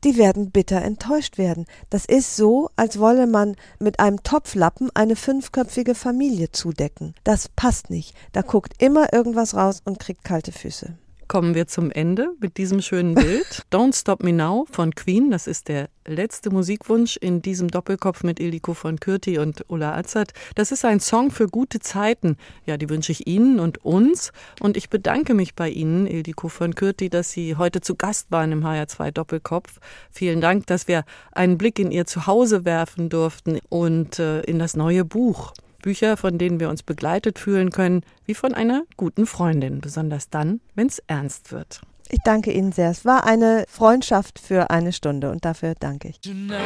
die 0.04 0.16
werden 0.16 0.50
bitter 0.50 0.82
enttäuscht 0.82 1.38
werden. 1.38 1.66
Das 1.90 2.04
ist 2.04 2.36
so, 2.36 2.70
als 2.76 2.98
wolle 2.98 3.26
man 3.26 3.56
mit 3.78 4.00
einem 4.00 4.22
Topflappen 4.22 4.90
eine 4.94 5.16
fünfköpfige 5.16 5.94
Familie 5.94 6.52
zudecken. 6.52 7.14
Das 7.24 7.48
passt 7.48 7.90
nicht. 7.90 8.14
Da 8.32 8.42
guckt 8.42 8.82
immer 8.82 9.12
irgendwas 9.12 9.54
raus 9.54 9.82
und 9.84 9.98
kriegt 9.98 10.24
kalte 10.24 10.52
Füße. 10.52 10.94
Kommen 11.30 11.54
wir 11.54 11.68
zum 11.68 11.92
Ende 11.92 12.32
mit 12.40 12.56
diesem 12.56 12.82
schönen 12.82 13.14
Bild. 13.14 13.64
Don't 13.72 13.96
Stop 13.96 14.24
Me 14.24 14.32
Now 14.32 14.66
von 14.68 14.92
Queen, 14.96 15.30
das 15.30 15.46
ist 15.46 15.68
der 15.68 15.88
letzte 16.04 16.50
Musikwunsch 16.50 17.16
in 17.18 17.40
diesem 17.40 17.68
Doppelkopf 17.68 18.24
mit 18.24 18.40
Iliko 18.40 18.74
von 18.74 18.98
Kürti 18.98 19.38
und 19.38 19.64
Ulla 19.68 19.94
Azad. 19.94 20.32
Das 20.56 20.72
ist 20.72 20.84
ein 20.84 20.98
Song 20.98 21.30
für 21.30 21.46
gute 21.46 21.78
Zeiten. 21.78 22.36
Ja, 22.66 22.76
die 22.76 22.90
wünsche 22.90 23.12
ich 23.12 23.28
Ihnen 23.28 23.60
und 23.60 23.84
uns. 23.84 24.32
Und 24.58 24.76
ich 24.76 24.90
bedanke 24.90 25.34
mich 25.34 25.54
bei 25.54 25.68
Ihnen, 25.68 26.08
Ildiko 26.08 26.48
von 26.48 26.74
Kürti, 26.74 27.08
dass 27.08 27.30
Sie 27.30 27.54
heute 27.54 27.80
zu 27.80 27.94
Gast 27.94 28.32
waren 28.32 28.50
im 28.50 28.64
HR2 28.64 29.12
Doppelkopf. 29.12 29.78
Vielen 30.10 30.40
Dank, 30.40 30.66
dass 30.66 30.88
wir 30.88 31.04
einen 31.30 31.58
Blick 31.58 31.78
in 31.78 31.92
Ihr 31.92 32.06
Zuhause 32.06 32.64
werfen 32.64 33.08
durften 33.08 33.60
und 33.68 34.18
äh, 34.18 34.40
in 34.40 34.58
das 34.58 34.74
neue 34.74 35.04
Buch. 35.04 35.52
Bücher, 35.80 36.16
von 36.16 36.38
denen 36.38 36.60
wir 36.60 36.68
uns 36.68 36.82
begleitet 36.82 37.38
fühlen 37.38 37.70
können, 37.70 38.02
wie 38.24 38.34
von 38.34 38.54
einer 38.54 38.84
guten 38.96 39.26
Freundin, 39.26 39.80
besonders 39.80 40.30
dann, 40.30 40.60
wenn 40.74 40.86
es 40.86 41.02
ernst 41.06 41.52
wird. 41.52 41.80
Ich 42.08 42.18
danke 42.24 42.52
Ihnen 42.52 42.72
sehr. 42.72 42.90
Es 42.90 43.04
war 43.04 43.24
eine 43.24 43.64
Freundschaft 43.68 44.40
für 44.40 44.70
eine 44.70 44.92
Stunde 44.92 45.30
und 45.30 45.44
dafür 45.44 45.74
danke 45.78 46.08
ich. 46.08 46.20
Tonight 46.20 46.58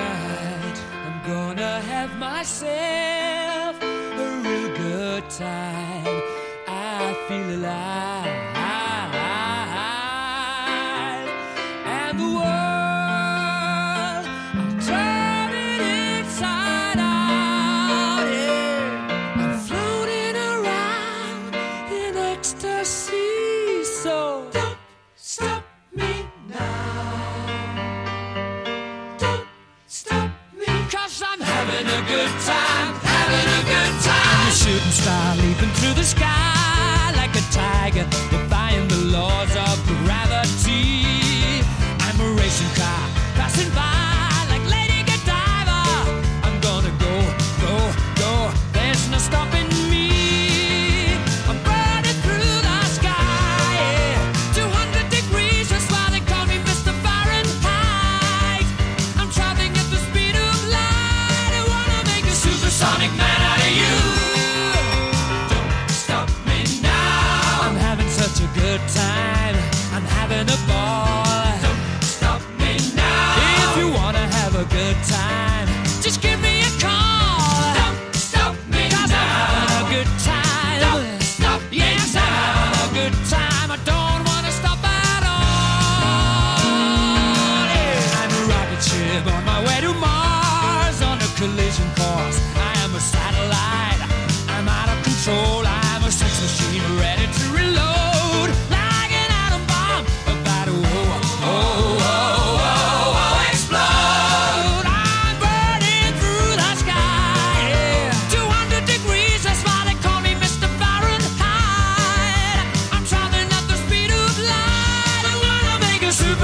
I'm 1.05 1.27
gonna 1.27 1.81
have 1.91 2.17
myself 2.19 3.77
a 3.83 4.43
real 4.43 4.69
good 4.77 5.29
time. 5.31 6.23
I 6.67 7.15
feel 7.29 7.59
alive. 7.59 8.04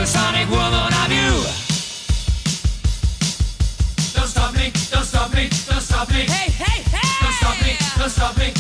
Supersonic 0.01 0.49
woman 0.49 0.95
of 0.95 1.13
you. 1.13 1.31
Don't 4.15 4.27
stop 4.27 4.55
me, 4.55 4.73
don't 4.91 5.05
stop 5.05 5.35
me, 5.35 5.51
don't 5.69 5.81
stop 5.83 6.09
me. 6.09 6.21
Hey, 6.21 6.51
hey, 6.51 6.83
hey! 6.83 7.09
Don't 7.21 7.35
stop 7.35 7.63
me, 7.63 7.77
don't 7.99 8.09
stop 8.09 8.37
me. 8.39 8.60